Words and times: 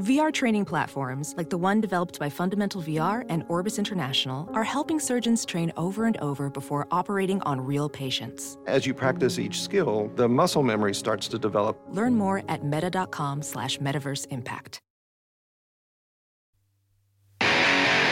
VR 0.00 0.32
training 0.32 0.64
platforms, 0.64 1.34
like 1.36 1.50
the 1.50 1.56
one 1.58 1.80
developed 1.80 2.18
by 2.18 2.28
Fundamental 2.28 2.82
VR 2.82 3.24
and 3.28 3.44
Orbis 3.48 3.78
International, 3.78 4.48
are 4.52 4.64
helping 4.64 4.98
surgeons 4.98 5.44
train 5.44 5.72
over 5.76 6.06
and 6.06 6.16
over 6.16 6.50
before 6.50 6.88
operating 6.90 7.40
on 7.42 7.60
real 7.60 7.88
patients. 7.88 8.58
As 8.66 8.86
you 8.86 8.92
practice 8.92 9.38
each 9.38 9.62
skill, 9.62 10.10
the 10.16 10.28
muscle 10.28 10.64
memory 10.64 10.94
starts 10.94 11.28
to 11.28 11.38
develop. 11.38 11.80
Learn 11.90 12.16
more 12.16 12.42
at 12.48 12.64
meta.com 12.64 13.42
slash 13.42 13.78
metaverse 13.78 14.26
impact. 14.30 14.80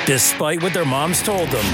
Despite 0.07 0.63
what 0.63 0.75
their 0.75 0.85
moms 0.85 1.23
told 1.23 1.49
them, 1.49 1.65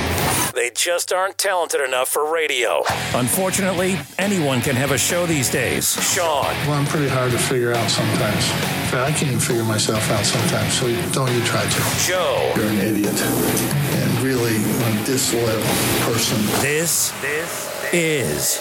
they 0.55 0.71
just 0.75 1.13
aren't 1.13 1.37
talented 1.39 1.81
enough 1.83 2.09
for 2.09 2.33
radio. 2.33 2.83
Unfortunately, 3.15 3.97
anyone 4.19 4.61
can 4.63 4.77
have 4.77 4.91
a 4.91 4.99
show 4.99 5.27
these 5.27 5.51
days. 5.51 5.93
Sean, 6.15 6.45
Well, 6.67 6.73
I'm 6.73 6.87
pretty 6.87 7.09
hard 7.09 7.31
to 7.33 7.39
figure 7.39 7.73
out 7.75 7.91
sometimes. 7.91 8.78
In 8.93 8.95
I 8.95 9.11
can't 9.11 9.25
even 9.25 9.39
figure 9.39 9.65
myself 9.65 10.11
out 10.11 10.25
sometimes, 10.25 10.73
so 10.73 10.87
don't 11.13 11.31
you 11.35 11.45
try 11.45 11.63
to. 11.63 12.07
Joe, 12.07 12.53
You're 12.57 12.67
an 12.69 12.79
idiot. 12.79 13.21
And 13.21 14.21
really 14.21 14.57
a 14.57 15.05
disloyal 15.05 15.61
person. 16.07 16.39
this, 16.63 17.11
this 17.21 17.93
is 17.93 18.61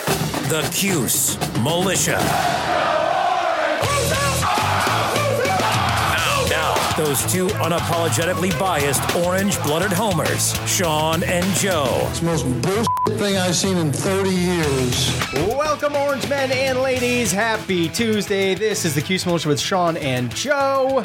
the 0.49 0.67
Cuse 0.73 1.37
Militia. 1.63 2.19
Now, 7.07 7.13
now, 7.13 7.23
those 7.23 7.31
two 7.31 7.47
unapologetically 7.47 8.59
biased 8.59 9.15
orange-blooded 9.15 9.93
homers, 9.93 10.53
Sean 10.69 11.23
and 11.23 11.45
Joe. 11.55 12.05
It's 12.09 12.19
the 12.19 12.25
most 12.25 12.61
bullshit 12.61 13.19
thing 13.19 13.37
I've 13.37 13.55
seen 13.55 13.77
in 13.77 13.93
30 13.93 14.29
years. 14.29 15.31
Welcome, 15.33 15.95
Orange 15.95 16.27
Men 16.27 16.51
and 16.51 16.81
ladies. 16.81 17.31
Happy 17.31 17.87
Tuesday. 17.87 18.55
This 18.55 18.83
is 18.83 18.93
the 18.93 19.01
Cuse 19.01 19.25
Militia 19.25 19.47
with 19.47 19.59
Sean 19.59 19.95
and 19.97 20.33
Joe. 20.35 21.01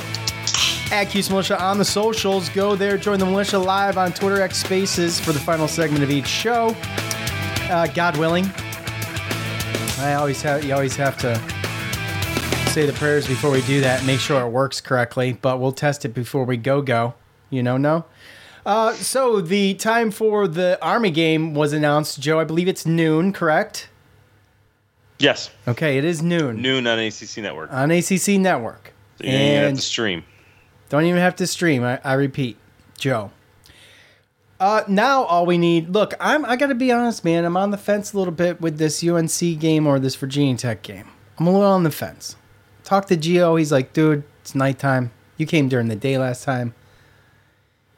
At 0.91 1.05
Cuse 1.05 1.30
Militia 1.30 1.62
on 1.62 1.78
the 1.78 1.84
socials. 1.84 2.48
Go 2.48 2.75
there, 2.75 2.98
join 2.98 3.20
the 3.20 3.27
militia 3.27 3.59
live 3.59 3.97
on 3.97 4.12
Twitter 4.12 4.41
X 4.42 4.59
Spaces 4.59 5.20
for 5.20 5.33
the 5.33 5.41
final 5.41 5.69
segment 5.69 6.03
of 6.03 6.11
each 6.11 6.27
show. 6.27 6.75
Uh, 7.70 7.87
God 7.87 8.16
willing. 8.16 8.47
I 9.98 10.14
always 10.14 10.42
have 10.42 10.64
you 10.64 10.75
always 10.75 10.97
have 10.97 11.16
to 11.19 11.61
say 12.73 12.87
the 12.87 12.92
prayers 12.95 13.27
before 13.27 13.51
we 13.51 13.61
do 13.62 13.83
that. 13.83 14.05
Make 14.06 14.19
sure 14.19 14.41
it 14.41 14.48
works 14.48 14.81
correctly, 14.81 15.34
but 15.34 15.61
we'll 15.61 15.73
test 15.73 16.06
it 16.06 16.15
before 16.15 16.45
we 16.45 16.56
go 16.56 16.81
go. 16.81 17.12
You 17.51 17.62
know, 17.62 17.77
no. 17.77 18.06
Uh, 18.65 18.95
so 18.95 19.41
the 19.42 19.75
time 19.75 20.11
for 20.11 20.48
the 20.48 20.78
Army 20.81 21.11
game 21.11 21.53
was 21.53 21.75
announced. 21.75 22.19
Joe, 22.20 22.41
I 22.41 22.45
believe 22.45 22.69
it's 22.69 22.87
noon, 22.87 23.33
correct? 23.33 23.89
Yes, 25.19 25.50
Okay, 25.69 25.98
it 25.98 26.05
is 26.05 26.20
noon 26.20 26.61
noon 26.62 26.84
on 26.87 26.98
ACC 26.98 27.39
Network. 27.39 27.73
on 27.73 27.91
ACC 27.93 28.28
Network. 28.41 28.93
So 29.19 29.25
you 29.27 29.31
don't 29.33 29.41
even 29.41 29.56
have 29.56 29.69
and 29.69 29.77
to 29.77 29.83
stream. 29.83 30.25
don't 30.89 31.05
even 31.05 31.20
have 31.20 31.37
to 31.37 31.47
stream. 31.47 31.84
I, 31.84 32.00
I 32.03 32.15
repeat, 32.15 32.56
Joe. 32.98 33.31
Uh, 34.59 34.83
now 34.89 35.23
all 35.25 35.45
we 35.47 35.59
need. 35.59 35.91
Look, 35.91 36.15
I'm. 36.19 36.45
I 36.47 36.56
gotta 36.56 36.75
be 36.75 36.91
honest, 36.91 37.25
man. 37.25 37.45
I'm 37.45 37.56
on 37.56 37.70
the 37.70 37.77
fence 37.78 38.12
a 38.15 38.19
little 38.19 38.33
bit 38.33 38.61
with 38.61 38.78
this 38.78 39.05
UNC 39.06 39.61
game 39.61 39.87
or 39.87 40.00
this 40.00 40.17
Virginia 40.17 40.56
Tech 40.56 40.83
game. 40.83 41.09
I'm 41.39 41.47
a 41.47 41.53
little 41.53 41.67
on 41.67 41.83
the 41.84 41.91
fence. 41.93 42.34
Talk 42.84 43.06
to 43.06 43.16
Gio. 43.16 43.58
He's 43.58 43.72
like, 43.72 43.92
dude, 43.92 44.25
it's 44.41 44.55
nighttime. 44.55 45.11
You 45.36 45.47
came 45.47 45.69
during 45.69 45.88
the 45.88 45.97
day 45.97 46.19
last 46.19 46.44
time. 46.44 46.75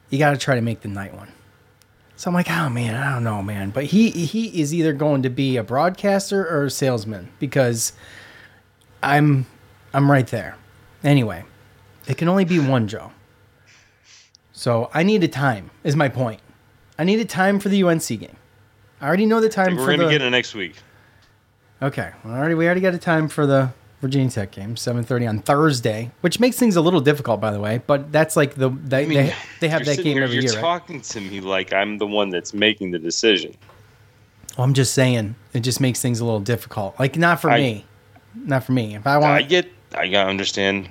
You 0.09 0.19
got 0.19 0.31
to 0.31 0.37
try 0.37 0.55
to 0.55 0.61
make 0.61 0.81
the 0.81 0.87
night 0.87 1.13
one. 1.13 1.31
So 2.15 2.29
I'm 2.29 2.33
like, 2.33 2.49
oh 2.49 2.69
man, 2.69 2.95
I 2.95 3.13
don't 3.13 3.23
know, 3.23 3.41
man. 3.41 3.71
But 3.71 3.85
he 3.85 4.09
he 4.09 4.61
is 4.61 4.73
either 4.73 4.93
going 4.93 5.23
to 5.23 5.29
be 5.29 5.57
a 5.57 5.63
broadcaster 5.63 6.47
or 6.47 6.65
a 6.65 6.71
salesman 6.71 7.29
because 7.39 7.91
I'm 9.03 9.45
I'm 9.93 10.09
right 10.09 10.27
there. 10.27 10.55
Anyway, 11.03 11.43
it 12.07 12.17
can 12.17 12.29
only 12.29 12.45
be 12.45 12.59
one 12.59 12.87
Joe. 12.87 13.11
So 14.53 14.89
I 14.93 15.03
need 15.03 15.23
a 15.23 15.27
time. 15.27 15.71
Is 15.83 15.95
my 15.95 16.07
point. 16.07 16.39
I 16.97 17.03
need 17.03 17.19
a 17.19 17.25
time 17.25 17.59
for 17.59 17.67
the 17.67 17.83
UNC 17.83 18.07
game. 18.07 18.37
I 19.01 19.07
already 19.07 19.25
know 19.25 19.41
the 19.41 19.49
time 19.49 19.75
for 19.75 19.75
the 19.75 19.81
UN. 19.81 19.87
We're 19.87 19.95
gonna 19.97 20.05
the. 20.05 20.11
get 20.11 20.21
it 20.21 20.29
next 20.29 20.55
week. 20.55 20.75
Okay, 21.81 22.11
well, 22.23 22.33
already 22.33 22.55
we 22.55 22.65
already 22.65 22.79
got 22.79 22.93
a 22.93 22.97
time 22.97 23.27
for 23.27 23.45
the 23.45 23.73
Virginia 24.05 24.29
Tech 24.29 24.51
game, 24.51 24.75
seven 24.77 25.03
thirty 25.03 25.25
on 25.25 25.39
Thursday, 25.39 26.11
which 26.21 26.39
makes 26.39 26.57
things 26.57 26.75
a 26.75 26.81
little 26.81 27.01
difficult, 27.01 27.41
by 27.41 27.51
the 27.51 27.59
way. 27.59 27.81
But 27.87 28.11
that's 28.11 28.35
like 28.35 28.53
the 28.55 28.69
they 28.69 29.03
I 29.03 29.05
mean, 29.07 29.17
they, 29.17 29.33
they 29.61 29.67
have 29.69 29.83
that 29.85 29.97
game 29.97 30.13
here, 30.15 30.23
every 30.23 30.35
You're 30.35 30.43
year. 30.43 30.53
right? 30.53 30.61
talking 30.61 31.01
to 31.01 31.19
me 31.21 31.41
like 31.41 31.73
I'm 31.73 31.97
the 31.97 32.05
one 32.07 32.29
that's 32.29 32.53
making 32.53 32.91
the 32.91 32.99
decision. 32.99 33.55
Well, 34.57 34.63
I'm 34.65 34.73
just 34.73 34.93
saying 34.93 35.35
it 35.53 35.61
just 35.61 35.81
makes 35.81 36.01
things 36.01 36.19
a 36.19 36.25
little 36.25 36.39
difficult. 36.39 36.99
Like 36.99 37.17
not 37.17 37.41
for 37.41 37.49
I- 37.49 37.59
me, 37.59 37.85
not 38.35 38.63
for 38.63 38.71
me. 38.73 38.95
If 38.95 39.07
I 39.07 39.17
want, 39.17 39.33
I 39.33 39.41
get, 39.41 39.69
I 39.93 40.07
gotta 40.07 40.29
understand. 40.29 40.87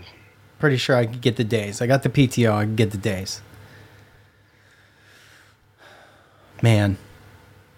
pretty 0.59 0.77
sure 0.77 0.97
I 0.97 1.07
could 1.07 1.21
get 1.21 1.37
the 1.37 1.45
days. 1.45 1.81
I 1.81 1.87
got 1.87 2.03
the 2.03 2.09
PTO. 2.11 2.53
I 2.53 2.65
could 2.65 2.77
get 2.77 2.91
the 2.91 2.99
days. 2.99 3.41
Man, 6.63 6.97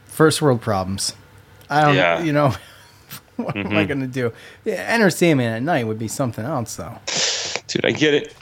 first 0.07 0.41
world 0.41 0.61
problems. 0.61 1.15
I 1.69 1.83
don't. 1.85 1.97
Yeah. 1.97 2.23
You 2.23 2.33
know, 2.33 2.55
what 3.45 3.57
am 3.57 3.67
I 3.67 3.71
mm-hmm. 3.71 3.89
gonna 3.89 4.07
do? 4.07 4.33
Yeah, 4.65 4.75
Enter 4.75 5.11
Sandman 5.11 5.53
at 5.53 5.63
night 5.63 5.87
would 5.87 5.99
be 5.99 6.09
something 6.09 6.45
else, 6.45 6.77
though. 6.77 6.97
Dude, 7.67 7.85
I 7.85 7.93
get 7.93 8.15
it. 8.15 8.35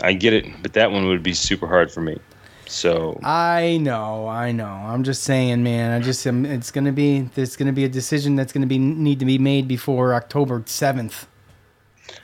I 0.00 0.12
get 0.14 0.32
it, 0.32 0.46
but 0.62 0.72
that 0.72 0.90
one 0.90 1.06
would 1.06 1.22
be 1.22 1.34
super 1.34 1.66
hard 1.66 1.90
for 1.92 2.00
me. 2.00 2.18
So 2.66 3.20
I 3.22 3.76
know, 3.78 4.26
I 4.26 4.50
know. 4.50 4.64
I'm 4.64 5.04
just 5.04 5.24
saying, 5.24 5.62
man. 5.62 5.92
I 5.92 6.02
just 6.02 6.26
am. 6.26 6.46
It's 6.46 6.70
gonna 6.70 6.92
be. 6.92 7.20
There's 7.20 7.54
gonna 7.54 7.72
be 7.72 7.84
a 7.84 7.88
decision 7.88 8.34
that's 8.34 8.52
gonna 8.52 8.66
be 8.66 8.78
need 8.78 9.18
to 9.20 9.26
be 9.26 9.38
made 9.38 9.68
before 9.68 10.14
October 10.14 10.62
seventh. 10.66 11.26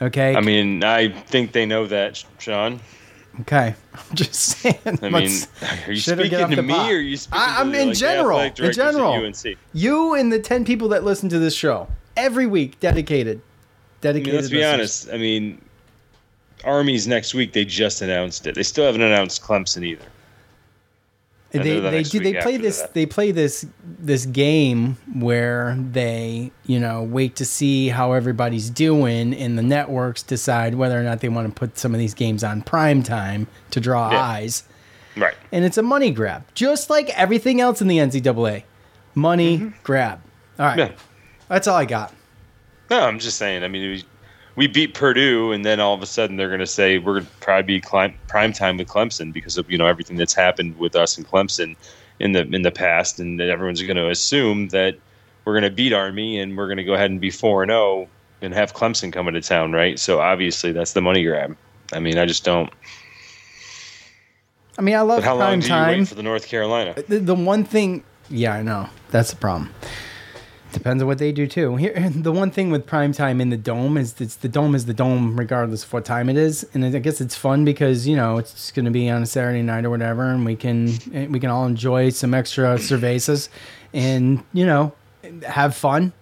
Okay. 0.01 0.35
I 0.35 0.41
mean, 0.41 0.83
I 0.83 1.11
think 1.11 1.53
they 1.53 1.67
know 1.67 1.87
that, 1.87 2.25
Sean. 2.39 2.81
Okay. 3.41 3.75
I'm 3.95 4.17
just 4.17 4.35
saying. 4.35 4.79
I 4.85 5.09
mean, 5.09 5.31
are 5.63 5.93
you 5.93 5.93
I 5.93 5.95
speaking 5.95 6.51
to 6.51 6.63
me 6.63 6.75
pot? 6.75 6.91
or 6.91 6.95
are 6.97 7.01
you 7.01 7.17
speaking 7.17 7.41
I, 7.41 7.61
I'm 7.61 7.73
the, 7.73 7.81
in 7.81 7.89
like, 7.89 7.97
general. 7.97 8.41
In 8.41 8.73
general. 8.73 9.33
You 9.73 10.15
and 10.15 10.33
the 10.33 10.41
ten 10.41 10.65
people 10.65 10.89
that 10.89 11.05
listen 11.05 11.29
to 11.29 11.39
this 11.39 11.55
show 11.55 11.89
every 12.17 12.47
week, 12.47 12.81
dedicated, 12.81 13.39
I 13.39 14.01
dedicated. 14.01 14.27
mean, 14.27 14.37
let's 14.37 14.51
be 14.51 14.57
listeners. 14.57 14.75
honest. 15.07 15.11
I 15.13 15.19
mean, 15.19 15.63
Army's 16.65 17.07
next 17.07 17.35
week. 17.35 17.53
They 17.53 17.65
just 17.65 18.03
announced 18.03 18.47
it. 18.47 18.55
They 18.55 18.63
still 18.63 18.87
haven't 18.87 19.03
announced 19.03 19.43
Clemson 19.43 19.85
either. 19.85 20.05
They 21.51 21.81
the 21.81 21.91
they 21.91 22.03
do 22.03 22.21
they 22.21 22.35
play 22.35 22.57
this 22.59 22.83
that. 22.83 22.93
they 22.93 23.07
play 23.07 23.31
this 23.31 23.65
this 23.83 24.27
game 24.27 24.99
where 25.15 25.77
they 25.79 26.53
you 26.67 26.79
know 26.79 27.03
wait 27.03 27.37
to 27.37 27.47
see 27.47 27.89
how 27.89 28.13
everybody's 28.13 28.69
doing 28.69 29.33
and 29.35 29.57
the 29.59 29.63
networks 29.63 30.23
decide 30.23 30.75
whether 30.75 31.01
or 31.01 31.03
not 31.03 31.21
they 31.21 31.31
want 31.31 31.49
to 31.49 31.55
put 31.59 31.79
some 31.79 31.95
of 31.95 31.99
these 31.99 32.13
games 32.13 32.45
on 32.45 32.61
prime 32.61 33.03
time 33.03 33.47
to 33.71 33.81
draw 33.81 34.11
Yeah. 34.11 34.23
eyes 34.23 34.65
Right. 35.17 35.35
and 35.51 35.65
it's 35.65 35.79
a 35.79 35.83
money 35.83 36.11
grab 36.11 36.45
just 36.55 36.91
like 36.91 37.09
everything 37.19 37.63
else 37.63 37.81
in 37.81 37.89
the 37.89 37.97
NCAA 37.99 38.65
money 39.15 39.73
grab 39.83 40.21
all 40.59 40.67
right 40.67 40.79
Mm-hmm. 40.79 40.93
Yeah. 40.93 40.99
that's 41.49 41.67
all 41.67 41.77
I 41.79 41.87
got 41.87 42.13
No, 42.91 43.01
I'm 43.01 43.19
just 43.19 43.39
saying. 43.39 43.65
I 43.65 43.69
mean, 43.69 44.03
we, 44.59 44.67
beat 44.67 44.93
Purdue, 44.95 45.53
and 45.53 45.65
then 45.65 45.79
all 45.79 45.95
of 45.95 46.03
a 46.03 46.07
sudden 46.07 46.37
they're 46.37 46.49
going 46.49 46.61
to 46.61 46.67
say 46.67 46.99
we're 46.99 47.15
going 47.15 47.27
to 47.27 47.33
probably 47.41 47.63
be 47.63 47.81
clim- 47.81 48.15
prime 48.27 48.53
time 48.53 48.77
with 48.77 48.89
Clemson 48.89 49.33
because 49.33 49.57
of 49.57 49.71
you 49.71 49.79
know 49.79 49.87
everything 49.87 50.17
that's 50.17 50.35
happened 50.35 50.77
with 50.79 50.97
us 50.97 51.17
and 51.17 51.27
Clemson 51.27 51.77
in 52.19 52.33
the 52.33 52.41
in 52.41 52.63
the 52.63 52.71
past, 52.73 53.21
and 53.21 53.39
then 53.39 53.49
everyone's 53.49 53.81
going 53.83 53.97
to 53.97 54.11
assume 54.11 54.69
that 54.69 54.97
we're 55.45 55.55
going 55.55 55.71
to 55.71 55.71
beat 55.71 55.93
Army 55.93 56.41
and 56.41 56.57
we're 56.57 56.67
going 56.67 56.79
to 56.79 56.85
go 56.85 56.95
ahead 56.95 57.11
and 57.11 57.21
be 57.21 57.31
four 57.31 57.63
and 57.63 57.71
zero 57.71 58.09
and 58.43 58.53
have 58.53 58.75
Clemson 58.75 59.13
coming 59.13 59.35
to 59.35 59.41
town, 59.41 59.73
right? 59.73 59.99
So 59.99 60.21
obviously 60.21 60.73
that's 60.73 60.93
the 60.93 61.01
money 61.01 61.25
grab. 61.25 61.57
I 61.93 62.01
mean, 62.01 62.19
I 62.19 62.27
just 62.27 62.45
don't. 62.45 62.71
I 64.77 64.83
mean 64.83 64.95
I 64.95 65.01
love 65.01 65.19
But 65.19 65.25
how 65.25 65.37
long 65.37 65.49
prime 65.49 65.61
do 65.61 65.67
you 65.67 65.73
time 65.73 65.99
wait 65.99 66.09
for 66.09 66.15
the 66.15 66.23
North 66.23 66.47
Carolina? 66.47 66.95
the, 67.09 67.19
the 67.19 67.35
one 67.35 67.65
thing 67.65 68.05
yeah 68.31 68.53
i 68.55 68.63
know 68.63 68.89
that's 69.11 69.31
the 69.31 69.37
problem 69.37 69.73
depends 70.73 71.03
on 71.03 71.07
what 71.07 71.19
they 71.19 71.33
do 71.33 71.47
too. 71.47 71.77
Here 71.77 72.11
the 72.15 72.33
one 72.33 72.51
thing 72.51 72.71
with 72.71 72.87
prime 72.87 73.13
time 73.13 73.41
in 73.41 73.51
the 73.51 73.57
dome 73.57 73.97
is 73.97 74.21
it's 74.21 74.37
the 74.37 74.49
dome 74.49 74.75
is 74.75 74.87
the 74.87 74.95
dome 74.95 75.39
regardless 75.39 75.85
of 75.85 75.93
what 75.93 76.05
time 76.05 76.29
it 76.29 76.37
is. 76.37 76.67
And 76.75 76.85
i 76.85 76.99
guess 76.99 77.21
it's 77.21 77.37
fun 77.37 77.65
because 77.65 78.07
you 78.07 78.17
know 78.17 78.39
it's 78.39 78.71
going 78.73 78.85
to 78.85 78.91
be 78.91 79.09
on 79.09 79.23
a 79.23 79.27
saturday 79.27 79.63
night 79.63 79.85
or 79.85 79.91
whatever 79.91 80.25
and 80.25 80.45
we 80.45 80.57
can 80.57 80.89
eh, 81.13 81.27
we 81.27 81.41
can 81.41 81.51
all 81.51 81.67
enjoy 81.67 82.11
some 82.11 82.35
extra 82.35 82.75
cervezas 82.79 83.49
and 83.93 84.45
you 84.53 84.67
know 84.67 84.93
have 85.47 85.75
fun. 85.75 86.13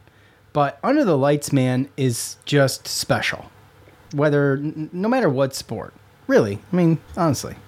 But 0.53 0.79
under 0.83 1.05
the 1.05 1.19
lights 1.19 1.53
man 1.53 1.89
is 1.97 2.37
just 2.45 2.89
special. 2.89 3.51
Whether 4.13 4.57
no 4.57 5.09
matter 5.09 5.29
what 5.29 5.55
sport. 5.55 5.93
Really. 6.27 6.59
I 6.73 6.77
mean 6.77 6.99
honestly. 7.17 7.53
Yeah, 7.53 7.59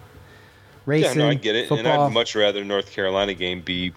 racing 0.87 1.19
no, 1.19 1.29
I 1.29 1.35
get 1.35 1.55
it, 1.55 1.71
and 1.71 1.87
I'd 1.87 2.13
much 2.15 2.35
rather 2.35 2.65
North 2.65 2.91
Carolina 2.91 3.35
game 3.35 3.61
be 3.61 3.93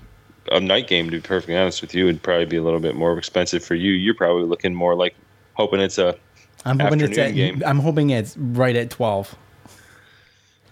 a 0.50 0.60
night 0.60 0.88
game. 0.88 1.10
To 1.10 1.18
be 1.18 1.22
perfectly 1.22 1.58
honest 1.58 1.82
with 1.82 1.94
you, 1.94 2.08
it'd 2.08 2.24
probably 2.24 2.46
be 2.46 2.58
a 2.58 2.64
little 2.64 2.80
bit 2.80 2.96
more 2.96 3.18
expensive 3.18 3.64
for 3.64 3.76
you. 3.76 3.92
You're 3.92 4.16
probably 4.16 4.44
looking 4.44 4.74
more 4.74 4.96
like 4.96 5.16
hoping 5.54 5.80
it's 5.80 5.98
a. 5.98 6.18
I'm 6.66 6.80
hoping 6.80 7.02
it's 7.02 7.18
at, 7.18 7.34
game. 7.34 7.62
I'm 7.66 7.80
hoping 7.80 8.12
it's 8.12 8.38
right 8.38 8.76
at 8.76 8.90
12. 8.90 9.36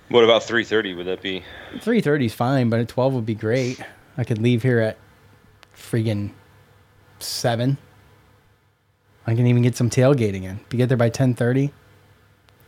What 0.10 0.24
about 0.24 0.42
3:30? 0.42 0.98
Would 0.98 1.06
that 1.08 1.22
be? 1.22 1.44
3:30 1.78 2.26
is 2.26 2.34
fine, 2.34 2.70
but 2.70 2.80
at 2.80 2.88
12 2.88 3.14
would 3.14 3.26
be 3.26 3.36
great. 3.36 3.80
I 4.18 4.24
could 4.24 4.40
leave 4.40 4.64
here 4.64 4.80
at 4.80 4.98
friggin' 5.76 6.32
7. 7.20 7.78
I 9.28 9.36
can 9.36 9.46
even 9.46 9.62
get 9.62 9.76
some 9.76 9.90
tailgating 9.90 10.44
in. 10.44 10.60
If 10.66 10.74
you 10.74 10.78
get 10.78 10.90
there 10.90 10.98
by 10.98 11.10
10:30, 11.10 11.72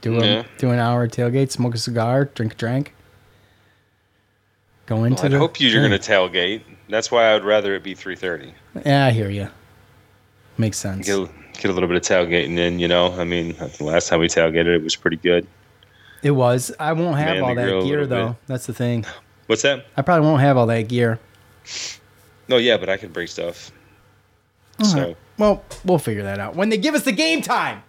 Do 0.01 0.19
a 0.19 0.25
Yeah. 0.25 0.43
do 0.57 0.71
an 0.71 0.79
hour 0.79 1.07
tailgate, 1.07 1.51
smoke 1.51 1.75
a 1.75 1.77
cigar, 1.77 2.25
drink 2.25 2.53
a 2.53 2.55
drink. 2.55 2.93
Go 4.91 5.05
into 5.05 5.27
I 5.27 5.29
hope 5.29 5.61
you're 5.61 5.87
going 5.87 5.97
to 5.97 6.11
tailgate. 6.11 6.63
That's 6.89 7.09
why 7.09 7.29
I 7.29 7.33
would 7.33 7.45
rather 7.45 7.75
it 7.75 7.81
be 7.81 7.95
3:30. 7.95 8.51
Yeah, 8.85 9.05
I 9.05 9.11
hear 9.11 9.29
you. 9.29 9.47
Makes 10.57 10.79
sense. 10.79 11.07
Get 11.07 11.17
a, 11.17 11.29
get 11.53 11.71
a 11.71 11.71
little 11.71 11.87
bit 11.87 11.95
of 11.95 12.03
tailgating 12.03 12.57
in. 12.57 12.77
You 12.77 12.89
know, 12.89 13.13
I 13.13 13.23
mean, 13.23 13.55
the 13.77 13.85
last 13.85 14.09
time 14.09 14.19
we 14.19 14.27
tailgated, 14.27 14.75
it 14.75 14.83
was 14.83 14.97
pretty 14.97 15.15
good. 15.15 15.47
It 16.23 16.31
was. 16.31 16.73
I 16.77 16.91
won't 16.91 17.15
have 17.17 17.35
Man 17.35 17.41
all 17.41 17.55
that 17.55 17.83
gear 17.85 18.05
though. 18.05 18.27
bit. 18.31 18.37
That's 18.47 18.65
the 18.65 18.73
thing. 18.73 19.05
What's 19.47 19.61
that? 19.61 19.85
I 19.95 20.01
probably 20.01 20.27
won't 20.27 20.41
have 20.41 20.57
all 20.57 20.65
that 20.65 20.89
gear. 20.89 21.17
No, 22.49 22.57
yeah, 22.57 22.75
but 22.75 22.89
I 22.89 22.97
can 22.97 23.13
bring 23.13 23.27
stuff. 23.27 23.71
So 24.83 25.15
Well, 25.37 25.63
we'll 25.85 25.99
figure 25.99 26.23
that 26.23 26.39
out 26.39 26.57
when 26.57 26.67
they 26.67 26.77
give 26.77 26.95
us 26.95 27.03
the 27.03 27.13
game 27.13 27.41
time. 27.41 27.81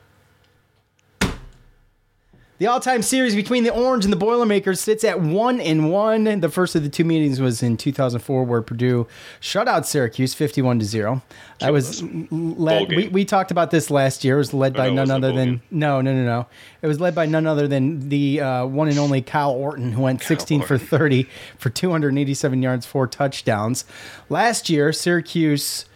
The 2.62 2.68
all-time 2.68 3.02
series 3.02 3.34
between 3.34 3.64
the 3.64 3.74
Orange 3.74 4.04
and 4.04 4.12
the 4.12 4.16
Boilermakers 4.16 4.80
sits 4.80 5.02
at 5.02 5.20
one 5.20 5.60
and 5.60 5.90
one. 5.90 6.38
The 6.38 6.48
first 6.48 6.76
of 6.76 6.84
the 6.84 6.88
two 6.88 7.02
meetings 7.02 7.40
was 7.40 7.60
in 7.60 7.76
2004, 7.76 8.44
where 8.44 8.62
Purdue 8.62 9.08
shut 9.40 9.66
out 9.66 9.84
Syracuse 9.84 10.32
51 10.32 10.78
to 10.78 10.84
zero. 10.84 11.22
I 11.60 11.72
was 11.72 12.04
led. 12.30 12.88
We, 12.90 13.08
we 13.08 13.24
talked 13.24 13.50
about 13.50 13.72
this 13.72 13.90
last 13.90 14.22
year. 14.22 14.36
It 14.36 14.38
was 14.38 14.54
led 14.54 14.74
by 14.74 14.90
no, 14.90 15.02
none 15.02 15.10
other 15.10 15.32
than 15.32 15.48
game. 15.48 15.62
no, 15.72 16.00
no, 16.02 16.14
no, 16.14 16.24
no. 16.24 16.46
It 16.82 16.86
was 16.86 17.00
led 17.00 17.16
by 17.16 17.26
none 17.26 17.48
other 17.48 17.66
than 17.66 18.08
the 18.10 18.40
uh, 18.40 18.66
one 18.66 18.86
and 18.86 18.96
only 18.96 19.22
Kyle 19.22 19.50
Orton, 19.50 19.90
who 19.90 20.02
went 20.02 20.22
16 20.22 20.62
for 20.62 20.78
30 20.78 21.26
for 21.58 21.68
287 21.68 22.62
yards, 22.62 22.86
four 22.86 23.08
touchdowns. 23.08 23.84
Last 24.28 24.70
year, 24.70 24.92
Syracuse. 24.92 25.86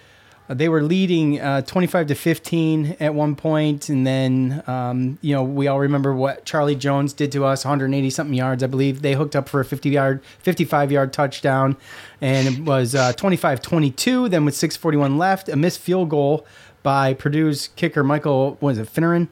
Uh, 0.49 0.55
They 0.55 0.69
were 0.69 0.83
leading 0.83 1.41
uh, 1.41 1.63
25 1.63 2.09
to 2.09 2.15
15 2.15 2.97
at 3.01 3.15
one 3.15 3.35
point, 3.37 3.89
and 3.89 4.07
then 4.07 4.63
um, 4.67 5.19
you 5.21 5.35
know 5.35 5.43
we 5.43 5.67
all 5.67 5.81
remember 5.81 6.15
what 6.15 6.45
Charlie 6.45 6.77
Jones 6.77 7.13
did 7.13 7.33
to 7.33 7.45
us, 7.45 7.65
180 7.65 8.11
something 8.11 8.35
yards, 8.35 8.63
I 8.63 8.67
believe. 8.67 9.03
They 9.03 9.15
hooked 9.15 9.35
up 9.37 9.49
for 9.49 9.61
a 9.61 9.65
50 9.65 9.91
yard, 9.91 10.23
55 10.41 10.93
yard 10.93 11.13
touchdown, 11.13 11.77
and 12.21 12.49
it 12.49 12.65
was 12.65 12.95
25 13.17 13.61
22. 13.61 14.29
Then 14.29 14.45
with 14.45 14.55
6:41 14.55 15.19
left, 15.19 15.49
a 15.49 15.57
missed 15.57 15.81
field 15.81 16.11
goal 16.11 16.47
by 16.83 17.15
Purdue's 17.15 17.69
kicker 17.75 18.05
Michael 18.05 18.57
was 18.61 18.79
it 18.79 18.93
Fineran, 18.93 19.29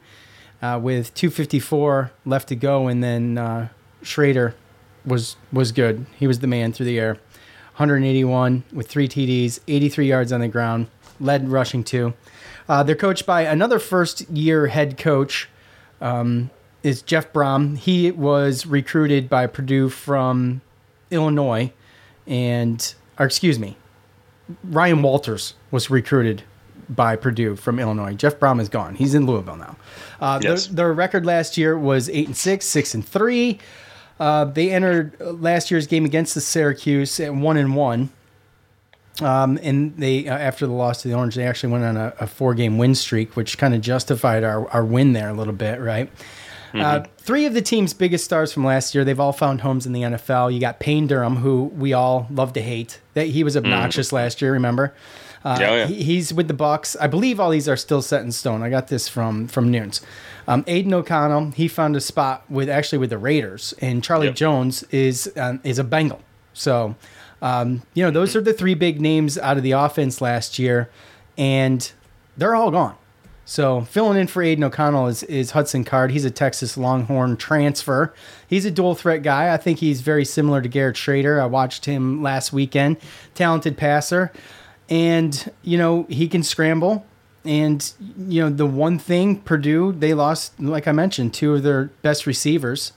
uh, 0.61 0.79
with 0.81 1.13
2:54 1.15 2.11
left 2.25 2.49
to 2.49 2.55
go, 2.55 2.87
and 2.87 3.01
then 3.03 3.37
uh, 3.37 3.69
Shrader 4.03 4.53
was 5.05 5.37
was 5.53 5.71
good. 5.71 6.05
He 6.17 6.27
was 6.27 6.39
the 6.39 6.47
man 6.47 6.73
through 6.73 6.87
the 6.87 6.99
air. 6.99 7.17
181 7.77 8.63
with 8.71 8.87
three 8.87 9.07
TDs, 9.07 9.59
83 9.67 10.07
yards 10.07 10.31
on 10.31 10.39
the 10.39 10.47
ground, 10.47 10.87
led 11.19 11.49
rushing 11.49 11.83
two. 11.83 12.13
Uh, 12.67 12.83
they're 12.83 12.95
coached 12.95 13.25
by 13.25 13.41
another 13.41 13.79
first 13.79 14.27
year 14.29 14.67
head 14.67 14.97
coach, 14.97 15.47
um, 16.01 16.49
is 16.83 17.01
Jeff 17.01 17.31
Brohm. 17.31 17.77
He 17.77 18.11
was 18.11 18.65
recruited 18.65 19.29
by 19.29 19.47
Purdue 19.47 19.89
from 19.89 20.61
Illinois, 21.11 21.71
and, 22.27 22.93
or 23.19 23.25
excuse 23.25 23.59
me, 23.59 23.77
Ryan 24.63 25.01
Walters 25.01 25.53
was 25.71 25.89
recruited 25.89 26.43
by 26.89 27.15
Purdue 27.15 27.55
from 27.55 27.79
Illinois. 27.79 28.13
Jeff 28.13 28.39
Brohm 28.39 28.59
is 28.61 28.69
gone. 28.69 28.95
He's 28.95 29.15
in 29.15 29.25
Louisville 29.25 29.55
now. 29.57 29.75
Uh, 30.19 30.39
Yes. 30.43 30.67
their, 30.67 30.75
their 30.75 30.93
record 30.93 31.25
last 31.25 31.57
year 31.57 31.77
was 31.77 32.09
eight 32.09 32.27
and 32.27 32.37
six, 32.37 32.65
six 32.65 32.93
and 32.93 33.03
three. 33.07 33.59
Uh, 34.19 34.45
they 34.45 34.71
entered 34.71 35.13
last 35.19 35.71
year's 35.71 35.87
game 35.87 36.05
against 36.05 36.35
the 36.35 36.41
Syracuse 36.41 37.19
at 37.19 37.33
one 37.33 37.57
and 37.57 37.75
one. 37.75 38.09
Um, 39.21 39.57
and 39.63 39.95
they 39.97 40.27
uh, 40.27 40.37
after 40.37 40.67
the 40.67 40.73
loss 40.73 41.01
to 41.03 41.07
the 41.07 41.13
Orange, 41.13 41.35
they 41.35 41.45
actually 41.47 41.71
went 41.71 41.85
on 41.85 41.95
a, 41.97 42.13
a 42.19 42.27
four 42.27 42.53
game 42.53 42.77
win 42.77 42.95
streak, 42.95 43.35
which 43.35 43.57
kind 43.57 43.73
of 43.73 43.81
justified 43.81 44.43
our, 44.43 44.67
our 44.71 44.83
win 44.83 45.13
there 45.13 45.29
a 45.29 45.33
little 45.33 45.53
bit, 45.53 45.79
right? 45.79 46.09
Uh, 46.73 47.05
three 47.19 47.45
of 47.45 47.53
the 47.53 47.61
team's 47.61 47.93
biggest 47.93 48.25
stars 48.25 48.51
from 48.51 48.65
last 48.65 48.93
year, 48.93 49.05
they've 49.05 49.21
all 49.21 49.31
found 49.31 49.61
homes 49.61 49.85
in 49.85 49.93
the 49.93 50.01
NFL. 50.01 50.53
You 50.53 50.59
got 50.59 50.77
Payne 50.77 51.07
Durham, 51.07 51.37
who 51.37 51.65
we 51.73 51.93
all 51.93 52.27
love 52.29 52.51
to 52.51 52.61
hate. 52.61 52.99
That 53.13 53.27
he 53.27 53.45
was 53.45 53.55
obnoxious 53.55 54.11
last 54.11 54.41
year. 54.41 54.51
Remember? 54.51 54.93
Uh, 55.45 55.57
Yeah, 55.61 55.69
oh, 55.69 55.75
yeah. 55.77 55.85
he- 55.87 56.03
he's 56.03 56.33
with 56.33 56.49
the 56.49 56.53
Bucks. 56.53 56.97
I 56.99 57.07
believe 57.07 57.39
all 57.39 57.49
these 57.49 57.69
are 57.69 57.77
still 57.77 58.01
set 58.01 58.23
in 58.23 58.33
stone. 58.33 58.61
I 58.61 58.69
got 58.69 58.89
this 58.89 59.07
from 59.07 59.47
from 59.47 59.71
Nunes. 59.71 60.01
Um, 60.49 60.65
Aidan 60.67 60.93
O'Connell, 60.93 61.51
he 61.51 61.69
found 61.69 61.95
a 61.95 62.01
spot 62.01 62.43
with 62.49 62.67
actually 62.69 62.97
with 62.97 63.09
the 63.11 63.17
Raiders, 63.19 63.73
and 63.79 64.03
Charlie 64.03 64.27
Yep. 64.27 64.35
Jones 64.35 64.83
is 64.91 65.31
um, 65.37 65.61
is 65.63 65.79
a 65.79 65.83
Bengal. 65.85 66.19
So, 66.51 66.95
um, 67.41 67.83
you 67.93 68.03
know, 68.03 68.11
those 68.11 68.35
are 68.35 68.41
the 68.41 68.53
three 68.53 68.75
big 68.75 69.01
names 69.01 69.37
out 69.37 69.57
of 69.57 69.63
the 69.63 69.71
offense 69.71 70.21
last 70.21 70.59
year, 70.59 70.89
and 71.37 71.91
they're 72.37 72.55
all 72.55 72.71
gone. 72.71 72.95
So 73.45 73.81
filling 73.81 74.17
in 74.17 74.25
for 74.25 74.41
Aidan 74.41 74.63
O'Connell 74.63 75.07
is, 75.07 75.21
is 75.23 75.51
Hudson 75.51 75.83
Card. 75.83 76.09
He's 76.09 76.25
a 76.25 76.31
Texas 76.31 76.77
Longhorn 76.77 77.37
transfer. 77.37 78.11
He's 78.47 78.65
a 78.65 78.71
dual 78.71 78.95
threat 78.95 79.21
guy. 79.21 79.53
I 79.53 79.57
think 79.57 79.77
he's 79.79 80.01
very 80.01 80.25
similar 80.25 80.61
to 80.61 80.67
Garrett 80.67 80.95
Shrader. 80.95 81.39
I 81.39 81.45
watched 81.45 81.85
him 81.85 82.23
last 82.23 82.51
weekend. 82.51 82.97
Talented 83.35 83.77
passer. 83.77 84.31
And, 84.89 85.51
you 85.61 85.77
know, 85.77 86.07
he 86.09 86.27
can 86.27 86.41
scramble. 86.41 87.05
And, 87.43 87.93
you 88.17 88.41
know, 88.41 88.49
the 88.49 88.65
one 88.65 88.97
thing 88.97 89.41
Purdue, 89.41 89.91
they 89.91 90.15
lost, 90.15 90.59
like 90.59 90.87
I 90.87 90.91
mentioned, 90.91 91.35
two 91.35 91.53
of 91.53 91.61
their 91.61 91.85
best 92.01 92.25
receivers 92.25 92.93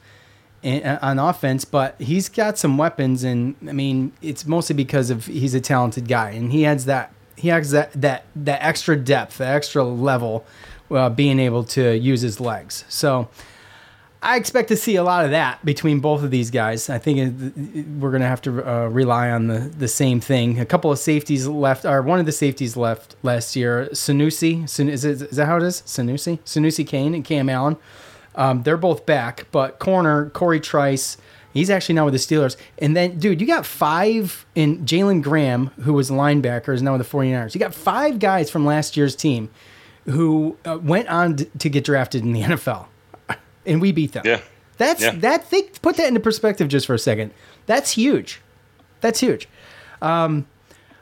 on 0.65 1.19
offense, 1.19 1.65
but 1.65 1.95
he's 2.01 2.29
got 2.29 2.59
some 2.59 2.79
weapons. 2.79 3.25
And, 3.25 3.55
I 3.69 3.73
mean, 3.73 4.13
it's 4.23 4.47
mostly 4.47 4.75
because 4.75 5.11
of 5.11 5.27
he's 5.27 5.55
a 5.55 5.61
talented 5.61 6.09
guy. 6.09 6.31
And 6.31 6.53
he 6.53 6.67
adds 6.67 6.85
that 6.87 7.13
he 7.37 7.49
has 7.49 7.71
that 7.71 7.93
that 7.93 8.25
that 8.35 8.63
extra 8.63 8.97
depth, 8.97 9.39
that 9.39 9.55
extra 9.55 9.85
level, 9.85 10.45
uh, 10.91 11.09
being 11.11 11.39
able 11.39 11.65
to 11.65 11.97
use 11.97 12.21
his 12.21 12.41
legs. 12.41 12.85
So 12.89 13.29
I 14.21 14.37
expect 14.37 14.69
to 14.69 14.77
see 14.77 14.97
a 14.97 15.05
lot 15.05 15.25
of 15.25 15.31
that 15.31 15.65
between 15.65 16.01
both 16.01 16.25
of 16.25 16.33
these 16.33 16.51
guys. 16.51 16.91
I 16.91 16.99
think 16.99 17.41
we're 18.01 18.11
going 18.11 18.23
to 18.23 18.29
have 18.29 18.43
to 18.43 18.69
uh, 18.69 18.89
rely 18.89 19.31
on 19.31 19.47
the 19.47 19.61
the 19.61 19.87
same 19.87 20.21
thing. 20.21 20.59
A 20.59 20.67
couple 20.67 20.91
of 20.91 20.99
safeties 20.99 21.47
left, 21.47 21.85
or 21.85 22.03
one 22.03 22.19
of 22.19 22.27
the 22.27 22.33
safeties 22.33 22.77
left 22.77 23.15
last 23.23 23.55
year. 23.55 23.89
Sanoussi, 23.93 24.69
San, 24.69 24.89
is, 24.89 25.05
it, 25.05 25.23
is 25.23 25.37
that 25.37 25.47
how 25.47 25.59
it 25.59 25.63
is? 25.63 25.83
Sanoussi, 25.83 26.41
Sanoussi 26.41 26.85
Kane 26.85 27.15
and 27.15 27.25
Cam 27.25 27.49
Allen. 27.49 27.77
Um, 28.39 28.63
they're 28.63 28.77
both 28.79 29.05
back, 29.05 29.47
but 29.53 29.79
corner 29.79 30.31
Cory 30.31 30.61
Trice. 30.61 31.19
He's 31.53 31.71
actually 31.71 31.97
now 31.97 32.05
with 32.05 32.15
the 32.15 32.19
Steelers. 32.19 32.57
And 32.79 32.97
then, 32.97 33.19
dude, 33.19 33.41
you 33.41 33.47
got 33.47 33.67
five 33.67 34.47
in 34.55 34.85
Jalen 34.87 35.23
Graham, 35.23 35.67
who 35.83 35.93
was 35.93 36.09
linebacker, 36.11 36.73
is 36.73 36.81
now 36.83 36.97
with 36.97 37.11
the 37.11 37.17
49ers. 37.17 37.55
You 37.55 37.59
got 37.59 37.75
five 37.75 38.19
guys 38.21 38.49
from 38.49 38.65
last 38.65 38.97
year's 38.97 39.17
team 39.17 39.51
who 40.05 40.57
uh, 40.65 40.79
went 40.81 41.09
on 41.09 41.37
to 41.59 41.69
get 41.69 41.85
drafted 41.85 42.23
in 42.23 42.33
the 42.33 42.43
NFL. 42.45 42.87
And 43.67 43.81
we 43.81 43.93
beat 43.93 44.13
them. 44.13 44.23
Yeah. 44.25 44.41
That's 44.77 45.03
Yeah. 45.03 45.11
that 45.17 45.45
think 45.45 45.83
put 45.83 45.97
that 45.97 46.07
into 46.07 46.21
perspective 46.21 46.69
just 46.69 46.87
for 46.87 46.95
a 46.95 46.99
second. 46.99 47.33
That's 47.67 47.91
huge. 47.93 48.41
That's 49.01 49.19
huge. 49.21 49.49
Um, 50.01 50.47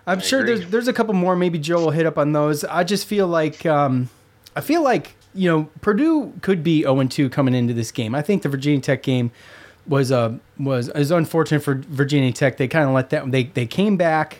I'm 0.06 0.20
sure 0.20 0.40
agree. 0.40 0.54
there's 0.58 0.70
there's 0.70 0.88
a 0.88 0.92
couple 0.92 1.12
more. 1.14 1.36
Maybe 1.36 1.58
Joe 1.58 1.80
will 1.80 1.90
hit 1.90 2.06
up 2.06 2.16
on 2.16 2.32
those. 2.32 2.64
I 2.64 2.84
just 2.84 3.06
feel 3.06 3.26
like 3.26 3.66
um, 3.66 4.08
I 4.54 4.60
feel 4.62 4.82
like 4.82 5.14
you 5.36 5.48
know 5.48 5.68
Purdue 5.80 6.32
could 6.40 6.62
be 6.62 6.82
0 6.82 7.04
2 7.04 7.28
coming 7.28 7.54
into 7.54 7.74
this 7.74 7.92
game. 7.92 8.14
I 8.14 8.22
think 8.22 8.42
the 8.42 8.48
Virginia 8.48 8.80
Tech 8.80 9.02
game 9.02 9.30
was 9.86 10.10
uh, 10.10 10.36
was 10.58 10.88
is 10.90 11.10
unfortunate 11.10 11.60
for 11.60 11.74
Virginia 11.74 12.32
Tech. 12.32 12.56
They 12.56 12.68
kind 12.68 12.88
of 12.88 12.94
let 12.94 13.10
that 13.10 13.30
they 13.30 13.44
they 13.44 13.66
came 13.66 13.96
back. 13.96 14.38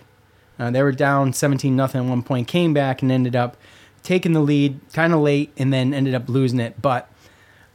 Uh, 0.58 0.70
they 0.70 0.82
were 0.82 0.92
down 0.92 1.34
17 1.34 1.76
nothing 1.76 2.00
at 2.02 2.08
one 2.08 2.22
point. 2.22 2.48
Came 2.48 2.72
back 2.72 3.02
and 3.02 3.12
ended 3.12 3.36
up 3.36 3.56
taking 4.02 4.32
the 4.32 4.40
lead 4.40 4.80
kind 4.92 5.12
of 5.12 5.20
late, 5.20 5.52
and 5.58 5.72
then 5.72 5.92
ended 5.92 6.14
up 6.14 6.28
losing 6.28 6.60
it. 6.60 6.80
But 6.80 7.10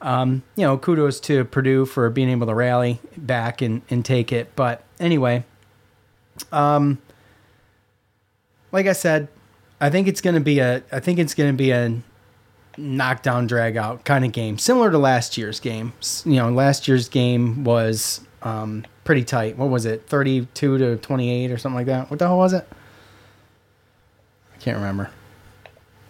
um, 0.02 0.44
you 0.56 0.66
know, 0.66 0.78
kudos 0.78 1.20
to 1.22 1.46
Purdue 1.46 1.86
for 1.86 2.10
being 2.10 2.30
able 2.30 2.48
to 2.48 2.56
rally 2.56 3.00
back 3.16 3.62
and, 3.62 3.82
and 3.90 4.04
take 4.04 4.32
it. 4.32 4.56
But 4.56 4.84
anyway, 5.00 5.46
um, 6.52 7.00
like 8.72 8.88
I 8.88 8.94
said, 8.94 9.28
I 9.80 9.90
think 9.90 10.08
it's 10.08 10.22
gonna 10.22 10.40
be 10.40 10.60
a 10.60 10.84
I 10.92 11.00
think 11.00 11.20
it's 11.20 11.34
gonna 11.34 11.54
be 11.54 11.72
a 11.72 12.02
knockdown 12.78 13.48
drag 13.48 13.78
out 13.78 14.04
kind 14.06 14.26
of 14.26 14.32
game, 14.32 14.58
similar 14.58 14.92
to 14.92 14.98
last 14.98 15.38
year's 15.38 15.60
game. 15.60 15.94
You 16.26 16.36
know, 16.38 16.50
last 16.52 16.88
year's 16.88 17.10
game 17.10 17.64
was 17.64 18.22
um, 18.44 18.86
pretty 19.04 19.24
tight. 19.24 19.58
What 19.58 19.70
was 19.70 19.86
it, 19.86 20.08
thirty 20.08 20.46
two 20.54 20.78
to 20.78 20.98
twenty 20.98 21.30
eight 21.30 21.52
or 21.52 21.58
something 21.58 21.76
like 21.76 21.88
that? 21.88 22.10
What 22.10 22.20
the 22.20 22.28
hell 22.28 22.38
was 22.38 22.54
it? 22.54 22.68
I 24.54 24.58
can't 24.58 24.78
remember. 24.78 25.10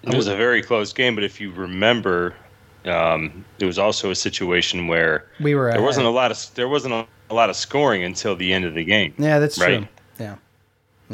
It 0.04 0.16
was 0.16 0.28
a 0.28 0.36
very 0.36 0.64
close 0.64 0.94
game, 0.94 1.14
but 1.16 1.24
if 1.24 1.40
you 1.40 1.52
remember, 1.52 2.34
um, 2.86 3.46
it 3.60 3.66
was 3.66 3.78
also 3.78 4.10
a 4.10 4.16
situation 4.16 4.88
where 4.88 5.26
We 5.40 5.54
were 5.54 5.72
there 5.72 5.82
wasn't 5.82 6.08
a 6.08 6.10
lot 6.10 6.32
of 6.32 6.54
there 6.56 6.68
wasn't 6.68 6.94
a, 6.96 7.06
a 7.30 7.36
lot 7.36 7.50
of 7.50 7.56
scoring 7.56 8.04
until 8.04 8.36
the 8.36 8.52
end 8.52 8.66
of 8.66 8.74
the 8.74 8.84
game. 8.84 9.14
Yeah, 9.18 9.38
that's 9.40 9.60
Right. 9.60 9.78
true. 9.78 9.88
Yeah. 10.20 10.36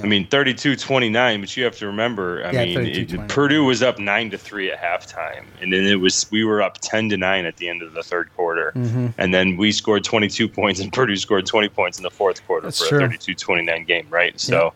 I 0.03 0.07
mean, 0.07 0.27
32-29, 0.27 1.39
but 1.39 1.57
you 1.57 1.63
have 1.63 1.77
to 1.77 1.87
remember, 1.87 2.43
I 2.45 2.51
Yeah, 2.51 2.65
mean, 2.65 2.85
it, 2.85 3.27
Purdue 3.29 3.63
was 3.65 3.81
up 3.81 3.99
9 3.99 4.29
to 4.31 4.37
3 4.37 4.71
at 4.71 4.79
halftime, 4.81 5.45
and 5.61 5.73
then 5.73 5.85
it 5.85 5.95
was 5.95 6.25
we 6.31 6.43
were 6.43 6.61
up 6.61 6.77
10 6.81 7.09
to 7.09 7.17
9 7.17 7.45
at 7.45 7.57
the 7.57 7.67
end 7.69 7.81
of 7.81 7.93
the 7.93 8.03
third 8.03 8.29
quarter. 8.35 8.73
Mm-hmm. 8.75 9.07
And 9.17 9.33
then 9.33 9.57
we 9.57 9.71
scored 9.71 10.03
22 10.03 10.47
points 10.59 10.79
and 10.79 10.91
Purdue 10.93 11.15
scored 11.15 11.45
20 11.45 11.69
points 11.69 11.97
in 11.97 12.03
the 12.03 12.09
fourth 12.11 12.45
quarter 12.45 12.67
That's 12.67 12.79
for 12.87 12.97
true. 12.99 13.05
a 13.05 13.09
32-29 13.09 13.87
game, 13.87 14.07
right? 14.09 14.39
So 14.39 14.73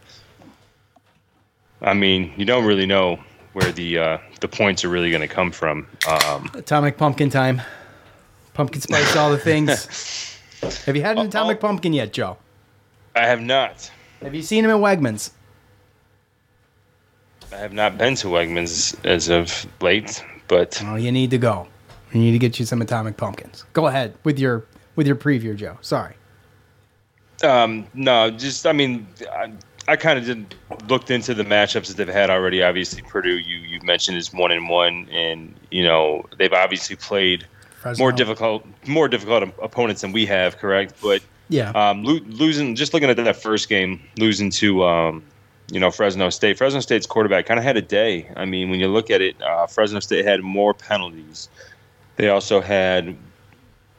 I 1.82 1.94
mean, 1.94 2.32
you 2.38 2.46
don't 2.46 2.66
really 2.66 2.86
know 2.86 3.20
where 3.54 3.72
the 3.72 3.98
uh, 3.98 4.18
the 4.40 4.48
points 4.48 4.86
are 4.86 4.90
really 4.90 5.10
going 5.10 5.22
to 5.22 5.28
come 5.28 5.52
from. 5.52 5.88
Um, 6.08 6.50
Atomic 6.54 6.98
Pumpkin 6.98 7.30
time. 7.30 7.62
Pumpkin 8.54 8.82
spice, 8.82 9.16
all 9.16 9.32
the 9.32 9.38
things. 9.38 10.38
Have 10.86 10.96
you 10.96 11.02
had 11.02 11.18
an 11.18 11.26
atomic 11.28 11.58
Oh. 11.58 11.62
pumpkin 11.62 11.94
yet, 11.94 12.14
Joe? 12.14 12.38
I 13.16 13.26
have 13.26 13.42
not. 13.42 13.90
Have 14.22 14.36
you 14.36 14.42
seen 14.42 14.64
him 14.66 14.72
at 14.72 14.78
Wegmans? 14.78 15.32
I 17.52 17.58
have 17.58 17.74
not 17.74 17.98
been 17.98 18.16
to 18.16 18.28
Wegmans 18.28 18.96
as 19.06 19.30
of 19.30 19.66
late, 19.82 20.24
but 20.48 20.82
Oh, 20.86 20.96
you 20.96 21.12
need 21.12 21.32
to 21.32 21.38
go. 21.38 21.68
You 22.14 22.20
need 22.22 22.32
to 22.32 22.40
get 22.40 22.60
you 22.60 22.66
some 22.66 22.82
atomic 22.82 23.18
pumpkins. 23.18 23.66
Go 23.74 23.88
ahead 23.88 24.14
with 24.24 24.40
your 24.40 24.66
with 24.96 25.08
your 25.08 25.16
preview, 25.16 25.56
Joe. 25.56 25.78
Sorry. 25.82 26.14
Um, 27.44 27.88
no, 27.94 28.30
just 28.30 28.68
I 28.68 28.72
mean, 28.74 29.08
I, 29.32 29.52
I 29.88 29.96
kind 29.96 30.20
of 30.20 30.26
didn't 30.26 30.56
looked 30.88 31.10
into 31.10 31.34
the 31.34 31.44
matchups 31.44 31.88
that 31.88 31.98
they've 31.98 32.08
had 32.08 32.30
already. 32.30 32.62
Obviously, 32.64 33.02
Purdue, 33.02 33.38
you 33.40 33.58
you 33.58 33.82
mentioned 33.82 34.18
is 34.18 34.32
one 34.34 34.52
and 34.52 34.70
one, 34.70 35.10
and 35.12 35.54
you 35.72 35.84
know 35.84 36.26
they've 36.38 36.54
obviously 36.54 36.96
played 36.96 37.48
Fresno. 37.82 38.04
more 38.04 38.12
difficult 38.12 38.66
more 38.88 39.08
difficult 39.08 39.44
opponents 39.62 40.02
than 40.02 40.12
we 40.12 40.26
have, 40.28 40.58
correct? 40.58 40.94
But 41.02 41.22
Yeah. 41.52 41.72
um, 41.72 42.04
lo- 42.04 42.22
losing 42.28 42.76
just 42.76 42.94
looking 42.94 43.10
at 43.10 43.18
that 43.18 43.36
first 43.36 43.68
game, 43.68 44.02
losing 44.18 44.50
to 44.52 44.86
um, 44.86 45.24
you 45.72 45.80
know 45.80 45.92
Fresno 45.92 46.30
State. 46.30 46.58
Fresno 46.58 46.80
State's 46.80 47.06
quarterback 47.06 47.46
kind 47.46 47.60
of 47.60 47.64
had 47.64 47.78
a 47.78 47.82
day. 47.82 48.32
I 48.36 48.46
mean, 48.46 48.70
when 48.70 48.80
you 48.80 48.88
look 48.88 49.12
at 49.12 49.22
it, 49.22 49.40
uh, 49.42 49.68
Fresno 49.68 50.00
State 50.00 50.26
had 50.26 50.42
more 50.42 50.74
penalties. 50.74 51.50
They 52.16 52.30
also 52.30 52.62
had 52.62 53.18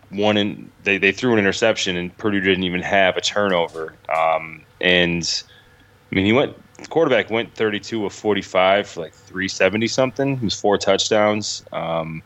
one 0.09 0.37
in 0.37 0.71
they, 0.85 0.99
they 0.99 1.13
threw 1.13 1.33
an 1.33 1.39
interception 1.39 1.97
and 1.97 2.17
Purdue 2.17 2.41
didn't 2.41 2.65
even 2.65 2.83
have 2.83 3.17
a 3.17 3.21
turnover. 3.21 3.95
Um, 4.09 4.63
and 4.81 5.43
I 6.11 6.15
mean 6.15 6.25
he 6.25 6.33
went 6.33 6.57
quarterback 6.89 7.31
went 7.31 7.55
32 7.55 8.07
of 8.07 8.13
45 8.13 8.89
for 8.89 9.01
like 9.01 9.15
370 9.15 9.89
something. 9.89 10.33
It 10.35 10.43
was 10.43 10.59
four 10.59 10.79
touchdowns. 10.79 11.65
Um, 11.73 12.23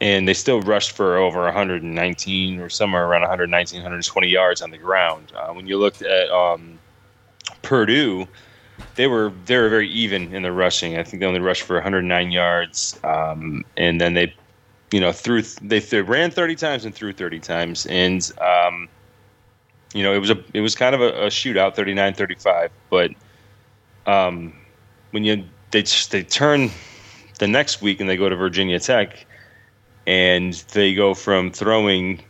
and 0.00 0.28
they 0.28 0.34
still 0.34 0.60
rushed 0.60 0.92
for 0.92 1.16
over 1.16 1.42
119 1.44 2.60
or 2.60 2.68
somewhere 2.68 3.06
around 3.06 3.22
119 3.22 3.80
120 3.80 4.28
yards 4.28 4.60
on 4.60 4.70
the 4.70 4.78
ground. 4.78 5.32
Uh, 5.34 5.52
when 5.52 5.66
you 5.66 5.78
looked 5.78 6.02
at 6.02 6.30
um, 6.30 6.78
Purdue, 7.62 8.26
they 8.96 9.06
were 9.06 9.32
they 9.46 9.56
were 9.56 9.68
very 9.68 9.88
even 9.88 10.34
in 10.34 10.42
the 10.42 10.52
rushing. 10.52 10.98
I 10.98 11.02
think 11.02 11.20
they 11.20 11.26
only 11.26 11.40
rushed 11.40 11.62
for 11.62 11.74
109 11.74 12.30
yards, 12.30 12.98
um, 13.04 13.64
and 13.76 14.00
then 14.00 14.14
they, 14.14 14.34
you 14.90 15.00
know, 15.00 15.12
threw 15.12 15.42
they, 15.42 15.78
they 15.78 16.02
ran 16.02 16.30
30 16.30 16.56
times 16.56 16.84
and 16.84 16.94
threw 16.94 17.12
30 17.12 17.40
times, 17.40 17.86
and 17.86 18.32
um, 18.40 18.88
you 19.94 20.02
know 20.02 20.12
it 20.12 20.18
was 20.18 20.30
a 20.30 20.42
it 20.52 20.60
was 20.60 20.74
kind 20.74 20.94
of 20.94 21.00
a, 21.00 21.08
a 21.24 21.26
shootout, 21.26 21.74
39-35. 21.74 22.70
But 22.90 23.10
um, 24.06 24.52
when 25.10 25.24
you 25.24 25.44
they 25.70 25.82
they 26.10 26.22
turn 26.22 26.70
the 27.38 27.46
next 27.46 27.82
week 27.82 28.00
and 28.00 28.08
they 28.08 28.16
go 28.16 28.28
to 28.28 28.36
Virginia 28.36 28.80
Tech, 28.80 29.25
and 30.06 30.54
they 30.72 30.94
go 30.94 31.14
from 31.14 31.50
throwing. 31.50 32.22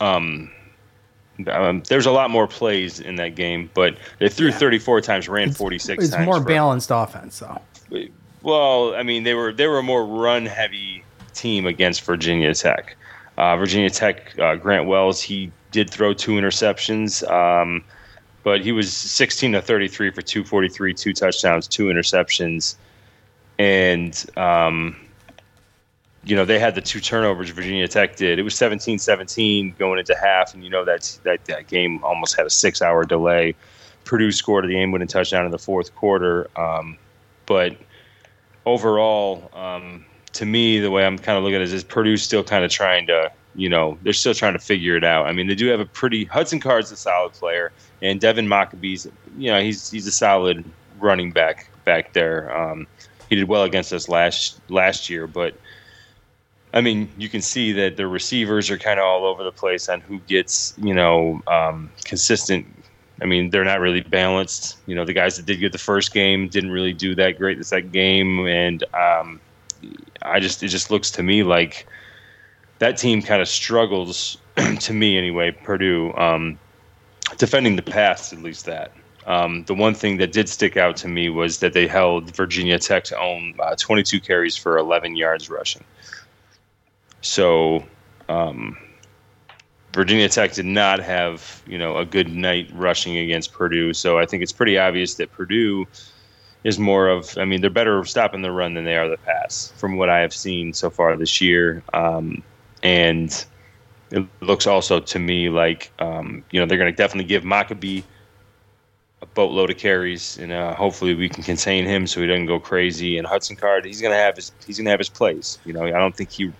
Um, 0.00 0.50
um, 1.46 1.82
there's 1.88 2.06
a 2.06 2.10
lot 2.10 2.30
more 2.30 2.46
plays 2.46 3.00
in 3.00 3.16
that 3.16 3.34
game, 3.36 3.70
but 3.74 3.96
they 4.18 4.28
threw 4.28 4.50
34 4.50 5.00
times, 5.00 5.28
ran 5.28 5.52
46 5.52 6.04
It's 6.04 6.12
times. 6.14 6.26
more 6.26 6.40
balanced 6.40 6.90
offense, 6.92 7.38
though. 7.40 7.60
well, 8.42 8.94
I 8.94 9.02
mean, 9.02 9.22
they 9.22 9.34
were 9.34 9.52
they 9.52 9.66
were 9.66 9.78
a 9.78 9.82
more 9.82 10.04
run 10.04 10.46
heavy 10.46 11.04
team 11.34 11.66
against 11.66 12.02
Virginia 12.02 12.54
Tech. 12.54 12.96
Uh, 13.36 13.56
Virginia 13.56 13.88
Tech, 13.90 14.36
uh, 14.40 14.56
Grant 14.56 14.88
Wells, 14.88 15.22
he 15.22 15.52
did 15.70 15.88
throw 15.90 16.12
two 16.12 16.32
interceptions, 16.32 17.28
um, 17.30 17.84
but 18.42 18.60
he 18.62 18.72
was 18.72 18.92
16 18.92 19.52
to 19.52 19.62
33 19.62 20.10
for 20.10 20.22
243, 20.22 20.92
two 20.94 21.12
touchdowns, 21.12 21.68
two 21.68 21.84
interceptions, 21.84 22.74
and 23.60 24.26
um, 24.36 24.96
you 26.24 26.36
know 26.36 26.44
they 26.44 26.58
had 26.58 26.74
the 26.74 26.80
two 26.80 27.00
turnovers 27.00 27.50
Virginia 27.50 27.88
Tech 27.88 28.16
did. 28.16 28.38
It 28.38 28.42
was 28.42 28.54
17-17 28.54 29.78
going 29.78 29.98
into 29.98 30.14
half, 30.16 30.54
and 30.54 30.64
you 30.64 30.70
know 30.70 30.84
that's 30.84 31.16
that 31.18 31.44
that 31.46 31.68
game 31.68 32.02
almost 32.04 32.36
had 32.36 32.46
a 32.46 32.50
six 32.50 32.82
hour 32.82 33.04
delay. 33.04 33.54
Purdue 34.04 34.32
scored 34.32 34.64
the 34.64 34.72
game 34.72 34.90
winning 34.90 35.08
touchdown 35.08 35.44
in 35.44 35.50
the 35.50 35.58
fourth 35.58 35.94
quarter. 35.94 36.48
Um, 36.58 36.96
but 37.46 37.76
overall, 38.64 39.50
um, 39.54 40.04
to 40.32 40.46
me, 40.46 40.78
the 40.78 40.90
way 40.90 41.04
I'm 41.04 41.18
kind 41.18 41.36
of 41.36 41.44
looking 41.44 41.56
at 41.56 41.62
it 41.62 41.72
is 41.72 41.84
Purdue's 41.84 42.22
still 42.22 42.44
kind 42.44 42.64
of 42.64 42.70
trying 42.70 43.06
to, 43.06 43.30
you 43.54 43.68
know, 43.68 43.98
they're 44.02 44.12
still 44.12 44.34
trying 44.34 44.54
to 44.54 44.58
figure 44.58 44.96
it 44.96 45.04
out. 45.04 45.26
I 45.26 45.32
mean, 45.32 45.46
they 45.46 45.54
do 45.54 45.66
have 45.68 45.80
a 45.80 45.86
pretty 45.86 46.24
Hudson 46.24 46.60
Card's 46.60 46.90
a 46.90 46.96
solid 46.96 47.32
player, 47.32 47.72
and 48.02 48.20
Devin 48.20 48.46
Mockobee's, 48.46 49.06
you 49.36 49.50
know, 49.50 49.60
he's 49.60 49.90
he's 49.90 50.06
a 50.06 50.12
solid 50.12 50.64
running 50.98 51.30
back 51.30 51.70
back 51.84 52.12
there. 52.12 52.56
Um, 52.56 52.86
he 53.28 53.36
did 53.36 53.48
well 53.48 53.64
against 53.64 53.92
us 53.92 54.08
last 54.08 54.60
last 54.70 55.10
year, 55.10 55.26
but 55.26 55.54
I 56.74 56.80
mean, 56.80 57.08
you 57.16 57.28
can 57.28 57.40
see 57.40 57.72
that 57.72 57.96
the 57.96 58.06
receivers 58.06 58.70
are 58.70 58.78
kind 58.78 59.00
of 59.00 59.06
all 59.06 59.24
over 59.24 59.42
the 59.42 59.52
place 59.52 59.88
on 59.88 60.00
who 60.00 60.18
gets, 60.20 60.74
you 60.76 60.94
know, 60.94 61.40
um, 61.46 61.90
consistent. 62.04 62.66
I 63.22 63.24
mean, 63.24 63.50
they're 63.50 63.64
not 63.64 63.80
really 63.80 64.02
balanced. 64.02 64.76
You 64.86 64.94
know, 64.94 65.04
the 65.04 65.14
guys 65.14 65.36
that 65.36 65.46
did 65.46 65.60
get 65.60 65.72
the 65.72 65.78
first 65.78 66.12
game 66.12 66.48
didn't 66.48 66.70
really 66.70 66.92
do 66.92 67.14
that 67.14 67.38
great 67.38 67.58
the 67.58 67.64
second 67.64 67.92
game, 67.92 68.46
and 68.46 68.84
um, 68.94 69.40
I 70.22 70.40
just 70.40 70.62
it 70.62 70.68
just 70.68 70.90
looks 70.90 71.10
to 71.12 71.22
me 71.22 71.42
like 71.42 71.86
that 72.80 72.96
team 72.98 73.22
kind 73.22 73.40
of 73.40 73.48
struggles 73.48 74.36
to 74.80 74.92
me 74.92 75.16
anyway. 75.16 75.50
Purdue 75.50 76.12
um, 76.14 76.58
defending 77.38 77.76
the 77.76 77.82
pass, 77.82 78.32
at 78.32 78.42
least 78.42 78.66
that. 78.66 78.92
Um, 79.26 79.64
the 79.64 79.74
one 79.74 79.94
thing 79.94 80.16
that 80.18 80.32
did 80.32 80.48
stick 80.48 80.76
out 80.76 80.96
to 80.98 81.08
me 81.08 81.28
was 81.28 81.58
that 81.58 81.74
they 81.74 81.86
held 81.86 82.34
Virginia 82.34 82.78
Tech 82.78 83.04
to 83.04 83.18
own 83.18 83.54
uh, 83.58 83.74
22 83.76 84.20
carries 84.20 84.56
for 84.56 84.78
11 84.78 85.16
yards 85.16 85.50
rushing. 85.50 85.84
So, 87.20 87.84
um, 88.28 88.76
Virginia 89.94 90.28
Tech 90.28 90.52
did 90.52 90.66
not 90.66 91.00
have 91.00 91.62
you 91.66 91.78
know 91.78 91.96
a 91.96 92.04
good 92.04 92.28
night 92.30 92.70
rushing 92.72 93.16
against 93.18 93.52
Purdue. 93.52 93.92
So 93.94 94.18
I 94.18 94.26
think 94.26 94.42
it's 94.42 94.52
pretty 94.52 94.78
obvious 94.78 95.14
that 95.14 95.32
Purdue 95.32 95.86
is 96.64 96.78
more 96.78 97.08
of. 97.08 97.36
I 97.38 97.44
mean, 97.44 97.60
they're 97.60 97.70
better 97.70 98.04
stopping 98.04 98.42
the 98.42 98.52
run 98.52 98.74
than 98.74 98.84
they 98.84 98.96
are 98.96 99.08
the 99.08 99.16
pass, 99.16 99.72
from 99.76 99.96
what 99.96 100.08
I 100.08 100.20
have 100.20 100.34
seen 100.34 100.72
so 100.72 100.90
far 100.90 101.16
this 101.16 101.40
year. 101.40 101.82
Um, 101.94 102.42
and 102.82 103.44
it 104.10 104.26
looks 104.40 104.66
also 104.66 105.00
to 105.00 105.18
me 105.18 105.48
like 105.48 105.90
um, 105.98 106.44
you 106.50 106.60
know 106.60 106.66
they're 106.66 106.78
going 106.78 106.92
to 106.92 106.96
definitely 106.96 107.28
give 107.28 107.42
Mockobee 107.42 108.04
a 109.20 109.26
boatload 109.26 109.70
of 109.70 109.78
carries, 109.78 110.38
and 110.38 110.52
uh, 110.52 110.74
hopefully 110.74 111.14
we 111.14 111.28
can 111.28 111.42
contain 111.42 111.86
him 111.86 112.06
so 112.06 112.20
he 112.20 112.26
doesn't 112.26 112.46
go 112.46 112.60
crazy. 112.60 113.18
And 113.18 113.26
Hudson 113.26 113.56
Card, 113.56 113.84
he's 113.84 114.00
going 114.00 114.12
to 114.12 114.18
have 114.18 114.36
his 114.36 114.52
he's 114.66 114.78
going 114.78 114.84
to 114.84 114.90
have 114.90 115.00
his 115.00 115.08
plays. 115.08 115.58
You 115.64 115.72
know, 115.72 115.82
I 115.82 115.90
don't 115.90 116.14
think 116.14 116.30
he 116.30 116.52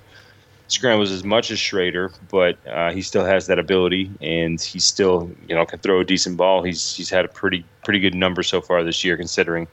scrambles 0.69 1.11
as 1.11 1.25
much 1.25 1.51
as 1.51 1.59
Shrader, 1.59 2.15
but 2.31 2.59
uh, 2.67 2.93
he 2.93 3.03
still 3.03 3.25
has 3.25 3.47
that 3.47 3.59
ability, 3.59 4.11
and 4.21 4.61
he 4.61 4.79
still 4.79 5.31
you 5.49 5.55
know 5.55 5.67
can 5.67 5.81
throw 5.81 6.01
a 6.01 6.05
decent 6.05 6.37
ball. 6.37 6.63
He's 6.63 6.95
he's 6.95 7.11
had 7.11 7.25
a 7.25 7.29
pretty 7.29 7.65
pretty 7.85 8.01
good 8.01 8.15
number 8.15 8.43
so 8.43 8.61
far 8.61 8.85
this 8.85 9.03
year, 9.03 9.17
considering. 9.17 9.67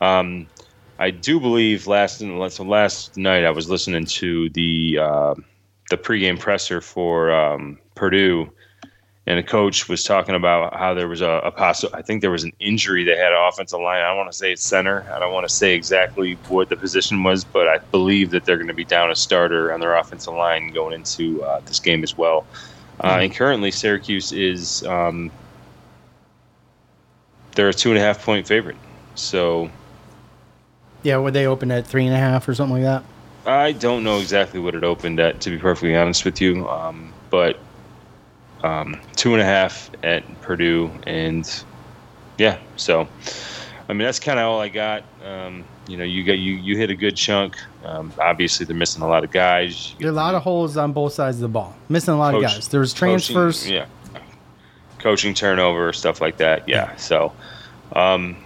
Um, 0.00 0.46
I 0.98 1.10
do 1.10 1.38
believe 1.38 1.86
last 1.86 2.20
and 2.22 2.52
so 2.52 2.64
last 2.64 3.16
night 3.16 3.44
I 3.44 3.50
was 3.50 3.68
listening 3.68 4.06
to 4.06 4.48
the 4.50 4.98
uh, 5.00 5.34
the 5.90 5.96
pregame 5.96 6.38
presser 6.38 6.80
for 6.80 7.30
um, 7.30 7.78
Purdue, 7.94 8.50
and 9.26 9.38
the 9.38 9.42
coach 9.42 9.88
was 9.88 10.04
talking 10.04 10.36
about 10.36 10.76
how 10.76 10.94
there 10.94 11.08
was 11.08 11.20
a, 11.20 11.40
a 11.44 11.50
possible. 11.50 11.96
I 11.96 12.02
think 12.02 12.20
there 12.20 12.30
was 12.30 12.44
an 12.44 12.52
injury 12.60 13.02
they 13.02 13.16
had 13.16 13.32
an 13.32 13.48
offensive 13.48 13.80
line. 13.80 14.02
I 14.02 14.08
don't 14.08 14.16
want 14.16 14.30
to 14.30 14.36
say 14.36 14.52
it's 14.52 14.62
center. 14.62 15.04
I 15.12 15.18
don't 15.18 15.32
want 15.32 15.48
to 15.48 15.54
say 15.54 15.74
exactly 15.74 16.34
what 16.48 16.68
the 16.68 16.76
position 16.76 17.24
was, 17.24 17.42
but 17.42 17.66
I 17.66 17.78
believe 17.78 18.30
that 18.30 18.44
they're 18.44 18.56
going 18.56 18.68
to 18.68 18.74
be 18.74 18.84
down 18.84 19.10
a 19.10 19.16
starter 19.16 19.72
on 19.72 19.80
their 19.80 19.96
offensive 19.96 20.34
line 20.34 20.72
going 20.72 20.94
into 20.94 21.42
uh, 21.42 21.60
this 21.60 21.80
game 21.80 22.04
as 22.04 22.16
well. 22.16 22.46
Uh, 23.02 23.18
and 23.20 23.34
currently, 23.34 23.72
Syracuse 23.72 24.32
is 24.32 24.84
um, 24.84 25.30
they're 27.56 27.68
a 27.68 27.74
two 27.74 27.90
and 27.90 27.98
a 27.98 28.00
half 28.00 28.24
point 28.24 28.46
favorite. 28.46 28.76
So 29.16 29.70
Yeah, 31.02 31.16
would 31.16 31.34
they 31.34 31.46
open 31.46 31.72
at 31.72 31.84
three 31.84 32.06
and 32.06 32.14
a 32.14 32.18
half 32.18 32.48
or 32.48 32.54
something 32.54 32.82
like 32.82 32.84
that? 32.84 33.04
I 33.44 33.72
don't 33.72 34.04
know 34.04 34.20
exactly 34.20 34.60
what 34.60 34.74
it 34.74 34.84
opened 34.84 35.18
at, 35.20 35.40
to 35.42 35.50
be 35.50 35.58
perfectly 35.58 35.96
honest 35.96 36.24
with 36.24 36.40
you. 36.40 36.68
Um, 36.68 37.12
but 37.30 37.58
um, 38.66 39.00
two 39.14 39.32
and 39.32 39.40
a 39.40 39.44
half 39.44 39.90
at 40.02 40.22
Purdue, 40.42 40.90
and 41.06 41.64
yeah, 42.38 42.58
so 42.76 43.06
I 43.88 43.92
mean 43.92 44.04
that's 44.04 44.18
kind 44.18 44.38
of 44.38 44.46
all 44.46 44.60
I 44.60 44.68
got. 44.68 45.04
Um, 45.24 45.64
you 45.88 45.96
know, 45.96 46.04
you 46.04 46.24
got 46.24 46.38
you 46.38 46.54
you 46.54 46.76
hit 46.76 46.90
a 46.90 46.96
good 46.96 47.16
chunk. 47.16 47.56
Um, 47.84 48.12
obviously, 48.20 48.66
they're 48.66 48.76
missing 48.76 49.02
a 49.02 49.08
lot 49.08 49.22
of 49.22 49.30
guys. 49.30 49.94
There 49.98 50.08
are 50.08 50.10
a 50.10 50.14
lot 50.14 50.34
of 50.34 50.42
holes 50.42 50.76
on 50.76 50.92
both 50.92 51.12
sides 51.12 51.36
of 51.36 51.42
the 51.42 51.48
ball. 51.48 51.76
Missing 51.88 52.14
a 52.14 52.18
lot 52.18 52.34
of 52.34 52.42
guys. 52.42 52.68
There 52.68 52.80
was 52.80 52.92
coaching- 52.92 53.10
transfers. 53.34 53.70
yeah, 53.70 53.86
coaching 54.98 55.32
turnover, 55.34 55.92
stuff 55.92 56.20
like 56.20 56.38
that. 56.38 56.68
Yeah, 56.68 56.94
so 56.96 57.32
um, 57.94 58.36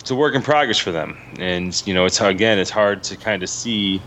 it's 0.00 0.10
a 0.10 0.16
work 0.16 0.34
in 0.34 0.42
progress 0.42 0.78
for 0.78 0.90
them, 0.90 1.16
and 1.38 1.80
you 1.86 1.94
know, 1.94 2.04
it's 2.04 2.20
again, 2.20 2.58
it's 2.58 2.70
hard 2.70 3.04
to 3.04 3.16
kind 3.16 3.42
of 3.44 3.48
see 3.48 4.02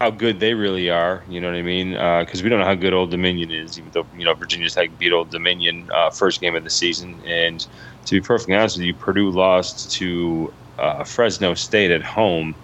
how 0.00 0.10
good 0.10 0.40
they 0.40 0.54
really 0.54 0.90
are. 0.90 1.24
You 1.28 1.40
know 1.40 1.48
what 1.50 1.56
I 1.58 1.62
mean? 1.62 1.92
Because 1.92 2.42
we 2.42 2.48
don't 2.48 2.60
know 2.60 2.64
how 2.66 2.74
good 2.74 2.92
Old 2.94 3.10
Dominion 3.10 3.50
is, 3.50 3.78
even 3.78 3.90
though 3.92 4.08
you 4.12 4.24
know 4.24 4.34
Virginia 4.34 4.68
Tech 4.70 4.96
beat 4.98 5.12
Old 5.12 5.30
Dominion 5.30 5.88
uh, 5.94 6.10
first 6.10 6.40
game 6.40 6.56
of 6.56 6.64
the 6.64 6.70
season. 6.70 7.20
And 7.26 7.60
to 8.06 8.14
be 8.16 8.20
perfectly 8.20 8.54
honest 8.54 8.76
with 8.76 8.86
you, 8.86 8.94
Purdue 8.94 9.30
lost 9.30 9.92
to 9.96 10.54
uh, 10.78 11.04
Fresno 11.04 11.54
State 11.54 11.90
at 11.90 12.02
home 12.02 12.56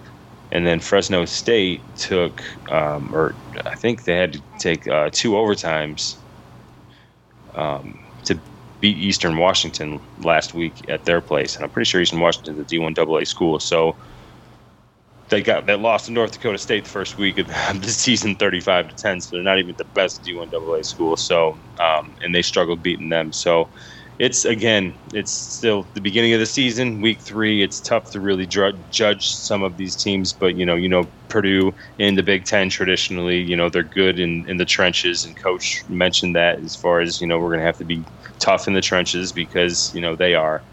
and 0.51 0.65
then 0.67 0.79
Fresno 0.79 1.25
State 1.25 1.85
took, 1.95 2.43
um, 2.71 3.09
or 3.13 3.37
I 3.65 3.75
think 3.75 4.03
they 4.03 4.15
had 4.15 4.33
to 4.33 4.43
take 4.59 4.87
uh, 4.87 5.09
two 5.13 5.31
overtimes 5.33 6.17
um, 7.55 7.93
to 8.25 8.41
beat 8.79 8.97
Eastern 8.97 9.37
Washington 9.37 10.01
last 10.17 10.53
week 10.53 10.81
at 10.87 11.05
their 11.05 11.21
place, 11.21 11.55
and 11.55 11.63
I'm 11.63 11.71
pretty 11.71 11.89
sure 11.89 12.01
Eastern 12.01 12.19
Washington 12.19 12.55
is 12.55 12.59
a 12.61 12.65
D1 12.65 12.93
AA 12.93 13.23
school. 13.23 13.59
So 13.59 13.97
they 15.29 15.41
got 15.41 15.65
they 15.67 15.75
lost 15.75 16.05
to 16.07 16.11
North 16.11 16.31
Dakota 16.33 16.57
State 16.57 16.85
the 16.85 16.89
first 16.91 17.17
week 17.17 17.37
of 17.37 17.47
the 17.81 17.89
season, 17.89 18.35
35 18.35 18.89
to 18.89 18.95
10. 18.95 19.21
So 19.21 19.35
they're 19.35 19.43
not 19.43 19.59
even 19.59 19.75
the 19.77 19.85
best 19.85 20.23
D1 20.23 20.53
AA 20.53 20.83
school. 20.83 21.17
So 21.17 21.59
um, 21.79 22.15
and 22.21 22.33
they 22.35 22.41
struggled 22.41 22.83
beating 22.83 23.09
them. 23.09 23.33
So 23.33 23.71
it's 24.19 24.45
again, 24.45 24.97
it's 25.13 25.31
still 25.33 25.89
the 25.93 26.01
beginning 26.01 26.33
of 26.33 26.39
the 26.39 26.45
season, 26.45 27.01
week 27.01 27.21
three. 27.21 27.61
It's 27.61 27.81
tough 27.81 28.11
to 28.11 28.21
really 28.21 28.47
dr- 28.47 28.89
judge 28.89 29.27
some 29.29 29.63
of 29.63 29.77
these 29.77 29.95
teams, 29.95 30.33
but 30.33 30.55
you 30.55 30.65
know, 30.65 30.75
you 30.75 30.89
know, 30.89 31.11
Purdue 31.29 31.73
in 31.99 32.15
the 32.15 32.23
Big 32.23 32.45
Ten 32.45 32.69
traditionally, 32.69 33.39
you 33.41 33.55
know, 33.55 33.69
they're 33.69 33.83
good 33.83 34.19
in, 34.19 34.45
in 34.47 34.57
the 34.57 34.65
trenches, 34.65 35.23
and 35.25 35.37
Coach 35.37 35.83
mentioned 35.87 36.35
that 36.35 36.59
as 36.59 36.75
far 36.75 37.01
as 37.01 37.21
you 37.21 37.27
know, 37.27 37.37
we're 37.39 37.49
going 37.49 37.59
to 37.59 37.65
have 37.65 37.77
to 37.77 37.85
be 37.85 38.07
tough 38.39 38.67
in 38.67 38.73
the 38.73 38.81
trenches 38.81 39.33
because 39.33 39.91
you 39.93 40.01
know 40.01 40.15
they 40.15 40.33
are, 40.33 40.65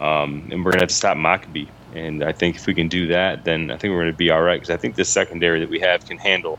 um, 0.00 0.48
and 0.50 0.64
we're 0.64 0.72
going 0.72 0.78
to 0.78 0.84
have 0.84 0.88
to 0.88 0.94
stop 0.94 1.16
Mockobee. 1.16 1.68
And 1.94 2.24
I 2.24 2.32
think 2.32 2.56
if 2.56 2.66
we 2.66 2.74
can 2.74 2.88
do 2.88 3.06
that, 3.08 3.44
then 3.44 3.70
I 3.70 3.76
think 3.76 3.92
we're 3.92 4.02
going 4.02 4.12
to 4.12 4.16
be 4.16 4.30
all 4.30 4.42
right 4.42 4.58
because 4.58 4.70
I 4.70 4.76
think 4.76 4.96
the 4.96 5.04
secondary 5.04 5.60
that 5.60 5.68
we 5.68 5.80
have 5.80 6.06
can 6.06 6.18
handle 6.18 6.58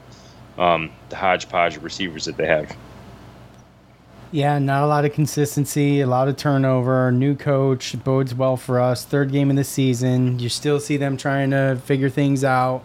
um, 0.58 0.92
the 1.10 1.16
hodgepodge 1.16 1.78
of 1.78 1.84
receivers 1.84 2.26
that 2.26 2.38
they 2.38 2.46
have. 2.46 2.76
Yeah, 4.32 4.58
not 4.58 4.84
a 4.84 4.88
lot 4.88 5.06
of 5.06 5.14
consistency, 5.14 6.02
a 6.02 6.08
lot 6.08 6.28
of 6.28 6.38
turnover. 6.38 7.12
New 7.12 7.36
coach 7.36 7.96
bodes 8.04 8.34
well 8.34 8.58
for 8.58 8.80
us. 8.80 9.06
Third 9.06 9.32
game 9.32 9.52
of 9.52 9.56
the 9.56 9.64
season, 9.64 10.40
you 10.40 10.50
still 10.50 10.80
see 10.80 10.98
them 10.98 11.18
trying 11.18 11.52
to 11.52 11.80
figure 11.86 12.10
things 12.10 12.44
out, 12.44 12.84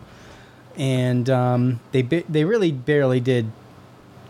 and 0.77 1.31
um, 1.31 1.81
they 1.93 2.03
they 2.03 2.45
really 2.45 2.71
barely 2.71 3.19
did 3.19 3.51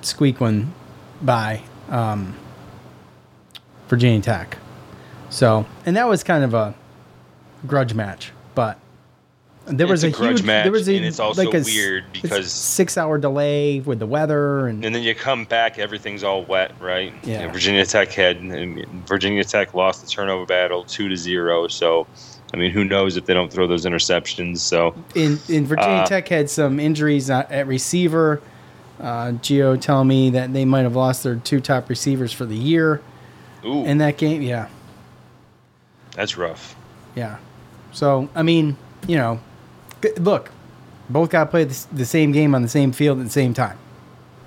squeak 0.01 0.41
one 0.41 0.73
by 1.21 1.63
um, 1.89 2.37
Virginia 3.89 4.23
Tech. 4.23 4.59
So, 5.31 5.67
and 5.87 5.97
that 5.97 6.09
was 6.09 6.23
kind 6.23 6.45
of 6.45 6.55
a 6.55 6.75
grudge 7.67 7.95
match, 7.95 8.33
but 8.55 8.79
there 9.67 9.87
was 9.87 10.03
a, 10.05 10.09
a 10.09 10.11
grudge 10.11 10.39
huge, 10.39 10.47
match, 10.47 10.65
there 10.65 10.73
was 10.73 10.89
a, 10.89 10.97
and 10.97 11.05
it's 11.05 11.21
also 11.21 11.45
like 11.45 11.55
a 11.55 11.63
weird 11.63 12.05
because- 12.13 12.51
six 12.51 12.97
hour 12.97 13.19
delay 13.19 13.81
with 13.81 13.99
the 13.99 14.07
weather 14.07 14.67
and 14.69 14.85
And 14.85 14.95
then 14.95 15.03
you 15.03 15.15
come 15.15 15.45
back, 15.45 15.79
everything's 15.79 16.25
all 16.25 16.45
wet, 16.45 16.73
right? 16.81 17.13
Yeah. 17.23 17.41
And 17.41 17.53
Virginia 17.53 17.85
Tech 17.85 18.11
had 18.13 18.41
Virginia 19.07 19.45
Tech 19.45 19.75
lost 19.75 20.01
the 20.03 20.09
turnover 20.09 20.47
battle 20.47 20.85
two 20.85 21.09
to 21.09 21.17
zero. 21.17 21.69
So, 21.69 22.07
I 22.55 22.57
mean, 22.57 22.71
who 22.71 22.83
knows 22.85 23.19
if 23.19 23.27
they 23.27 23.35
don't 23.35 23.53
throw 23.53 23.67
those 23.67 23.85
interceptions? 23.85 24.59
So, 24.59 24.95
in 25.15 25.39
in 25.49 25.67
Virginia 25.67 25.99
Uh, 25.99 26.07
Tech 26.07 26.29
had 26.29 26.49
some 26.49 26.81
injuries 26.81 27.29
at, 27.29 27.51
at 27.53 27.67
receiver. 27.67 28.41
Uh, 28.99 29.33
Geo 29.33 29.77
telling 29.77 30.09
me 30.09 30.31
that 30.31 30.53
they 30.53 30.65
might 30.65 30.83
have 30.83 30.97
lost 30.97 31.23
their 31.23 31.37
two 31.37 31.61
top 31.61 31.89
receivers 31.89 32.33
for 32.33 32.47
the 32.47 32.57
year 32.57 33.01
ooh, 33.65 33.85
in 33.85 33.99
that 33.99 34.17
game. 34.17 34.43
Yeah, 34.43 34.69
that's 36.19 36.37
rough. 36.37 36.75
yeah. 37.15 37.39
So 37.93 38.29
I 38.35 38.43
mean, 38.43 38.77
you 39.07 39.17
know, 39.17 39.41
look, 40.19 40.51
both 41.09 41.31
got 41.31 41.45
to 41.45 41.51
play 41.51 41.65
the, 41.65 42.05
same 42.05 42.33
game 42.33 42.55
on 42.55 42.61
the 42.63 42.69
same 42.69 42.93
field 42.93 43.19
at 43.19 43.25
the 43.25 43.31
same 43.31 43.55
time. 43.55 43.79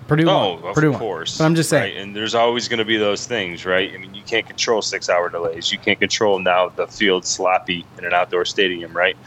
Purdue 0.07 0.29
Oh, 0.29 0.55
won. 0.55 0.63
of 0.69 0.75
Purdue 0.75 0.91
won. 0.91 0.99
course. 0.99 1.37
But 1.39 1.45
I'm 1.45 1.55
just 1.55 1.69
saying. 1.69 1.95
Right? 1.95 2.01
And 2.03 2.15
there's 2.15 2.35
always 2.35 2.67
going 2.67 2.77
to 2.79 2.85
be 2.85 2.97
those 2.97 3.25
things, 3.25 3.65
right? 3.65 3.91
I 3.93 3.97
mean, 3.97 4.13
you 4.13 4.21
can't 4.23 4.45
control 4.45 4.81
six-hour 4.81 5.29
delays. 5.29 5.71
You 5.71 5.79
can't 5.79 5.99
control 5.99 6.37
now 6.39 6.69
the 6.69 6.85
field 6.87 7.25
sloppy 7.25 7.85
in 7.97 8.05
an 8.05 8.13
outdoor 8.13 8.45
stadium, 8.45 8.95
right? 8.95 9.17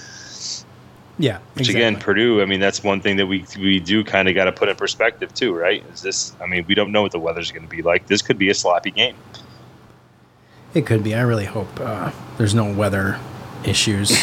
Yeah, 1.19 1.39
Which 1.55 1.69
exactly. 1.69 1.81
again, 1.83 1.97
Purdue. 2.01 2.43
I 2.43 2.45
mean, 2.45 2.61
that's 2.61 2.83
one 2.85 3.01
thing 3.01 3.17
that 3.17 3.27
we 3.27 3.45
we 3.59 3.79
do 3.81 4.05
kind 4.05 4.29
of 4.29 4.35
got 4.35 4.45
to 4.47 4.53
put 4.53 4.69
in 4.69 4.77
perspective 4.77 5.33
too, 5.35 5.55
right? 5.55 5.83
Is 5.93 6.03
this? 6.03 6.35
I 6.41 6.47
mean, 6.47 6.65
we 6.69 6.75
don't 6.75 6.91
know 6.93 7.03
what 7.03 7.13
the 7.13 7.21
weather's 7.21 7.51
going 7.53 7.63
to 7.69 7.69
be 7.77 7.83
like. 7.83 8.07
This 8.09 8.21
could 8.23 8.37
be 8.39 8.49
a 8.51 8.55
sloppy 8.55 8.91
game. 8.91 9.17
it 10.75 10.87
could 10.87 11.03
be. 11.05 11.15
I 11.15 11.23
really 11.23 11.45
hope 11.47 11.69
uh, 11.81 12.11
there's 12.39 12.55
no 12.55 12.73
weather 12.73 13.19
issues. 13.65 14.17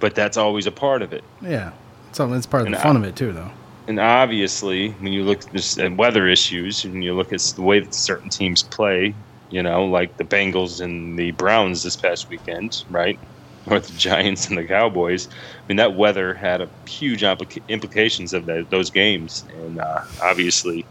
but 0.00 0.14
that's 0.14 0.36
always 0.36 0.66
a 0.66 0.72
part 0.72 1.02
of 1.02 1.12
it. 1.12 1.24
yeah, 1.42 1.72
so 2.12 2.26
that's 2.28 2.46
part 2.46 2.66
of 2.66 2.72
the 2.72 2.78
fun 2.78 2.96
I- 2.96 3.00
of 3.00 3.04
it 3.06 3.16
too, 3.16 3.32
though. 3.32 3.50
And 3.88 3.98
obviously, 3.98 4.90
when 5.00 5.12
you 5.12 5.24
look 5.24 5.50
just 5.52 5.78
at 5.80 5.96
weather 5.96 6.28
issues 6.28 6.84
and 6.84 7.02
you 7.02 7.12
look 7.14 7.32
at 7.32 7.40
the 7.40 7.62
way 7.62 7.80
that 7.80 7.92
certain 7.92 8.28
teams 8.28 8.62
play, 8.62 9.14
you 9.50 9.62
know, 9.64 9.84
like 9.84 10.16
the 10.16 10.22
Bengals 10.24 10.80
and 10.80 11.18
the 11.18 11.32
Browns 11.32 11.82
this 11.82 11.96
past 11.96 12.28
weekend, 12.28 12.84
right? 12.88 13.18
Or 13.66 13.80
the 13.80 13.92
Giants 13.94 14.48
and 14.48 14.56
the 14.56 14.64
Cowboys. 14.64 15.26
I 15.28 15.68
mean, 15.68 15.76
that 15.78 15.96
weather 15.96 16.34
had 16.34 16.60
a 16.60 16.68
huge 16.86 17.22
implica- 17.22 17.66
implications 17.68 18.32
of 18.32 18.46
that, 18.46 18.70
those 18.70 18.90
games, 18.90 19.44
and 19.64 19.80
uh, 19.80 20.02
obviously, 20.22 20.86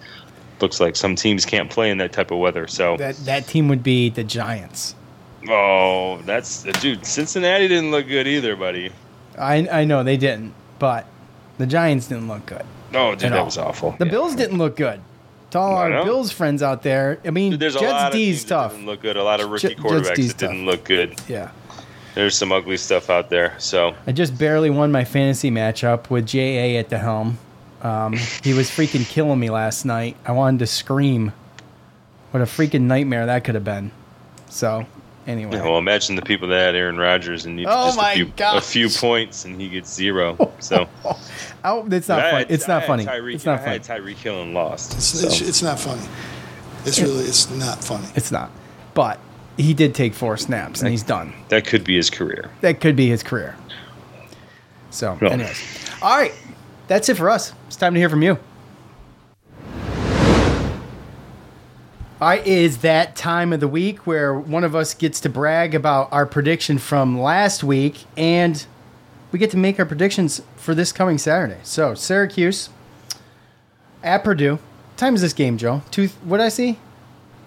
looks 0.59 0.81
like 0.81 0.97
some 0.97 1.15
teams 1.15 1.45
can't 1.45 1.69
play 1.69 1.89
in 1.91 1.99
that 1.99 2.11
type 2.11 2.31
of 2.31 2.39
weather. 2.39 2.67
So, 2.67 2.97
That 2.97 3.15
that 3.25 3.47
team 3.47 3.69
would 3.69 3.83
be 3.83 4.09
the 4.09 4.25
Giants. 4.25 4.93
Oh, 5.47 6.17
that's 6.25 6.63
dude. 6.81 7.05
Cincinnati 7.05 7.67
didn't 7.67 7.91
look 7.91 8.07
good 8.07 8.27
either, 8.27 8.55
buddy. 8.55 8.91
I 9.37 9.67
I 9.69 9.85
know 9.85 10.03
they 10.03 10.17
didn't, 10.17 10.53
but 10.79 11.05
the 11.57 11.65
Giants 11.67 12.07
didn't 12.07 12.27
look 12.27 12.45
good. 12.45 12.63
Oh, 12.93 13.11
dude, 13.11 13.31
that 13.31 13.39
all. 13.39 13.45
was 13.45 13.57
awful. 13.57 13.95
The 13.99 14.05
Yeah. 14.05 14.11
Bills 14.11 14.35
didn't 14.35 14.57
look 14.57 14.75
good. 14.75 14.99
To 15.51 15.59
all 15.59 15.75
our. 15.77 16.03
Bills 16.03 16.31
friends 16.31 16.61
out 16.61 16.83
there, 16.83 17.19
I 17.25 17.29
mean, 17.31 17.51
Dude, 17.51 17.59
there's 17.59 17.75
a 17.75 17.79
Jets 17.79 17.91
lot 17.91 18.07
of 18.07 18.13
D's 18.13 18.43
tough. 18.43 18.71
didn't 18.73 18.85
look 18.85 19.01
good. 19.01 19.17
A 19.17 19.23
lot 19.23 19.39
of 19.39 19.49
rookie 19.49 19.69
Jets 19.69 19.79
quarterbacks 19.79 20.27
that 20.27 20.37
didn't 20.37 20.65
look 20.65 20.83
good. 20.83 21.19
Yeah, 21.27 21.49
There's 22.15 22.35
some 22.35 22.51
ugly 22.51 22.77
stuff 22.77 23.09
out 23.09 23.29
there. 23.29 23.55
So 23.57 23.95
I 24.05 24.11
just 24.11 24.37
barely 24.37 24.69
won 24.69 24.91
my 24.91 25.03
fantasy 25.05 25.49
matchup 25.51 26.09
with 26.09 26.25
JA 26.27 26.77
at 26.79 26.89
the 26.89 26.97
helm. 26.99 27.37
Um, 27.81 28.13
he 28.43 28.53
was 28.53 28.69
freaking 28.69 29.07
killing 29.07 29.39
me 29.39 29.49
last 29.49 29.85
night. 29.85 30.17
I 30.25 30.33
wanted 30.33 30.59
to 30.59 30.67
scream. 30.67 31.31
What 32.31 32.41
a 32.41 32.45
freaking 32.45 32.81
nightmare 32.81 33.25
that 33.25 33.43
could 33.43 33.55
have 33.55 33.63
been. 33.63 33.91
So, 34.49 34.85
anyway. 35.29 35.55
Yeah, 35.57 35.63
well, 35.63 35.77
imagine 35.77 36.15
the 36.15 36.21
people 36.21 36.47
that 36.49 36.59
had 36.59 36.75
Aaron 36.75 36.97
Rodgers 36.97 37.45
and 37.45 37.55
needs 37.55 37.69
Oh 37.71 37.85
just 37.87 37.97
my 37.97 38.11
a 38.11 38.15
few, 38.15 38.33
a 38.39 38.61
few 38.61 38.89
points 38.89 39.45
and 39.45 39.59
he 39.61 39.69
gets 39.69 39.93
zero. 39.93 40.35
Oh, 40.39 40.51
so 40.59 40.87
oh, 41.05 41.87
it's 41.91 42.07
not 42.07 42.19
I 42.19 42.31
funny. 42.31 42.45
It's 42.49 42.67
not 42.67 42.85
funny. 42.85 43.05
Tyreek- 43.05 43.35
It's 43.35 43.45
not 43.45 43.59
I 43.59 43.63
funny. 43.63 43.71
had 43.77 43.83
Tyreek 43.83 44.15
Hill 44.15 44.41
and 44.41 44.53
lost. 44.53 44.93
It's, 44.95 45.05
So, 45.05 45.27
it's, 45.27 45.41
it's 45.41 45.61
not 45.61 45.79
funny. 45.79 46.01
It's 46.85 46.99
really 46.99 47.23
it's 47.25 47.49
not 47.51 47.83
funny. 47.83 48.07
It's 48.15 48.31
not. 48.31 48.49
But 48.93 49.19
he 49.57 49.73
did 49.73 49.93
take 49.93 50.13
four 50.13 50.37
snaps 50.37 50.81
and 50.81 50.89
he's 50.89 51.03
done. 51.03 51.33
that 51.49 51.65
could 51.67 51.83
be 51.83 51.95
his 51.95 52.09
career. 52.09 52.49
That 52.61 52.79
could 52.81 52.95
be 52.95 53.07
his 53.07 53.23
career. 53.23 53.55
So, 54.89 55.17
No. 55.21 55.27
anyways. 55.27 55.61
All 56.01 56.17
right. 56.17 56.33
That's 56.87 57.09
it 57.09 57.17
for 57.17 57.29
us. 57.29 57.53
It's 57.67 57.75
time 57.75 57.93
to 57.93 57.99
hear 57.99 58.09
from 58.09 58.23
you. 58.23 58.39
Right, 62.27 62.41
it 62.41 62.47
is 62.47 62.79
that 62.79 63.15
time 63.15 63.53
of 63.53 63.59
the 63.61 63.67
week 63.67 64.05
where 64.05 64.33
one 64.33 64.63
of 64.63 64.75
us 64.75 64.93
gets 64.93 65.21
to 65.21 65.29
brag 65.29 65.73
about 65.73 66.11
our 66.11 66.25
prediction 66.25 66.77
from 66.77 67.19
last 67.19 67.63
week, 67.63 68.05
and 68.17 68.65
we 69.31 69.39
get 69.39 69.51
to 69.51 69.57
make 69.57 69.79
our 69.79 69.85
predictions 69.85 70.41
for 70.57 70.75
this 70.75 70.91
coming 70.91 71.17
Saturday. 71.17 71.59
So, 71.63 71.93
Syracuse 71.93 72.69
at 74.03 74.23
Purdue. 74.23 74.53
What 74.53 74.97
time 74.97 75.15
is 75.15 75.21
this 75.21 75.33
game, 75.33 75.57
Joe? 75.57 75.81
Two. 75.91 76.09
What 76.23 76.37
did 76.37 76.45
I 76.47 76.49
see? 76.49 76.77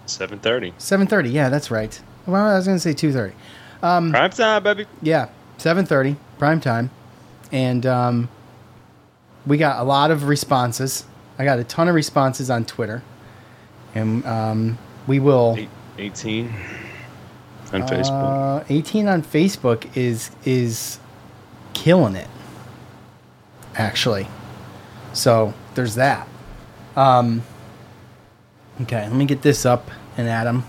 Seven 0.07 0.39
thirty. 0.39 0.73
Seven 0.79 1.05
thirty. 1.07 1.29
Yeah, 1.29 1.49
that's 1.49 1.69
right. 1.69 2.01
Well, 2.25 2.47
I 2.47 2.55
was 2.55 2.65
going 2.65 2.77
to 2.77 2.81
say 2.81 2.93
two 2.93 3.13
thirty. 3.13 3.35
Prime 3.79 4.11
time, 4.31 4.63
baby. 4.63 4.85
Yeah, 5.01 5.29
seven 5.57 5.85
thirty, 5.85 6.15
prime 6.39 6.61
time, 6.61 6.89
and 7.51 7.85
um, 7.85 8.29
we 9.45 9.57
got 9.57 9.79
a 9.79 9.83
lot 9.83 10.09
of 10.09 10.27
responses. 10.27 11.05
I 11.37 11.43
got 11.43 11.59
a 11.59 11.63
ton 11.63 11.89
of 11.89 11.95
responses 11.95 12.49
on 12.49 12.63
Twitter, 12.65 13.03
and 13.95 14.25
um, 14.25 14.77
we 15.07 15.19
will. 15.19 15.57
eighteen 15.97 16.53
on 17.71 17.81
Facebook. 17.81 18.61
Uh, 18.61 18.63
Eighteen 18.69 19.07
on 19.07 19.23
Facebook 19.23 19.95
is 19.97 20.31
is 20.45 20.99
killing 21.73 22.15
it, 22.15 22.27
actually. 23.75 24.27
So 25.13 25.53
there's 25.75 25.95
that. 25.95 26.27
Um, 26.95 27.43
okay, 28.81 29.01
let 29.01 29.13
me 29.13 29.25
get 29.25 29.41
this 29.41 29.65
up 29.65 29.89
and 30.17 30.27
Adam. 30.27 30.63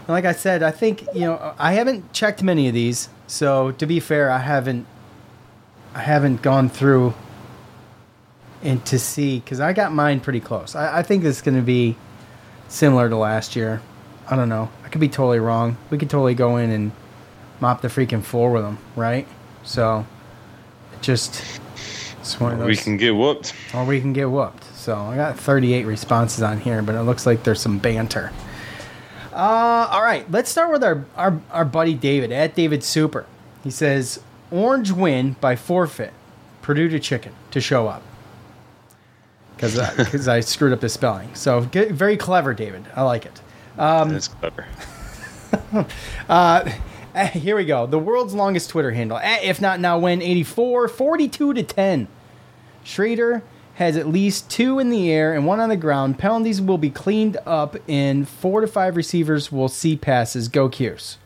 And 0.00 0.08
like 0.08 0.24
I 0.24 0.32
said, 0.32 0.62
I 0.62 0.70
think 0.70 1.06
you 1.14 1.20
know 1.20 1.54
I 1.58 1.72
haven't 1.72 2.12
checked 2.12 2.42
many 2.42 2.68
of 2.68 2.74
these. 2.74 3.08
So 3.26 3.72
to 3.72 3.86
be 3.86 4.00
fair, 4.00 4.30
I 4.30 4.38
haven't 4.38 4.86
I 5.94 6.00
haven't 6.00 6.42
gone 6.42 6.68
through 6.68 7.14
and 8.62 8.84
to 8.86 8.98
see 8.98 9.40
because 9.40 9.60
I 9.60 9.72
got 9.72 9.92
mine 9.92 10.20
pretty 10.20 10.40
close. 10.40 10.74
I, 10.74 10.98
I 10.98 11.02
think 11.02 11.24
it's 11.24 11.42
going 11.42 11.56
to 11.56 11.62
be 11.62 11.96
similar 12.68 13.08
to 13.08 13.16
last 13.16 13.56
year. 13.56 13.80
I 14.28 14.36
don't 14.36 14.48
know. 14.48 14.70
I 14.84 14.88
could 14.88 15.00
be 15.00 15.08
totally 15.08 15.38
wrong. 15.38 15.76
We 15.90 15.98
could 15.98 16.10
totally 16.10 16.34
go 16.34 16.56
in 16.56 16.70
and 16.70 16.92
mop 17.60 17.80
the 17.80 17.88
freaking 17.88 18.22
floor 18.22 18.50
with 18.52 18.62
them, 18.62 18.78
right? 18.96 19.26
So 19.62 20.06
just 21.00 21.60
it's 22.20 22.40
one 22.40 22.52
of 22.52 22.58
those 22.58 22.66
we 22.66 22.76
can 22.76 22.96
get 22.96 23.14
whooped. 23.14 23.54
or 23.74 23.84
we 23.84 24.00
can 24.00 24.12
get 24.12 24.30
whooped. 24.30 24.64
So 24.74 24.96
I 24.96 25.16
got 25.16 25.38
38 25.38 25.84
responses 25.84 26.42
on 26.42 26.60
here, 26.60 26.82
but 26.82 26.94
it 26.94 27.02
looks 27.02 27.26
like 27.26 27.44
there's 27.44 27.60
some 27.60 27.78
banter. 27.78 28.32
Uh, 29.32 29.88
all 29.90 30.02
right, 30.02 30.30
let's 30.30 30.50
start 30.50 30.72
with 30.72 30.82
our, 30.82 31.04
our, 31.14 31.40
our 31.50 31.64
buddy 31.64 31.94
David 31.94 32.32
at 32.32 32.54
David 32.54 32.82
Super. 32.82 33.26
He 33.62 33.70
says, 33.70 34.20
Orange 34.50 34.92
win 34.92 35.36
by 35.40 35.56
forfeit. 35.56 36.12
Purdue 36.62 36.88
to 36.88 36.98
chicken 36.98 37.32
to 37.50 37.60
show 37.60 37.86
up 37.86 38.02
because 39.56 39.78
because 39.96 40.28
I 40.28 40.40
screwed 40.40 40.72
up 40.72 40.80
the 40.80 40.88
spelling. 40.88 41.34
So 41.34 41.62
get, 41.62 41.90
very 41.92 42.16
clever, 42.16 42.54
David. 42.54 42.84
I 42.94 43.02
like 43.02 43.26
it. 43.26 43.40
Um, 43.78 44.10
That's 44.10 44.28
clever. 44.28 44.66
Eh, 46.28 47.26
Here 47.32 47.56
we 47.56 47.64
go. 47.64 47.86
The 47.86 47.98
world's 47.98 48.34
longest 48.34 48.70
Twitter 48.70 48.90
handle. 48.92 49.18
Eh, 49.18 49.40
If 49.42 49.60
not 49.60 49.80
now, 49.80 49.98
when 49.98 50.22
84, 50.22 50.88
42 50.88 51.54
to 51.54 51.62
10. 51.62 52.08
Shrader 52.84 53.42
has 53.74 53.96
at 53.96 54.06
least 54.08 54.48
two 54.50 54.78
in 54.78 54.90
the 54.90 55.10
air 55.10 55.34
and 55.34 55.46
one 55.46 55.60
on 55.60 55.68
the 55.68 55.76
ground. 55.76 56.18
Penalties 56.18 56.62
will 56.62 56.78
be 56.78 56.88
cleaned 56.90 57.36
up, 57.44 57.76
and 57.88 58.26
four 58.28 58.60
to 58.60 58.66
five 58.66 58.96
receivers 58.96 59.50
will 59.52 59.68
see 59.68 59.96
passes. 59.96 60.48
Go 60.48 60.68
Cuse. 60.68 61.18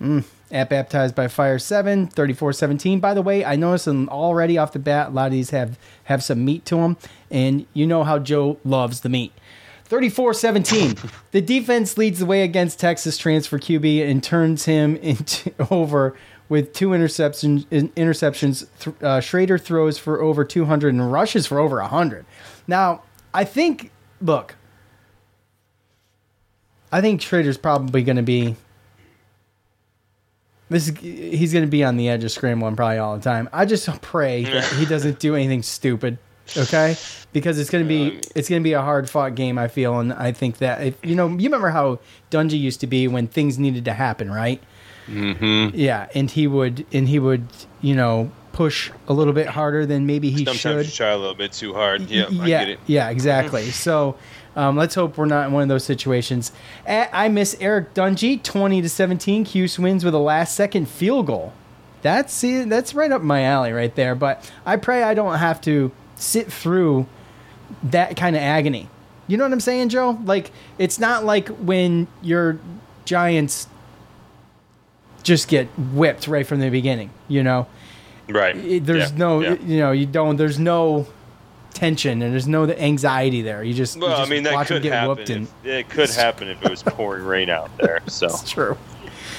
Mm. 0.00 0.24
At 0.52 0.68
Baptized 0.68 1.14
by 1.14 1.28
Fire 1.28 1.58
7, 1.58 2.08
34 2.08 2.52
17. 2.52 3.00
By 3.00 3.14
the 3.14 3.22
way, 3.22 3.44
I 3.44 3.56
noticed 3.56 3.86
them 3.86 4.08
already 4.10 4.58
off 4.58 4.72
the 4.72 4.78
bat. 4.78 5.08
A 5.08 5.10
lot 5.10 5.26
of 5.26 5.32
these 5.32 5.50
have, 5.50 5.78
have 6.04 6.22
some 6.22 6.44
meat 6.44 6.66
to 6.66 6.76
them, 6.76 6.98
and 7.30 7.66
you 7.72 7.86
know 7.86 8.04
how 8.04 8.18
Joe 8.18 8.58
loves 8.62 9.00
the 9.00 9.08
meat. 9.08 9.32
34 9.92 10.34
17. 10.34 10.96
The 11.32 11.40
defense 11.40 11.98
leads 11.98 12.18
the 12.18 12.26
way 12.26 12.42
against 12.42 12.78
Texas 12.78 13.18
transfer 13.18 13.58
QB 13.58 14.08
and 14.08 14.22
turns 14.22 14.64
him 14.66 14.96
into, 15.02 15.52
over 15.70 16.14
with 16.48 16.72
two 16.72 16.90
interceptions. 16.90 17.64
Interceptions. 17.66 18.66
Uh, 18.86 19.20
Shrader 19.20 19.60
throws 19.60 19.98
for 19.98 20.20
over 20.20 20.44
200 20.44 20.92
and 20.92 21.10
rushes 21.12 21.46
for 21.46 21.58
over 21.58 21.76
100. 21.80 22.26
Now, 22.66 23.02
I 23.34 23.44
think, 23.44 23.90
look, 24.20 24.56
I 26.90 27.00
think 27.00 27.22
Shrader's 27.22 27.58
probably 27.58 28.02
going 28.02 28.16
to 28.16 28.22
be. 28.22 28.56
This 30.72 30.88
he's 30.88 31.52
going 31.52 31.64
to 31.64 31.70
be 31.70 31.84
on 31.84 31.96
the 31.96 32.08
edge 32.08 32.24
of 32.24 32.30
scrambling 32.30 32.76
probably 32.76 32.98
all 32.98 33.16
the 33.16 33.22
time. 33.22 33.48
I 33.52 33.64
just 33.64 33.88
pray 34.02 34.44
that 34.44 34.64
he 34.64 34.84
doesn't 34.86 35.18
do 35.18 35.34
anything 35.36 35.62
stupid, 35.62 36.18
okay? 36.56 36.96
Because 37.32 37.58
it's 37.58 37.70
going 37.70 37.84
to 37.84 37.88
be 37.88 38.20
it's 38.34 38.48
going 38.48 38.60
to 38.62 38.64
be 38.64 38.72
a 38.72 38.82
hard 38.82 39.08
fought 39.08 39.34
game. 39.34 39.58
I 39.58 39.68
feel, 39.68 39.98
and 40.00 40.12
I 40.12 40.32
think 40.32 40.58
that 40.58 40.82
if 40.82 40.96
you 41.04 41.14
know, 41.14 41.28
you 41.28 41.44
remember 41.44 41.70
how 41.70 42.00
Dungey 42.30 42.58
used 42.58 42.80
to 42.80 42.86
be 42.86 43.08
when 43.08 43.28
things 43.28 43.58
needed 43.58 43.84
to 43.86 43.92
happen, 43.92 44.30
right? 44.30 44.60
Mm-hmm. 45.06 45.76
Yeah, 45.78 46.08
and 46.14 46.30
he 46.30 46.46
would 46.46 46.86
and 46.92 47.08
he 47.08 47.18
would 47.18 47.46
you 47.80 47.94
know 47.94 48.30
push 48.52 48.90
a 49.08 49.12
little 49.12 49.32
bit 49.32 49.46
harder 49.46 49.86
than 49.86 50.06
maybe 50.06 50.30
he 50.30 50.44
Sometimes 50.44 50.58
should. 50.60 50.86
you 50.86 50.92
try 50.92 51.08
a 51.08 51.16
little 51.16 51.34
bit 51.34 51.52
too 51.52 51.72
hard. 51.72 52.02
Yeah, 52.10 52.26
I 52.26 52.28
yeah, 52.30 52.46
get 52.46 52.68
it. 52.68 52.80
yeah, 52.86 53.08
exactly. 53.10 53.70
so 53.70 54.16
um, 54.56 54.76
let's 54.76 54.94
hope 54.94 55.16
we're 55.16 55.26
not 55.26 55.46
in 55.46 55.52
one 55.52 55.62
of 55.62 55.68
those 55.68 55.84
situations. 55.84 56.52
Eh, 56.86 57.08
I 57.12 57.28
miss 57.28 57.56
Eric 57.60 57.94
Dungey, 57.94 58.42
twenty 58.42 58.82
to 58.82 58.88
seventeen. 58.88 59.44
Cuse 59.44 59.78
wins 59.78 60.04
with 60.04 60.14
a 60.14 60.18
last 60.18 60.54
second 60.54 60.88
field 60.88 61.26
goal. 61.26 61.52
That's 62.02 62.32
see, 62.34 62.64
that's 62.64 62.94
right 62.94 63.10
up 63.12 63.22
my 63.22 63.42
alley 63.42 63.72
right 63.72 63.94
there. 63.94 64.14
But 64.14 64.50
I 64.66 64.76
pray 64.76 65.02
I 65.02 65.14
don't 65.14 65.38
have 65.38 65.60
to 65.62 65.92
sit 66.16 66.52
through 66.52 67.06
that 67.82 68.16
kind 68.16 68.36
of 68.36 68.42
agony. 68.42 68.88
You 69.28 69.36
know 69.36 69.44
what 69.44 69.52
I'm 69.52 69.60
saying, 69.60 69.88
Joe? 69.90 70.18
Like 70.24 70.50
it's 70.78 70.98
not 70.98 71.24
like 71.24 71.48
when 71.48 72.08
your 72.22 72.58
Giants 73.04 73.68
just 75.22 75.48
get 75.48 75.66
whipped 75.78 76.26
right 76.26 76.46
from 76.46 76.60
the 76.60 76.68
beginning. 76.70 77.10
You 77.28 77.42
know, 77.42 77.66
Right. 78.28 78.54
there's 78.84 79.10
Yeah, 79.12 79.16
no 79.18 79.40
yeah. 79.40 79.54
you 79.64 79.78
know 79.78 79.92
you 79.92 80.06
don't 80.06 80.36
there's 80.36 80.58
no 80.58 81.06
tension 81.72 82.22
and 82.22 82.32
there's 82.32 82.46
no 82.48 82.68
anxiety 82.70 83.42
there 83.42 83.62
you 83.64 83.74
just, 83.74 83.96
you 83.96 84.02
Well, 84.02 84.20
I 84.20 84.26
mean 84.28 84.42
that 84.44 84.66
could 84.66 84.82
get 84.82 84.92
happen. 84.92 85.08
whooped 85.08 85.30
and 85.30 85.48
it 85.64 85.88
could 85.88 86.10
happen 86.24 86.48
if 86.48 86.62
it 86.62 86.70
was 86.70 86.82
pouring 86.82 87.24
rain 87.24 87.48
out 87.50 87.70
there. 87.78 88.00
So 88.08 88.26
it's 88.26 88.50
true 88.50 88.76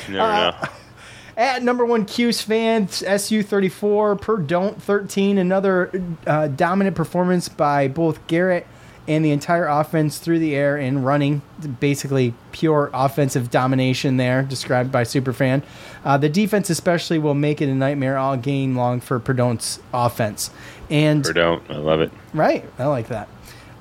you 0.07 0.13
never 0.13 0.23
Uh, 0.31 0.51
know. 0.51 0.67
at 1.37 1.63
number 1.63 1.85
one 1.85 2.05
Cuse 2.05 2.41
fans 2.41 3.01
SU 3.03 3.41
34 3.43 4.15
per 4.17 4.37
don't 4.37 4.81
13 4.81 5.37
another 5.37 5.89
uh, 6.27 6.47
dominant 6.49 6.95
performance 6.95 7.49
by 7.49 7.87
both 7.87 8.25
Garrett 8.27 8.67
and 9.07 9.23
the 9.23 9.31
entire 9.31 9.65
offense 9.67 10.17
through 10.17 10.39
the 10.39 10.55
air 10.55 10.77
and 10.77 11.05
running 11.05 11.41
basically 11.79 12.33
pure 12.51 12.89
offensive 12.93 13.51
domination 13.51 14.17
there 14.17 14.43
described 14.43 14.91
by 14.91 15.03
Superfan 15.03 15.61
uh, 16.05 16.17
the 16.17 16.29
defense 16.29 16.69
especially 16.69 17.19
will 17.19 17.33
make 17.33 17.61
it 17.61 17.69
a 17.69 17.75
nightmare 17.75 18.17
all 18.17 18.37
game 18.37 18.75
long 18.75 18.99
for 18.99 19.19
Perdon't's 19.19 19.79
offense 19.93 20.51
and 20.89 21.25
Or 21.25 21.33
don't. 21.33 21.63
I 21.69 21.77
love 21.77 22.01
it. 22.01 22.11
Right. 22.33 22.65
I 22.77 22.85
like 22.85 23.07
that. 23.07 23.27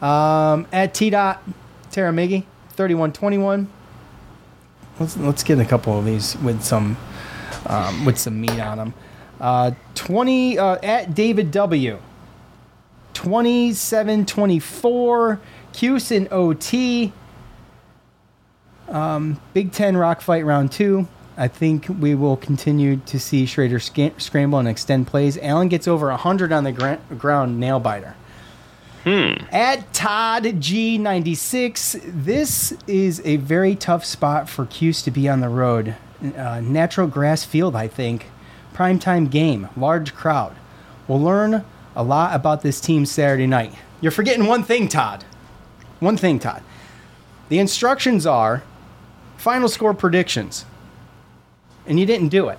Um, 0.02 0.66
at 0.72 0.94
T 0.94 1.10
dot 1.10 1.42
Tara 1.90 2.12
Miggy, 2.12 2.44
3121. 2.70 3.68
Let's 4.98 5.16
let's 5.16 5.42
get 5.42 5.58
a 5.58 5.64
couple 5.64 5.98
of 5.98 6.04
these 6.04 6.36
with 6.38 6.62
some 6.62 6.96
um, 7.66 8.04
with 8.04 8.18
some 8.18 8.40
meat 8.40 8.58
on 8.58 8.78
them. 8.78 8.94
Uh, 9.40 9.72
20 9.94 10.58
uh, 10.58 10.78
at 10.82 11.14
David 11.14 11.50
W. 11.50 11.98
2724 13.14 15.40
Cuse 15.72 16.10
and 16.10 16.32
OT. 16.32 17.12
Um, 18.88 19.40
Big 19.54 19.72
Ten 19.72 19.96
Rock 19.96 20.20
Fight 20.20 20.44
Round 20.44 20.70
2. 20.70 21.06
I 21.36 21.48
think 21.48 21.86
we 21.88 22.14
will 22.14 22.36
continue 22.36 22.98
to 22.98 23.18
see 23.18 23.44
Shrader 23.44 23.80
sca- 23.80 24.20
scramble 24.20 24.58
and 24.58 24.68
extend 24.68 25.06
plays. 25.06 25.38
Allen 25.38 25.68
gets 25.68 25.88
over 25.88 26.08
100 26.08 26.52
on 26.52 26.64
the 26.64 26.72
gra- 26.72 27.00
ground, 27.16 27.58
nail 27.58 27.80
biter. 27.80 28.14
Hmm. 29.04 29.32
At 29.50 29.92
Todd 29.92 30.44
G96, 30.44 32.24
this 32.24 32.72
is 32.86 33.20
a 33.24 33.36
very 33.36 33.74
tough 33.74 34.04
spot 34.04 34.48
for 34.48 34.66
Cuse 34.66 35.02
to 35.02 35.10
be 35.10 35.28
on 35.28 35.40
the 35.40 35.48
road. 35.48 35.96
Uh, 36.36 36.60
natural 36.60 37.08
grass 37.08 37.44
field, 37.44 37.74
I 37.74 37.88
think. 37.88 38.26
Primetime 38.74 39.28
game, 39.28 39.68
large 39.76 40.14
crowd. 40.14 40.54
We'll 41.08 41.20
learn 41.20 41.64
a 41.94 42.02
lot 42.02 42.34
about 42.34 42.62
this 42.62 42.80
team 42.80 43.06
Saturday 43.06 43.46
night. 43.46 43.74
You're 44.00 44.12
forgetting 44.12 44.46
one 44.46 44.62
thing, 44.62 44.88
Todd. 44.88 45.24
One 46.00 46.16
thing, 46.16 46.38
Todd. 46.38 46.62
The 47.48 47.58
instructions 47.58 48.26
are 48.26 48.62
final 49.36 49.68
score 49.68 49.94
predictions. 49.94 50.64
And 51.86 51.98
you 51.98 52.06
didn't 52.06 52.28
do 52.28 52.48
it. 52.48 52.58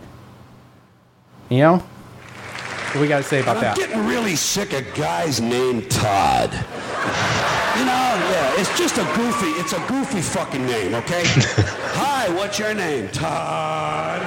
You 1.49 1.57
know? 1.59 1.77
What 1.77 3.01
we 3.01 3.07
got 3.07 3.17
to 3.17 3.23
say 3.23 3.41
about 3.41 3.59
that? 3.61 3.77
I'm 3.77 3.87
getting 3.87 4.05
really 4.05 4.35
sick 4.35 4.73
of 4.73 4.85
guys 4.93 5.41
named 5.41 5.89
Todd. 5.89 6.51
You 7.73 7.85
know, 7.85 7.91
yeah, 7.91 8.53
it's 8.59 8.77
just 8.77 8.99
a 8.99 9.03
goofy, 9.15 9.47
it's 9.59 9.73
a 9.73 9.83
goofy 9.87 10.21
fucking 10.21 10.63
name, 10.63 10.93
okay? 10.93 11.23
Hi, 11.25 12.29
what's 12.35 12.59
your 12.59 12.75
name? 12.75 13.09
Todd. 13.09 14.21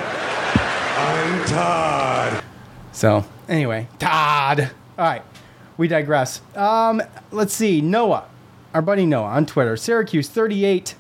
I'm 0.99 1.45
Todd. 1.47 2.43
So 2.91 3.25
anyway, 3.49 3.87
Todd. 4.01 4.73
All 4.99 5.05
right, 5.05 5.23
we 5.77 5.89
digress. 5.89 6.41
Um, 6.55 7.03
let's 7.31 7.53
see. 7.53 7.83
Noah, 7.83 8.25
our 8.73 8.81
buddy 8.81 9.05
Noah 9.05 9.27
on 9.27 9.45
Twitter. 9.45 9.77
Syracuse 9.77 10.31
38, 10.31 10.95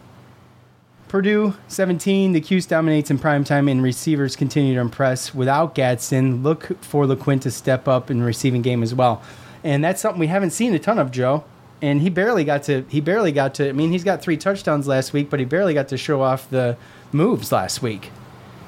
Purdue 1.08 1.54
17. 1.68 2.32
The 2.32 2.42
Cuse 2.42 2.66
dominates 2.66 3.10
in 3.10 3.18
primetime, 3.18 3.70
and 3.70 3.82
receivers 3.82 4.36
continue 4.36 4.74
to 4.74 4.80
impress. 4.80 5.34
Without 5.34 5.74
Gadsden, 5.74 6.42
look 6.42 6.82
for 6.82 7.06
LeQuint 7.06 7.40
to 7.42 7.50
step 7.50 7.88
up 7.88 8.10
in 8.10 8.22
receiving 8.22 8.60
game 8.60 8.82
as 8.82 8.94
well. 8.94 9.22
And 9.64 9.82
that's 9.82 10.02
something 10.02 10.20
we 10.20 10.26
haven't 10.26 10.50
seen 10.50 10.74
a 10.74 10.78
ton 10.78 10.98
of, 10.98 11.10
Joe. 11.10 11.44
And 11.80 12.02
he 12.02 12.10
barely 12.10 12.44
got 12.44 12.64
to. 12.64 12.84
He 12.90 13.00
barely 13.00 13.32
got 13.32 13.54
to. 13.54 13.68
I 13.70 13.72
mean, 13.72 13.92
he's 13.92 14.04
got 14.04 14.20
three 14.20 14.36
touchdowns 14.36 14.86
last 14.86 15.14
week, 15.14 15.30
but 15.30 15.40
he 15.40 15.46
barely 15.46 15.72
got 15.72 15.88
to 15.88 15.96
show 15.96 16.20
off 16.20 16.50
the 16.50 16.76
moves 17.12 17.50
last 17.50 17.80
week. 17.80 18.10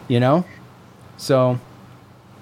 You 0.09 0.21
know, 0.21 0.47
so 1.19 1.61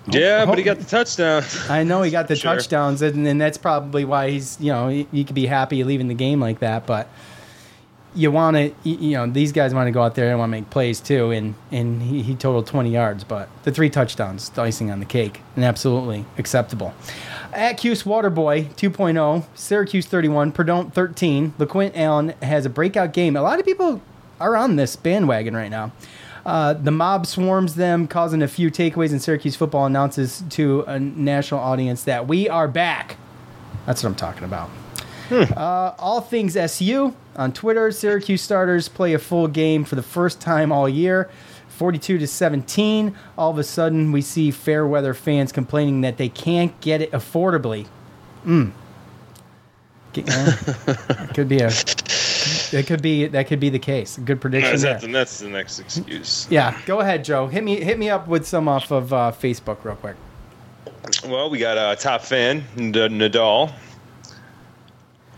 Yeah, 0.09 0.45
but 0.47 0.59
he 0.59 0.65
got 0.65 0.79
the 0.79 0.85
touchdown. 0.85 1.43
I 1.69 1.83
know 1.83 2.03
he 2.03 2.11
got 2.11 2.29
the 2.29 2.37
Sure. 2.37 2.55
touchdowns, 2.55 3.03
and, 3.03 3.27
and 3.27 3.41
that's 3.41 3.59
probably 3.59 4.05
why 4.05 4.31
he's 4.31 4.59
you 4.61 4.73
know 4.73 4.89
he, 4.89 5.07
he 5.13 5.25
could 5.25 5.35
be 5.35 5.47
happy 5.47 5.83
leaving 5.85 6.09
the 6.09 6.15
game 6.15 6.41
like 6.41 6.61
that. 6.61 6.87
But 6.87 7.09
you 8.15 8.31
want 8.31 8.57
to 8.57 8.73
you 8.89 9.17
know 9.17 9.27
these 9.27 9.53
guys 9.53 9.75
want 9.75 9.89
to 9.89 9.91
go 9.91 10.03
out 10.03 10.15
there 10.15 10.31
and 10.31 10.39
want 10.39 10.51
to 10.51 10.53
make 10.59 10.71
plays 10.71 11.01
too, 11.01 11.31
and 11.33 11.55
and 11.73 12.03
he, 12.03 12.23
he 12.23 12.35
totaled 12.35 12.67
20 12.67 12.91
yards, 12.91 13.25
but 13.25 13.49
the 13.65 13.73
three 13.73 13.91
touchdowns, 13.91 14.49
the 14.51 14.63
icing 14.63 14.91
on 14.91 15.01
the 15.01 15.07
cake, 15.07 15.41
and 15.57 15.65
absolutely 15.65 16.25
acceptable. 16.39 16.95
At 17.53 17.79
Cuse 17.79 18.03
Waterboy 18.03 18.75
2.0, 18.75 19.45
Syracuse 19.55 20.05
31, 20.07 20.53
Perdon't 20.53 20.93
13. 20.93 21.55
LeQuint 21.59 21.93
Allen 21.97 22.35
has 22.43 22.67
a 22.67 22.69
breakout 22.71 23.15
game. 23.15 23.35
A 23.35 23.41
lot 23.41 23.59
of 23.59 23.65
people 23.65 24.03
are 24.39 24.57
on 24.57 24.77
this 24.77 24.95
bandwagon 24.95 25.57
right 25.57 25.71
now. 25.71 25.91
Uh, 26.47 26.75
the 26.75 26.93
mob 26.93 27.27
swarms 27.27 27.75
them, 27.75 28.07
causing 28.07 28.41
a 28.41 28.47
few 28.47 28.71
takeaways, 28.71 29.11
and 29.11 29.21
Syracuse 29.21 29.57
football 29.57 29.85
announces 29.85 30.45
to 30.51 30.83
a 30.87 30.99
national 31.01 31.59
audience 31.59 32.05
that 32.05 32.29
we 32.29 32.49
are 32.49 32.69
back. 32.69 33.17
That's 33.85 34.03
what 34.03 34.11
I'm 34.11 34.15
talking 34.15 34.45
about. 34.45 34.71
Uh, 35.29 35.93
all 35.99 36.21
things 36.21 36.57
SU 36.57 37.13
on 37.35 37.53
Twitter. 37.53 37.91
Syracuse 37.91 38.43
starters 38.43 38.89
play 38.89 39.13
a 39.13 39.19
full 39.19 39.49
game 39.49 39.85
for 39.85 39.97
the 39.97 40.03
first 40.03 40.41
time 40.41 40.71
all 40.71 40.89
year. 40.89 41.29
42 41.69 42.19
to 42.19 42.27
17. 42.29 43.15
All 43.37 43.51
of 43.51 43.59
a 43.59 43.65
sudden, 43.65 44.13
we 44.13 44.23
see 44.23 44.53
fair 44.53 44.87
weather 44.87 45.15
fans 45.15 45.51
complaining 45.51 46.03
that 46.03 46.17
they 46.17 46.29
can't 46.29 46.81
get 46.81 47.03
it 47.03 47.11
affordably. 47.11 47.89
Mm. 48.47 48.71
Get- 50.13 50.31
uh, 50.31 50.53
it 51.25 51.31
could 51.35 51.49
be 51.49 51.59
a. 51.59 51.71
It 52.73 52.87
could 52.87 53.03
be 53.03 53.27
that 53.27 53.47
could 53.47 53.61
be 53.61 53.69
the 53.69 53.79
case. 53.79 54.19
Good 54.19 54.41
prediction 54.41 54.73
That's, 54.73 54.83
there. 54.83 54.95
that's, 54.95 55.13
that's 55.13 55.39
the 55.41 55.49
next 55.49 55.79
excuse. 55.79 56.47
Yeah, 56.51 56.79
go 56.87 57.01
ahead, 57.01 57.25
Joe. 57.25 57.47
Hit 57.47 57.65
me 57.65 57.81
hit 57.81 57.99
me 57.99 58.11
up 58.11 58.29
with 58.29 58.47
some 58.47 58.69
off 58.69 58.91
of 58.91 59.13
uh, 59.13 59.33
Facebook 59.33 59.85
real 59.85 59.97
quick. 59.97 60.17
Well, 61.25 61.51
we 61.51 61.59
got 61.59 61.77
a 61.77 61.81
uh, 61.81 61.95
top 61.97 62.23
fan 62.23 62.65
Nadal. 62.77 63.73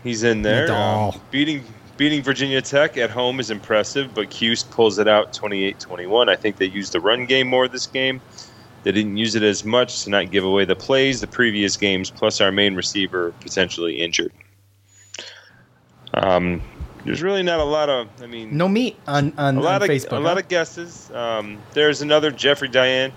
He's 0.03 0.23
in 0.23 0.41
there. 0.41 0.67
Nadal. 0.67 1.13
Um, 1.13 1.21
beating 1.31 1.63
beating 1.97 2.23
Virginia 2.23 2.61
Tech 2.61 2.97
at 2.97 3.09
home 3.09 3.39
is 3.39 3.51
impressive, 3.51 4.13
but 4.13 4.29
Cuse 4.29 4.63
pulls 4.63 4.99
it 4.99 5.07
out 5.07 5.33
28-21. 5.33 6.29
I 6.29 6.35
think 6.37 6.55
they 6.55 6.65
used 6.65 6.93
the 6.93 6.99
run 7.01 7.25
game 7.25 7.47
more 7.47 7.67
this 7.67 7.87
game. 7.87 8.21
They 8.83 8.93
didn't 8.93 9.17
use 9.17 9.35
it 9.35 9.43
as 9.43 9.65
much 9.65 10.05
to 10.05 10.09
not 10.09 10.31
give 10.31 10.45
away 10.45 10.63
the 10.63 10.77
plays 10.77 11.19
the 11.19 11.27
previous 11.27 11.75
games, 11.75 12.09
plus 12.09 12.39
our 12.39 12.53
main 12.53 12.75
receiver 12.75 13.33
potentially 13.41 13.99
injured. 13.99 14.31
Um, 16.13 16.61
there's 17.09 17.23
really 17.23 17.41
not 17.41 17.59
a 17.59 17.63
lot 17.63 17.89
of. 17.89 18.07
I 18.21 18.27
mean, 18.27 18.55
No 18.55 18.67
meat 18.69 18.95
on 19.07 19.33
on, 19.39 19.57
a 19.57 19.61
lot 19.61 19.81
on 19.81 19.89
of 19.89 19.95
Facebook. 19.95 20.11
a 20.17 20.19
lot 20.19 20.37
of 20.37 20.47
guesses. 20.47 21.09
Um, 21.09 21.57
there's 21.73 22.03
another 22.03 22.29
Jeffrey 22.29 22.67
Diane, 22.67 23.11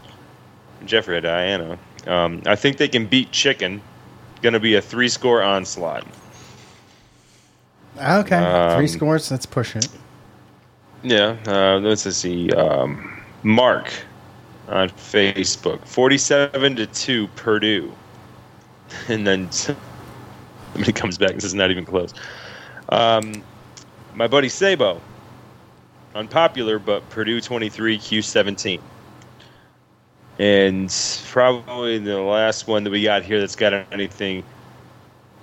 Jeffrey 0.87 1.21
Diana. 1.21 1.79
Um, 2.07 2.41
I 2.47 2.57
think 2.57 2.79
they 2.79 2.89
can 2.89 3.05
beat 3.05 3.33
Chicken. 3.33 3.83
Going 4.41 4.55
to 4.55 4.61
be 4.61 4.77
a 4.77 4.81
three 4.81 5.11
score 5.11 5.43
onslaught. 5.43 6.07
okay, 8.01 8.37
um, 8.37 8.79
three 8.79 8.89
scores. 8.89 9.31
Let's 9.31 9.45
push 9.45 9.77
it. 9.77 9.89
Yeah, 11.03 11.37
uh, 11.47 11.79
let's 11.81 12.11
see. 12.17 12.51
Um, 12.53 13.21
Mark 13.43 13.93
on 14.69 14.89
Facebook, 14.89 15.87
forty-seven 15.87 16.77
to 16.77 16.87
two 16.87 17.29
Purdue, 17.37 17.93
and 19.09 19.27
then 19.27 19.53
somebody 19.53 20.93
comes 20.95 21.19
back 21.19 21.33
and 21.33 21.43
says 21.43 21.53
not 21.53 21.71
even 21.71 21.85
close. 21.85 22.15
Um, 22.89 23.43
my 24.15 24.27
buddy 24.27 24.49
Sabo, 24.49 25.01
unpopular, 26.15 26.79
but 26.79 27.09
Purdue 27.11 27.41
twenty-three, 27.41 27.99
Q 27.99 28.23
seventeen, 28.23 28.81
and 30.39 30.95
probably 31.27 31.99
the 31.99 32.21
last 32.21 32.67
one 32.67 32.85
that 32.85 32.91
we 32.91 33.03
got 33.03 33.23
here 33.23 33.41
that's 33.41 33.57
got 33.57 33.73
anything. 33.93 34.45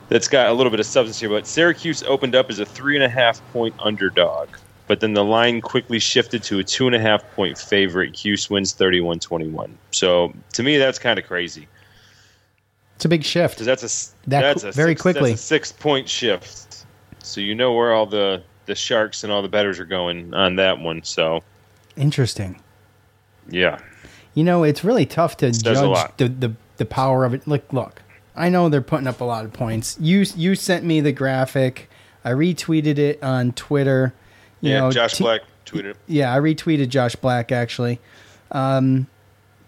That's 0.10 0.28
got 0.28 0.50
a 0.50 0.54
little 0.54 0.72
bit 0.72 0.80
of 0.80 0.88
substance 0.88 1.20
here, 1.20 1.30
but 1.30 1.46
Syracuse 1.46 2.02
opened 2.04 2.34
up 2.34 2.50
as 2.50 2.58
a 2.60 2.66
three 2.66 2.96
and 2.96 3.04
a 3.04 3.10
half 3.10 3.42
point 3.54 3.76
underdog 3.80 4.50
but 4.90 5.02
then 5.02 5.14
the 5.14 5.24
line 5.24 5.62
quickly 5.62 6.00
shifted 6.00 6.42
to 6.42 6.58
a 6.58 6.64
two 6.64 6.88
and 6.88 6.96
a 6.96 7.00
half 7.00 7.24
point 7.36 7.60
favorite. 7.60 8.14
Cuse 8.14 8.50
wins 8.50 8.74
31 8.74 9.20
21. 9.20 9.78
So 9.92 10.34
to 10.54 10.64
me, 10.64 10.78
that's 10.78 10.98
kind 10.98 11.20
of 11.20 11.26
crazy 11.28 11.68
It's 12.96 13.06
a 13.06 13.10
big 13.10 13.24
shift. 13.24 13.60
that's 13.60 13.84
a 13.84 14.30
That 14.30 14.42
that's 14.42 14.64
a 14.64 14.72
very 14.72 14.94
six, 14.94 15.02
quickly. 15.04 15.30
that's 15.30 15.42
a 15.42 15.46
six 15.46 15.72
point 15.72 16.10
shift. 16.10 16.86
So 17.22 17.40
you 17.40 17.54
know 17.54 17.72
where 17.74 17.94
all 17.94 18.08
the 18.08 18.42
the 18.70 18.76
sharks 18.76 19.24
and 19.24 19.34
all 19.34 19.42
the 19.42 19.50
betters 19.50 19.80
are 19.80 19.86
going 19.86 20.32
on 20.34 20.56
that 20.56 20.80
one. 20.80 21.04
So 21.04 21.44
Interesting. 21.98 22.62
yeah, 23.50 23.80
You 24.36 24.44
know, 24.46 24.64
it's 24.64 24.84
really 24.84 25.06
tough 25.08 25.36
to 25.38 25.52
judge 25.52 26.16
the, 26.18 26.30
the 26.30 26.54
the 26.78 26.86
power 26.86 27.26
of 27.26 27.34
it. 27.34 27.46
Look, 27.46 27.74
look. 27.74 28.02
I 28.36 28.48
know 28.48 28.70
they're 28.70 28.82
putting 28.82 29.08
up 29.08 29.20
a 29.20 29.26
lot 29.26 29.44
of 29.44 29.52
points. 29.52 29.98
You 30.00 30.24
you 30.36 30.56
sent 30.56 30.86
me 30.86 31.02
the 31.02 31.12
graphic. 31.12 31.90
I 32.24 32.32
retweeted 32.32 32.98
it 32.98 33.22
on 33.24 33.52
Twitter. 33.54 34.14
You 34.62 34.72
yeah. 34.72 34.80
know, 34.82 34.92
Josh 34.92 35.14
te- 35.14 35.24
Black 35.24 35.42
tweeted. 35.66 35.96
Yeah, 36.08 36.34
I 36.34 36.38
retweeted 36.38 36.90
Josh 36.90 37.16
Black 37.16 37.52
actually. 37.52 38.00
Um, 38.52 39.08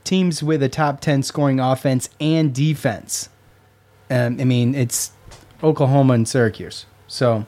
teams 0.04 0.42
with 0.44 0.62
a 0.64 0.70
top 0.70 1.02
ten 1.02 1.24
scoring 1.24 1.60
offense 1.60 2.10
and 2.22 2.54
defense. 2.54 3.30
Um, 4.10 4.40
I 4.40 4.46
mean, 4.46 4.76
it's 4.76 5.12
Oklahoma 5.64 6.14
and 6.14 6.28
Syracuse. 6.28 6.86
So, 7.08 7.46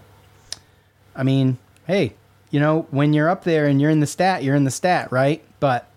I 1.15 1.23
mean, 1.23 1.58
hey, 1.86 2.13
you 2.52 2.60
know, 2.60 2.88
when 2.91 3.13
you're 3.13 3.30
up 3.30 3.43
there 3.43 3.65
and 3.65 3.82
you're 3.82 3.89
in 3.89 3.99
the 3.99 4.08
stat, 4.08 4.43
you're 4.43 4.56
in 4.56 4.63
the 4.63 4.71
stat, 4.71 5.12
right? 5.12 5.43
But 5.60 5.89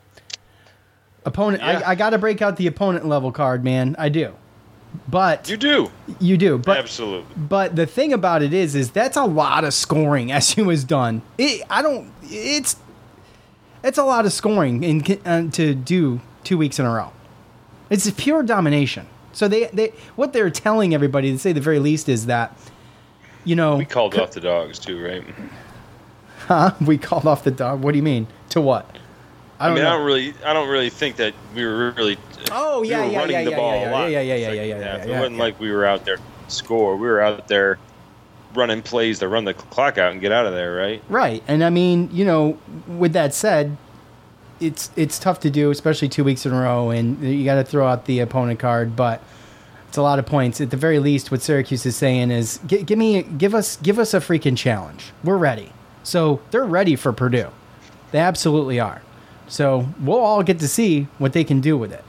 opponent, 1.24 1.62
Yeah. 1.62 1.82
I, 1.86 1.90
I 1.90 1.94
got 1.94 2.10
to 2.10 2.18
break 2.18 2.40
out 2.42 2.56
the 2.56 2.66
opponent 2.66 3.06
level 3.06 3.32
card, 3.32 3.64
man. 3.64 3.96
I 3.98 4.08
do. 4.08 4.34
But 5.08 5.48
You 5.48 5.56
do 5.56 5.90
you 6.20 6.36
do. 6.36 6.58
But 6.58 6.78
absolutely. 6.78 7.26
but 7.36 7.76
the 7.76 7.86
thing 7.86 8.12
about 8.12 8.42
it 8.42 8.54
is, 8.54 8.74
is 8.74 8.90
that's 8.90 9.16
a 9.16 9.24
lot 9.24 9.64
of 9.64 9.74
scoring. 9.74 10.32
SU 10.40 10.68
has 10.70 10.84
done. 10.84 11.22
It, 11.38 11.62
I 11.68 11.82
don't. 11.82 12.10
It's 12.22 12.76
it's 13.82 13.98
a 13.98 14.04
lot 14.04 14.26
of 14.26 14.32
scoring 14.32 14.82
in 14.82 15.20
uh, 15.24 15.50
to 15.52 15.74
do 15.74 16.20
two 16.44 16.58
weeks 16.58 16.78
in 16.78 16.86
a 16.86 16.90
row. 16.90 17.12
It's 17.90 18.10
pure 18.12 18.42
domination. 18.42 19.06
So 19.32 19.48
they 19.48 19.66
they 19.66 19.88
what 20.16 20.32
they're 20.32 20.50
telling 20.50 20.94
everybody 20.94 21.30
to 21.30 21.38
say 21.38 21.52
the 21.52 21.60
very 21.60 21.78
least 21.78 22.08
is 22.08 22.26
that 22.26 22.56
you 23.46 23.56
know 23.56 23.76
We 23.76 23.86
called 23.86 24.14
off 24.16 24.32
the 24.32 24.40
dogs 24.40 24.78
too, 24.78 25.02
right? 25.02 25.24
huh? 26.40 26.72
we 26.86 26.98
called 26.98 27.26
off 27.26 27.44
the 27.44 27.50
dog. 27.50 27.82
What 27.82 27.92
do 27.92 27.96
you 27.96 28.02
mean? 28.02 28.26
To 28.50 28.60
what? 28.60 28.98
I 29.58 29.64
I, 29.64 29.66
don't 29.68 29.74
mean, 29.76 29.84
know. 29.84 29.90
I 29.90 29.96
don't 29.96 30.06
really, 30.06 30.34
I 30.44 30.52
don't 30.52 30.68
really 30.68 30.90
think 30.90 31.16
that 31.16 31.32
we 31.54 31.64
were 31.64 31.92
really. 31.92 32.18
Oh, 32.50 32.82
yeah, 32.82 33.04
yeah, 33.06 33.18
running 33.18 33.36
yeah, 33.36 33.44
the 33.44 33.50
yeah, 33.50 33.56
ball 33.56 33.74
yeah, 33.74 33.90
a 33.90 33.92
lot. 33.92 34.10
yeah, 34.10 34.20
yeah, 34.20 34.34
yeah, 34.34 34.52
yeah, 34.52 34.62
yeah, 34.62 34.78
yeah, 34.78 35.04
It 35.04 35.18
wasn't 35.18 35.38
like 35.38 35.58
we 35.58 35.70
were 35.72 35.86
out 35.86 36.04
there 36.04 36.18
score. 36.48 36.96
We 36.96 37.06
were 37.06 37.20
out 37.22 37.48
there 37.48 37.78
running 38.54 38.82
plays 38.82 39.18
to 39.20 39.28
run 39.28 39.44
the 39.44 39.54
clock 39.54 39.98
out 39.98 40.12
and 40.12 40.20
get 40.20 40.32
out 40.32 40.46
of 40.46 40.52
there, 40.52 40.74
right? 40.74 41.02
Right. 41.08 41.42
And 41.48 41.64
I 41.64 41.70
mean, 41.70 42.10
you 42.12 42.24
know, 42.24 42.58
with 42.86 43.12
that 43.14 43.34
said, 43.34 43.76
it's 44.60 44.90
it's 44.96 45.18
tough 45.18 45.40
to 45.40 45.50
do, 45.50 45.70
especially 45.70 46.08
two 46.08 46.24
weeks 46.24 46.46
in 46.46 46.52
a 46.52 46.60
row, 46.60 46.90
and 46.90 47.20
you 47.22 47.44
got 47.44 47.56
to 47.56 47.64
throw 47.64 47.86
out 47.86 48.06
the 48.06 48.20
opponent 48.20 48.58
card, 48.58 48.96
but 48.96 49.22
it's 49.88 49.96
a 49.96 50.02
lot 50.02 50.18
of 50.18 50.26
points. 50.26 50.60
At 50.60 50.70
the 50.70 50.76
very 50.76 50.98
least, 50.98 51.30
what 51.30 51.42
Syracuse 51.42 51.86
is 51.86 51.96
saying 51.96 52.30
is, 52.30 52.58
"Gi- 52.66 52.82
give 52.82 52.98
me, 52.98 53.22
give 53.22 53.54
us, 53.54 53.76
give 53.76 53.98
us 53.98 54.14
a 54.14 54.20
freaking 54.20 54.56
challenge. 54.56 55.12
We're 55.24 55.36
ready. 55.36 55.72
So 56.02 56.40
they're 56.50 56.64
ready 56.64 56.96
for 56.96 57.12
Purdue. 57.12 57.48
They 58.12 58.18
absolutely 58.18 58.78
are. 58.78 59.02
So 59.48 59.88
we'll 60.00 60.18
all 60.18 60.42
get 60.42 60.58
to 60.60 60.68
see 60.68 61.08
what 61.18 61.32
they 61.32 61.44
can 61.44 61.60
do 61.60 61.76
with 61.76 61.92
it, 61.92 62.04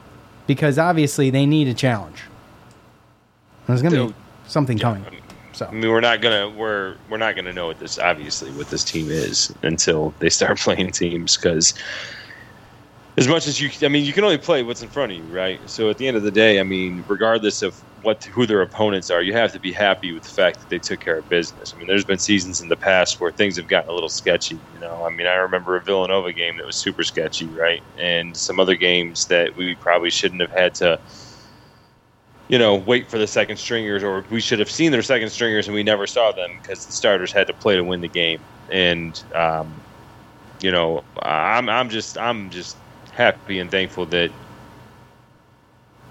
because 0.47 0.77
obviously 0.79 1.29
they 1.29 1.45
need 1.45 1.67
a 1.67 1.73
challenge. 1.73 2.23
There's 3.67 3.81
gonna 3.81 4.07
be 4.07 4.13
something 4.47 4.77
coming. 4.79 5.05
So 5.53 5.65
I 5.65 5.71
mean, 5.71 5.89
we're 5.91 6.01
not 6.01 6.21
gonna 6.21 6.49
we're 6.49 6.95
we're 7.09 7.17
not 7.17 7.35
gonna 7.35 7.51
know 7.53 7.67
what 7.67 7.79
this 7.79 7.97
obviously 7.97 8.51
what 8.51 8.69
this 8.69 8.83
team 8.83 9.09
is 9.09 9.53
until 9.63 10.13
they 10.19 10.29
start 10.29 10.57
playing 10.59 10.91
teams 10.91 11.35
because 11.35 11.73
as 13.17 13.27
much 13.27 13.47
as 13.47 13.59
you, 13.59 13.69
I 13.85 13.89
mean, 13.89 14.05
you 14.05 14.13
can 14.13 14.23
only 14.23 14.37
play 14.37 14.63
what's 14.63 14.83
in 14.83 14.89
front 14.89 15.11
of 15.11 15.17
you, 15.17 15.31
right? 15.33 15.67
So 15.69 15.89
at 15.89 15.97
the 15.97 16.07
end 16.07 16.17
of 16.17 16.23
the 16.23 16.31
day, 16.31 16.59
I 16.59 16.63
mean, 16.63 17.03
regardless 17.07 17.63
of 17.63 17.83
what 18.03 18.23
who 18.25 18.45
their 18.45 18.61
opponents 18.61 19.09
are, 19.09 19.23
you 19.23 19.33
have 19.33 19.51
to 19.53 19.59
be 19.59 19.71
happy 19.73 20.13
with 20.13 20.23
the 20.23 20.29
fact 20.29 20.59
that 20.59 20.69
they 20.69 20.79
took 20.79 20.99
care 20.99 21.17
of 21.17 21.27
business. 21.27 21.73
I 21.73 21.79
mean, 21.79 21.87
there's 21.87 22.05
been 22.05 22.19
seasons 22.19 22.61
in 22.61 22.69
the 22.69 22.77
past 22.77 23.19
where 23.19 23.31
things 23.31 23.57
have 23.57 23.67
gotten 23.67 23.89
a 23.89 23.93
little 23.93 24.09
sketchy. 24.09 24.61
You 24.71 24.79
know, 24.79 25.03
I 25.05 25.09
mean, 25.09 25.25
I 25.27 25.33
remember 25.35 25.75
a 25.75 25.83
Villanova 25.83 26.31
game 26.31 26.57
that 26.57 26.65
was 26.65 26.77
super 26.77 27.03
sketchy, 27.03 27.53
right? 27.55 27.83
And 27.97 28.37
some 28.37 28.59
other 28.59 28.75
games 28.75 29.25
that 29.27 29.55
we 29.55 29.75
probably 29.75 30.11
shouldn't 30.11 30.41
have 30.41 30.51
had 30.51 30.75
to 30.75 30.99
you 32.47 32.57
know, 32.57 32.75
wait 32.75 33.09
for 33.09 33.17
the 33.17 33.27
second 33.27 33.57
stringers, 33.57 34.03
or 34.03 34.25
we 34.29 34.39
should 34.39 34.59
have 34.59 34.71
seen 34.71 34.91
their 34.91 35.01
second 35.01 35.29
stringers 35.29 35.67
and 35.67 35.75
we 35.75 35.83
never 35.83 36.07
saw 36.07 36.31
them 36.31 36.59
because 36.61 36.85
the 36.85 36.93
starters 36.93 37.33
had 37.33 37.47
to 37.47 37.53
play 37.53 37.75
to 37.75 37.83
win 37.83 38.01
the 38.01 38.09
game. 38.09 38.45
And 38.69 39.21
um, 39.35 39.83
you 40.61 40.71
know, 40.71 41.05
I'm 41.23 41.69
I'm 41.69 41.89
just 41.89 42.17
I'm 42.17 42.49
just 42.51 42.79
happy 43.17 43.57
and 43.59 43.69
thankful 43.69 44.05
that 44.05 44.31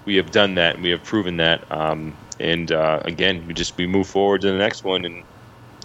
we 0.05 0.17
have 0.17 0.29
done 0.31 0.55
that 0.55 0.75
and 0.75 0.83
we 0.83 0.89
have 0.91 1.03
proven 1.03 1.37
that. 1.37 1.69
Um, 1.71 2.15
and 2.39 2.71
uh, 2.71 3.01
again, 3.05 3.47
we 3.47 3.53
just 3.53 3.75
we 3.77 3.87
move 3.87 4.07
forward 4.07 4.41
to 4.41 4.51
the 4.51 4.57
next 4.57 4.83
one 4.83 5.05
and 5.05 5.23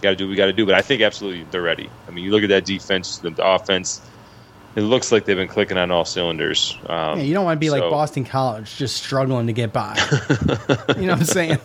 got 0.02 0.10
to 0.10 0.16
do 0.16 0.26
what 0.26 0.30
we 0.30 0.36
got 0.36 0.46
to 0.46 0.52
do. 0.52 0.66
But 0.66 0.74
I 0.74 0.82
think 0.82 1.00
absolutely 1.00 1.46
they're 1.50 1.62
ready. 1.62 1.88
I 2.06 2.10
mean, 2.10 2.24
you 2.24 2.30
look 2.32 2.42
at 2.42 2.48
that 2.50 2.64
defense, 2.64 3.18
the, 3.18 3.30
the 3.30 3.46
offense. 3.46 4.02
It 4.74 4.80
looks 4.80 5.12
like 5.12 5.26
they've 5.26 5.36
been 5.36 5.48
clicking 5.48 5.76
on 5.76 5.90
all 5.90 6.06
cylinders. 6.06 6.78
Um, 6.86 7.18
Yeah, 7.18 7.24
you 7.24 7.34
don't 7.34 7.44
want 7.44 7.56
to 7.56 7.60
be 7.60 7.68
like 7.68 7.82
Boston 7.82 8.24
College, 8.24 8.74
just 8.76 8.96
struggling 8.96 9.46
to 9.46 9.52
get 9.52 9.70
by. 9.70 9.94
you 10.96 11.02
know 11.02 11.12
what 11.12 11.18
I'm 11.18 11.24
saying? 11.24 11.58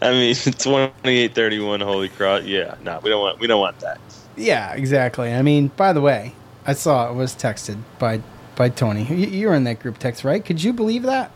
I 0.00 0.10
mean, 0.12 0.34
28-31, 0.34 1.82
Holy 1.82 2.08
Cross. 2.08 2.44
Yeah, 2.44 2.76
no, 2.82 2.98
we 3.02 3.10
don't 3.10 3.20
want 3.20 3.40
we 3.40 3.46
don't 3.46 3.60
want 3.60 3.78
that. 3.80 4.00
Yeah, 4.36 4.72
exactly. 4.72 5.32
I 5.34 5.42
mean, 5.42 5.68
by 5.68 5.92
the 5.92 6.00
way, 6.00 6.32
I 6.66 6.72
saw 6.72 7.10
it 7.10 7.14
was 7.14 7.34
texted 7.34 7.78
by 7.98 8.20
by 8.56 8.68
Tony. 8.68 9.04
You, 9.04 9.48
were 9.48 9.54
in 9.54 9.64
that 9.64 9.80
group 9.80 9.98
text, 9.98 10.24
right? 10.24 10.44
Could 10.44 10.62
you 10.62 10.72
believe 10.72 11.02
that? 11.02 11.30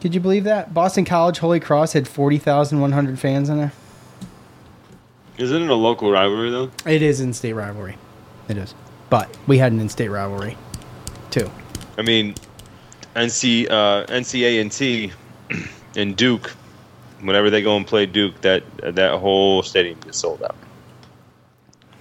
Could 0.00 0.14
you 0.14 0.20
believe 0.20 0.44
that 0.44 0.72
Boston 0.72 1.04
College 1.04 1.38
Holy 1.38 1.60
Cross 1.60 1.92
had 1.92 2.08
forty 2.08 2.38
thousand 2.38 2.80
one 2.80 2.92
hundred 2.92 3.18
fans 3.18 3.48
in 3.48 3.58
there? 3.58 3.72
Isn't 5.38 5.62
it 5.62 5.70
a 5.70 5.74
local 5.74 6.10
rivalry 6.10 6.50
though? 6.50 6.70
It 6.86 7.02
is 7.02 7.20
in 7.20 7.32
state 7.32 7.52
rivalry. 7.52 7.96
It 8.48 8.56
is, 8.56 8.74
but 9.10 9.34
we 9.46 9.58
had 9.58 9.72
an 9.72 9.80
in-state 9.80 10.08
rivalry 10.08 10.56
too. 11.30 11.50
I 11.96 12.02
mean, 12.02 12.34
NC 13.14 13.70
uh, 13.70 14.06
NCA 14.06 14.60
and 14.60 14.72
T 14.72 15.12
and 15.96 16.16
Duke. 16.16 16.50
Whenever 17.20 17.50
they 17.50 17.60
go 17.60 17.76
and 17.76 17.86
play 17.86 18.06
Duke, 18.06 18.40
that 18.40 18.64
that 18.78 19.18
whole 19.18 19.62
stadium 19.62 20.00
gets 20.00 20.18
sold 20.18 20.42
out 20.42 20.56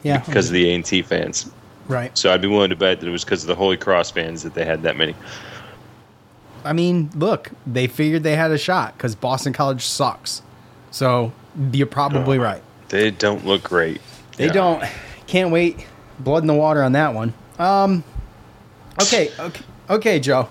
Yeah, 0.03 0.19
because 0.19 0.47
of 0.47 0.53
the 0.53 0.69
A 0.69 0.75
and 0.75 0.85
T 0.85 1.01
fans. 1.01 1.49
right. 1.87 2.15
So 2.17 2.33
I'd 2.33 2.41
be 2.41 2.47
willing 2.47 2.69
to 2.69 2.75
bet 2.75 2.99
that 2.99 3.07
it 3.07 3.11
was 3.11 3.23
because 3.25 3.43
of 3.43 3.47
the 3.47 3.55
Holy 3.55 3.77
Cross 3.77 4.11
fans 4.11 4.43
that 4.43 4.53
they 4.53 4.63
had 4.65 4.83
that 4.83 4.95
many. 4.97 5.15
I 6.63 6.73
mean, 6.73 7.09
look, 7.15 7.51
they 7.65 7.87
figured 7.87 8.23
they 8.23 8.35
had 8.35 8.51
a 8.51 8.57
shot 8.57 8.97
because 8.97 9.15
Boston 9.15 9.53
College 9.53 9.83
sucks. 9.85 10.41
So 10.91 11.31
you're 11.71 11.87
probably 11.87 12.37
right. 12.37 12.61
They 12.89 13.11
don't 13.11 13.45
look 13.45 13.63
great. 13.63 14.01
They 14.37 14.47
Yeah. 14.47 14.53
don't. 14.53 14.83
Can't 15.27 15.51
wait. 15.51 15.85
Blood 16.19 16.43
in 16.43 16.47
the 16.47 16.53
water 16.53 16.83
on 16.83 16.91
that 16.93 17.13
one. 17.13 17.33
Um. 17.57 18.03
Okay. 19.01 19.29
Okay. 19.39 19.63
Okay, 19.89 20.19
Joe. 20.19 20.49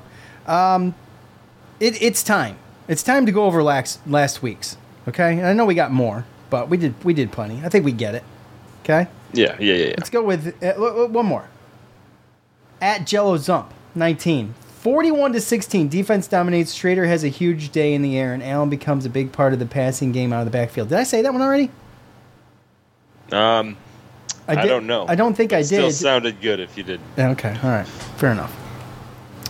It, 1.81 2.03
it's 2.03 2.23
time. 2.23 2.57
It's 2.89 3.03
time 3.03 3.27
to 3.27 3.33
go 3.33 3.45
over 3.45 3.63
last 3.63 4.01
last 4.07 4.43
week's. 4.43 4.77
Okay, 5.07 5.33
and 5.39 5.47
I 5.47 5.53
know 5.53 5.65
we 5.65 5.75
got 5.75 5.93
more, 5.93 6.25
but 6.51 6.69
we 6.69 6.77
did 6.77 6.95
we 7.05 7.13
did 7.15 7.33
plenty. 7.33 7.61
I 7.65 7.69
think 7.69 7.85
we 7.85 7.93
get 7.93 8.15
it. 8.15 8.25
Okay, 8.83 9.07
Yeah, 9.33 9.57
yeah, 9.59 9.75
yeah. 9.75 9.87
yeah. 9.87 9.95
let's 9.99 10.11
go 10.11 10.23
with 10.23 10.63
uh, 10.63 10.75
one 11.07 11.27
more. 11.27 11.49
At 12.81 13.07
Jello 13.07 13.37
Zump, 13.37 13.67
19. 13.95 14.55
41 14.79 15.33
to 15.33 15.41
16, 15.41 15.89
defense 15.89 16.29
dominates. 16.29 16.75
Shrader 16.75 17.07
has 17.07 17.25
a 17.25 17.29
huge 17.29 17.71
day 17.71 17.95
in 17.95 18.03
the 18.03 18.17
air, 18.17 18.33
and 18.33 18.43
Allen 18.43 18.71
becomes 18.71 19.05
a 19.05 19.11
big 19.11 19.33
part 19.33 19.53
of 19.53 19.59
the 19.59 19.67
passing 19.67 20.13
game 20.13 20.33
out 20.33 20.41
of 20.41 20.45
the 20.45 20.53
backfield. 20.53 20.89
Did 20.89 20.99
I 20.99 21.03
say 21.03 21.21
that 21.23 21.33
one 21.33 21.43
already? 21.43 21.71
Um, 23.33 23.77
I, 24.47 24.55
did- 24.63 24.69
don't 24.69 24.87
know. 24.87 25.05
I 25.09 25.17
don't 25.17 25.35
think 25.35 25.53
I 25.53 25.63
did. 25.63 25.65
It 25.65 25.67
Still 25.67 25.91
sounded 25.91 26.41
good 26.41 26.61
if 26.61 26.77
you 26.79 26.85
did. 26.85 27.01
Okay, 27.19 27.59
all 27.63 27.71
right, 27.71 27.87
fair 27.87 28.31
enough. 28.31 28.57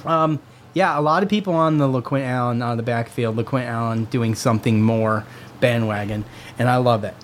Um, 0.06 0.40
yeah, 0.74 0.98
a 0.98 1.02
lot 1.02 1.22
of 1.22 1.28
people 1.28 1.54
on 1.54 1.78
the 1.78 1.86
LeQuint 1.86 2.24
Allen 2.24 2.62
on 2.62 2.76
the 2.76 2.82
backfield, 2.82 3.36
LeQuint 3.36 3.66
Allen 3.66 4.04
doing 4.06 4.34
something 4.34 4.82
more 4.82 5.24
bandwagon, 5.60 6.24
and 6.58 6.68
I 6.68 6.76
love 6.76 7.04
it. 7.04 7.14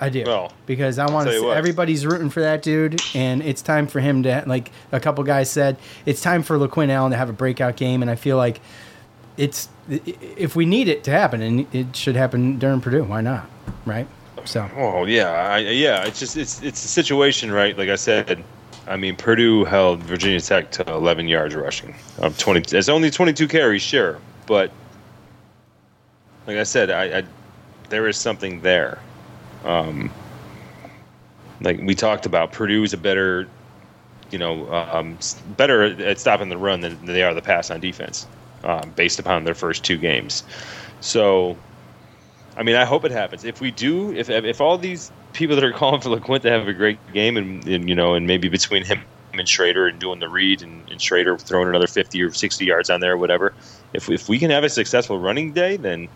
I 0.00 0.08
do 0.10 0.24
Well, 0.24 0.52
because 0.66 0.98
I 0.98 1.10
want 1.10 1.28
to. 1.28 1.40
See, 1.40 1.46
everybody's 1.46 2.06
rooting 2.06 2.30
for 2.30 2.40
that 2.40 2.62
dude, 2.62 3.00
and 3.14 3.42
it's 3.42 3.62
time 3.62 3.86
for 3.86 4.00
him 4.00 4.22
to 4.22 4.44
like 4.46 4.70
a 4.92 5.00
couple 5.00 5.24
guys 5.24 5.50
said. 5.50 5.76
It's 6.06 6.20
time 6.20 6.42
for 6.42 6.56
LeQuint 6.56 6.90
Allen 6.90 7.10
to 7.10 7.16
have 7.16 7.28
a 7.28 7.32
breakout 7.32 7.76
game, 7.76 8.02
and 8.02 8.10
I 8.10 8.14
feel 8.14 8.36
like 8.36 8.60
it's 9.36 9.68
if 9.88 10.54
we 10.54 10.66
need 10.66 10.88
it 10.88 11.04
to 11.04 11.10
happen, 11.10 11.42
and 11.42 11.74
it 11.74 11.96
should 11.96 12.16
happen 12.16 12.58
during 12.58 12.80
Purdue. 12.80 13.04
Why 13.04 13.20
not? 13.20 13.48
Right? 13.84 14.06
So 14.44 14.68
Oh 14.76 15.04
yeah, 15.04 15.30
I, 15.30 15.58
yeah. 15.58 16.06
It's 16.06 16.20
just 16.20 16.36
it's 16.36 16.62
it's 16.62 16.84
a 16.84 16.88
situation, 16.88 17.50
right? 17.50 17.76
Like 17.76 17.88
I 17.88 17.96
said, 17.96 18.44
I 18.86 18.96
mean 18.96 19.16
Purdue 19.16 19.64
held 19.64 20.00
Virginia 20.02 20.40
Tech 20.40 20.70
to 20.72 20.88
11 20.90 21.28
yards 21.28 21.54
rushing. 21.54 21.94
Um, 22.20 22.34
20. 22.34 22.76
It's 22.76 22.88
only 22.88 23.10
22 23.10 23.48
carries, 23.48 23.82
sure, 23.82 24.18
but 24.46 24.70
like 26.46 26.56
I 26.56 26.62
said, 26.62 26.90
I, 26.90 27.18
I 27.18 27.24
there 27.90 28.08
is 28.08 28.16
something 28.16 28.60
there. 28.60 28.98
Um, 29.64 30.10
like 31.60 31.80
we 31.82 31.94
talked 31.94 32.26
about, 32.26 32.52
Purdue 32.52 32.84
is 32.84 32.92
a 32.92 32.96
better, 32.96 33.48
you 34.30 34.38
know, 34.38 34.72
um, 34.72 35.18
better 35.56 35.84
at 36.02 36.18
stopping 36.18 36.48
the 36.48 36.56
run 36.56 36.80
than 36.80 37.04
they 37.04 37.22
are 37.22 37.34
the 37.34 37.42
pass 37.42 37.70
on 37.70 37.80
defense, 37.80 38.26
um, 38.64 38.92
based 38.96 39.18
upon 39.18 39.44
their 39.44 39.54
first 39.54 39.84
two 39.84 39.96
games. 39.96 40.44
So 41.00 41.56
I 42.58 42.64
mean, 42.64 42.74
I 42.74 42.84
hope 42.84 43.04
it 43.04 43.12
happens. 43.12 43.44
If 43.44 43.60
we 43.60 43.70
do, 43.70 44.12
if 44.12 44.28
if 44.28 44.60
all 44.60 44.76
these 44.76 45.12
people 45.32 45.54
that 45.54 45.64
are 45.64 45.72
calling 45.80 46.00
for 46.00 46.10
LeQuint 46.10 46.42
to 46.42 46.50
have 46.50 46.66
a 46.66 46.72
great 46.72 46.98
game, 47.12 47.36
and, 47.36 47.66
and 47.66 47.88
you 47.88 47.94
know, 47.94 48.14
and 48.14 48.26
maybe 48.26 48.48
between 48.48 48.84
him 48.84 49.00
and 49.32 49.46
Shrader 49.46 49.88
and 49.88 50.00
doing 50.00 50.18
the 50.18 50.28
read, 50.28 50.62
and, 50.62 50.88
and 50.90 50.98
Shrader 50.98 51.40
throwing 51.40 51.68
another 51.68 51.86
fifty 51.86 52.20
or 52.20 52.32
sixty 52.32 52.64
yards 52.64 52.90
on 52.90 53.00
there, 53.00 53.12
or 53.12 53.16
whatever. 53.16 53.54
If 53.92 54.10
if 54.10 54.28
we 54.28 54.40
can 54.40 54.50
have 54.50 54.64
a 54.64 54.68
successful 54.68 55.20
running 55.20 55.52
day, 55.52 55.76
then 55.76 56.08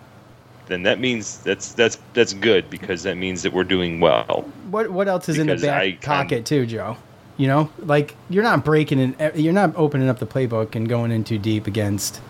then 0.73 0.83
that 0.85 0.99
means 0.99 1.39
that's 1.39 1.73
that's 1.73 1.99
that's 2.15 2.33
good 2.35 2.69
because 2.71 3.03
that 3.05 3.17
means 3.17 3.43
that 3.43 3.53
we're 3.53 3.63
doing 3.65 4.01
well. 4.01 4.45
what 4.71 4.91
what 4.91 5.07
else 5.09 5.29
is 5.29 5.39
in 5.39 5.47
the 5.47 5.55
Because 5.55 5.69
I 5.69 5.91
back 5.93 6.01
kind- 6.01 6.29
pocket 6.29 6.47
too, 6.47 6.67
Joe? 6.67 6.97
You 7.37 7.47
know, 7.49 7.71
like 7.79 8.15
you're 8.31 8.43
not 8.43 8.65
breaking 8.65 9.15
and 9.19 9.35
You're 9.37 9.53
not 9.53 9.75
opening 9.77 10.09
up 10.09 10.19
the 10.19 10.27
playbook 10.27 10.75
and 10.75 10.89
going 10.89 11.11
in 11.13 11.25
too 11.25 11.39
deep 11.39 11.67
against 11.67 12.21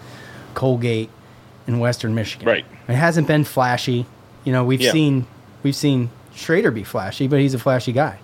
Colgate 0.55 1.11
and 1.67 1.81
Western 1.81 2.15
Michigan. 2.15 2.47
Right. 2.47 2.65
It 2.89 2.95
hasn't 2.95 3.27
been 3.27 3.45
flashy. 3.45 4.07
You 4.45 4.53
know, 4.53 4.65
we've 4.65 4.81
Yeah. 4.81 4.93
seen 4.93 5.27
we've 5.63 5.77
seen 5.77 6.11
Shrader 6.35 6.73
be 6.73 6.85
flashy, 6.85 7.27
but 7.29 7.41
he's 7.41 7.55
a 7.55 7.59
flashy 7.59 7.93
guy. 7.93 8.19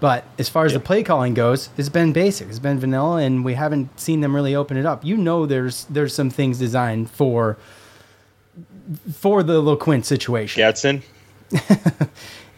But 0.00 0.24
as 0.38 0.48
far 0.48 0.64
as 0.64 0.72
the 0.74 0.80
play 0.80 1.02
calling 1.02 1.34
goes, 1.34 1.70
it's 1.76 1.88
been 1.88 2.12
basic. 2.12 2.48
It's 2.48 2.60
been 2.60 2.78
vanilla, 2.78 3.16
and 3.16 3.44
we 3.44 3.54
haven't 3.54 3.98
seen 3.98 4.20
them 4.20 4.34
really 4.34 4.54
open 4.54 4.76
it 4.76 4.86
up. 4.86 5.04
You 5.04 5.16
know, 5.16 5.44
there's 5.44 5.86
there's 5.90 6.14
some 6.14 6.30
things 6.30 6.58
designed 6.58 7.10
for 7.10 7.56
for 9.12 9.42
the 9.42 9.60
LeQuint 9.62 10.04
situation. 10.04 10.60
Gadsden. 10.60 11.02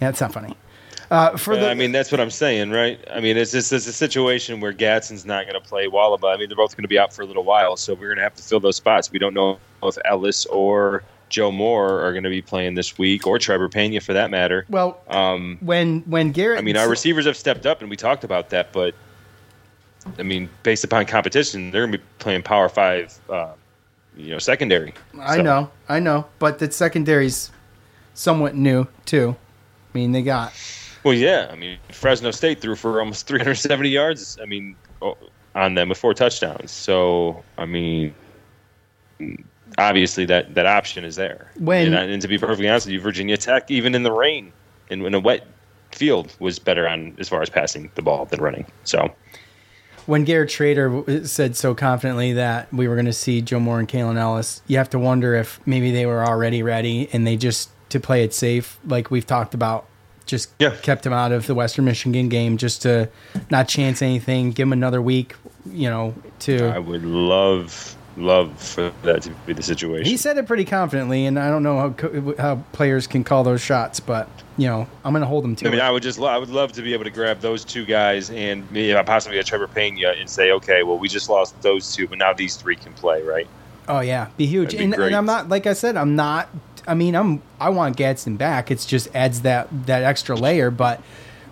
Yeah, 0.00 0.08
it's 0.08 0.20
not 0.22 0.32
funny. 0.32 0.56
Uh, 1.10 1.36
for 1.36 1.56
the, 1.56 1.68
I 1.68 1.74
mean, 1.74 1.92
that's 1.92 2.10
what 2.10 2.20
I'm 2.20 2.30
saying, 2.30 2.70
right? 2.70 2.98
I 3.12 3.20
mean, 3.20 3.36
it's 3.36 3.52
just 3.52 3.70
it's 3.72 3.86
a 3.86 3.92
situation 3.92 4.60
where 4.60 4.72
Gadsden's 4.72 5.26
not 5.26 5.44
going 5.46 5.60
to 5.60 5.68
play 5.68 5.88
Wallaba. 5.88 6.32
I 6.32 6.38
mean, 6.38 6.48
they're 6.48 6.56
both 6.56 6.74
going 6.76 6.84
to 6.84 6.88
be 6.88 6.98
out 6.98 7.12
for 7.12 7.20
a 7.20 7.26
little 7.26 7.44
while, 7.44 7.76
so 7.76 7.92
we're 7.94 8.06
going 8.08 8.16
to 8.16 8.22
have 8.22 8.34
to 8.36 8.42
fill 8.42 8.60
those 8.60 8.76
spots. 8.76 9.10
We 9.12 9.18
don't 9.18 9.34
know 9.34 9.58
if 9.82 9.98
Ellis 10.06 10.46
or 10.46 11.02
Joe 11.28 11.50
Moore 11.52 12.00
are 12.00 12.12
going 12.12 12.22
to 12.24 12.30
be 12.30 12.40
playing 12.40 12.76
this 12.76 12.96
week, 12.96 13.26
or 13.26 13.38
Trebor 13.38 13.70
Pena 13.70 14.00
for 14.00 14.12
that 14.14 14.30
matter. 14.30 14.64
well, 14.70 15.00
Um, 15.08 15.58
when 15.60 16.00
when 16.02 16.30
Garrett, 16.32 16.58
I 16.58 16.62
mean, 16.62 16.76
our 16.78 16.88
receivers 16.88 17.26
have 17.26 17.36
stepped 17.36 17.66
up, 17.66 17.80
and 17.82 17.90
we 17.90 17.96
talked 17.96 18.24
about 18.24 18.48
that, 18.50 18.72
but 18.72 18.94
I 20.18 20.22
mean, 20.22 20.48
based 20.62 20.84
upon 20.84 21.04
competition, 21.06 21.72
they're 21.72 21.82
going 21.82 21.92
to 21.92 21.98
be 21.98 22.04
playing 22.20 22.42
Power 22.42 22.68
Five, 22.70 23.18
uh, 23.28 23.50
you 24.16 24.30
know, 24.30 24.38
secondary. 24.38 24.92
I 25.20 25.36
So- 25.36 25.42
know, 25.42 25.70
I 25.88 26.00
know, 26.00 26.26
but 26.38 26.58
the 26.58 26.70
secondary's 26.70 27.50
somewhat 28.14 28.54
new 28.54 28.86
too. 29.06 29.36
I 29.94 29.98
mean, 29.98 30.12
they 30.12 30.22
got 30.22 30.52
Well, 31.04 31.14
yeah. 31.14 31.48
I 31.50 31.56
mean, 31.56 31.78
Fresno 31.90 32.30
State 32.30 32.60
threw 32.60 32.76
for 32.76 33.00
almost 33.00 33.26
370 33.28 33.88
yards. 33.88 34.38
I 34.42 34.46
mean, 34.46 34.76
oh, 35.02 35.16
on 35.54 35.74
them 35.74 35.88
with 35.88 35.98
four 35.98 36.14
touchdowns. 36.14 36.70
So, 36.70 37.42
I 37.58 37.64
mean, 37.66 38.14
obviously 39.78 40.24
that 40.26 40.54
that 40.54 40.66
option 40.66 41.04
is 41.04 41.16
there. 41.16 41.50
When- 41.58 41.86
and, 41.88 41.96
I- 41.98 42.04
and 42.04 42.22
to 42.22 42.28
be 42.28 42.38
perfectly 42.38 42.68
honest 42.68 42.86
with 42.86 42.92
you, 42.94 43.00
Virginia 43.00 43.36
Tech, 43.36 43.70
even 43.70 43.94
in 43.94 44.02
the 44.02 44.12
rain 44.12 44.52
and 44.90 45.04
in 45.04 45.14
a 45.14 45.20
wet 45.20 45.46
field, 45.92 46.34
was 46.38 46.58
better 46.58 46.86
on 46.88 47.14
as 47.18 47.28
far 47.28 47.42
as 47.42 47.50
passing 47.50 47.90
the 47.94 48.02
ball 48.02 48.26
than 48.26 48.40
running. 48.40 48.66
So, 48.84 49.12
when 50.10 50.24
Garrett 50.24 50.50
Shrader 50.50 51.00
w- 51.06 51.24
said 51.24 51.54
so 51.56 51.74
confidently 51.74 52.32
that 52.32 52.72
we 52.74 52.88
were 52.88 52.96
going 52.96 53.06
to 53.06 53.12
see 53.12 53.40
Joe 53.40 53.60
Moore 53.60 53.78
and 53.78 53.88
Kalen 53.88 54.16
Ellis. 54.18 54.60
You 54.66 54.76
have 54.78 54.90
to 54.90 54.98
wonder 54.98 55.34
if 55.36 55.60
maybe 55.66 55.92
they 55.92 56.04
were 56.04 56.24
already 56.26 56.62
ready 56.64 57.08
and 57.12 57.24
they 57.26 57.36
just 57.36 57.70
to 57.90 58.00
play 58.00 58.24
it 58.24 58.34
safe, 58.34 58.78
like 58.86 59.10
we've 59.10 59.26
talked 59.26 59.54
about, 59.54 59.86
just 60.26 60.50
Yeah. 60.58 60.74
kept 60.82 61.06
him 61.06 61.12
out 61.12 61.30
of 61.32 61.46
the 61.46 61.54
Western 61.54 61.84
Michigan 61.84 62.28
game 62.28 62.56
just 62.56 62.82
to 62.82 63.08
not 63.50 63.68
chance 63.68 64.02
anything, 64.02 64.50
give 64.50 64.66
him 64.66 64.72
another 64.72 65.00
week, 65.00 65.36
you 65.70 65.88
know, 65.88 66.14
to 66.40 66.68
I 66.74 66.78
would 66.78 67.04
love 67.04 67.96
love 68.16 68.60
for 68.60 68.92
that 69.02 69.22
to 69.22 69.30
be 69.46 69.52
the 69.52 69.62
situation. 69.62 70.04
He 70.04 70.16
said 70.16 70.36
it 70.38 70.46
pretty 70.46 70.64
confidently, 70.64 71.26
and 71.26 71.38
I 71.38 71.48
don't 71.48 71.62
know 71.62 71.78
how 71.78 71.90
co- 71.90 72.34
how 72.38 72.56
players 72.72 73.06
can 73.06 73.24
call 73.24 73.44
those 73.44 73.60
shots, 73.60 74.00
but 74.00 74.28
you 74.56 74.66
know 74.66 74.86
I'm 75.04 75.12
going 75.12 75.22
to 75.22 75.28
hold 75.28 75.44
them 75.44 75.56
to 75.56 75.66
I 75.66 75.70
mean, 75.70 75.78
it. 75.78 75.82
I 75.82 75.90
would 75.90 76.02
just, 76.02 76.18
lo- 76.18 76.28
I 76.28 76.38
would 76.38 76.50
love 76.50 76.72
to 76.72 76.82
be 76.82 76.92
able 76.92 77.04
to 77.04 77.10
grab 77.10 77.40
those 77.40 77.64
two 77.64 77.84
guys 77.84 78.30
and 78.30 78.70
maybe 78.70 78.92
uh, 78.92 79.02
possibly 79.04 79.38
a 79.38 79.44
Trebor 79.44 79.72
Pena 79.72 80.10
and 80.10 80.28
say, 80.28 80.52
okay, 80.52 80.82
well, 80.82 80.98
we 80.98 81.08
just 81.08 81.28
lost 81.28 81.60
those 81.62 81.94
two, 81.94 82.08
but 82.08 82.18
now 82.18 82.32
these 82.32 82.56
three 82.56 82.76
can 82.76 82.92
play, 82.92 83.22
right? 83.22 83.46
oh 83.90 84.00
yeah, 84.00 84.28
be 84.36 84.46
huge. 84.46 84.70
Be 84.70 84.78
and, 84.84 84.94
and 84.94 85.14
I'm 85.14 85.26
not 85.26 85.48
like 85.48 85.66
I 85.66 85.74
said, 85.74 85.96
I'm 85.96 86.16
not. 86.16 86.48
I 86.86 86.94
mean, 86.94 87.14
I'm 87.14 87.42
I 87.58 87.68
want 87.68 87.96
Gadsden 87.96 88.36
back. 88.36 88.70
It's 88.70 88.86
just 88.86 89.14
adds 89.14 89.42
that 89.42 89.68
that 89.86 90.02
extra 90.02 90.36
layer. 90.36 90.70
But 90.70 91.02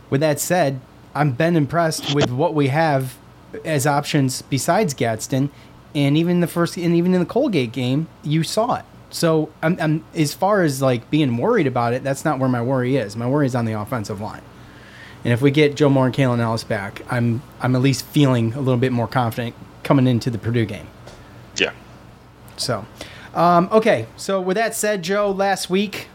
with 0.08 0.20
that 0.20 0.40
said, 0.40 0.80
I'm 1.14 1.32
been 1.32 1.56
impressed 1.56 2.14
with 2.14 2.30
what 2.30 2.54
we 2.54 2.68
have 2.68 3.16
as 3.64 3.86
options 3.86 4.42
besides 4.42 4.94
Gadsden, 4.94 5.50
and 5.98 6.16
even 6.16 6.40
the 6.40 6.46
first 6.46 6.76
and 6.76 6.94
even 6.94 7.12
in 7.14 7.20
the 7.20 7.26
Colgate 7.26 7.72
game, 7.72 8.06
you 8.22 8.42
saw 8.42 8.76
it. 8.76 8.84
So 9.10 9.50
I'm, 9.62 9.76
I'm 9.80 10.04
as 10.14 10.34
far 10.34 10.62
as 10.62 10.80
like 10.80 11.10
being 11.10 11.36
worried 11.36 11.66
about 11.66 11.94
it, 11.94 12.04
that's 12.04 12.24
not 12.24 12.38
where 12.38 12.48
my 12.48 12.62
worry 12.62 12.96
is. 12.96 13.16
My 13.16 13.26
worry 13.26 13.46
is 13.46 13.54
on 13.54 13.64
the 13.64 13.72
offensive 13.72 14.20
line. 14.20 14.42
And 15.24 15.32
if 15.32 15.42
we 15.42 15.50
get 15.50 15.74
Joe 15.74 15.88
Moore 15.88 16.06
and 16.06 16.14
Kalen 16.14 16.38
Ellis 16.38 16.62
back, 16.62 17.02
I'm 17.10 17.42
I'm 17.60 17.74
at 17.74 17.82
least 17.82 18.04
feeling 18.06 18.54
a 18.54 18.60
little 18.60 18.78
bit 18.78 18.92
more 18.92 19.08
confident 19.08 19.54
coming 19.82 20.06
into 20.06 20.30
the 20.30 20.38
Purdue 20.38 20.66
game. 20.66 20.86
Yeah. 21.56 21.72
So, 22.56 22.86
um, 23.34 23.68
okay. 23.72 24.06
So 24.16 24.40
with 24.40 24.56
that 24.56 24.74
said, 24.74 25.02
Joe, 25.02 25.30
last 25.30 25.68
week, 25.70 26.08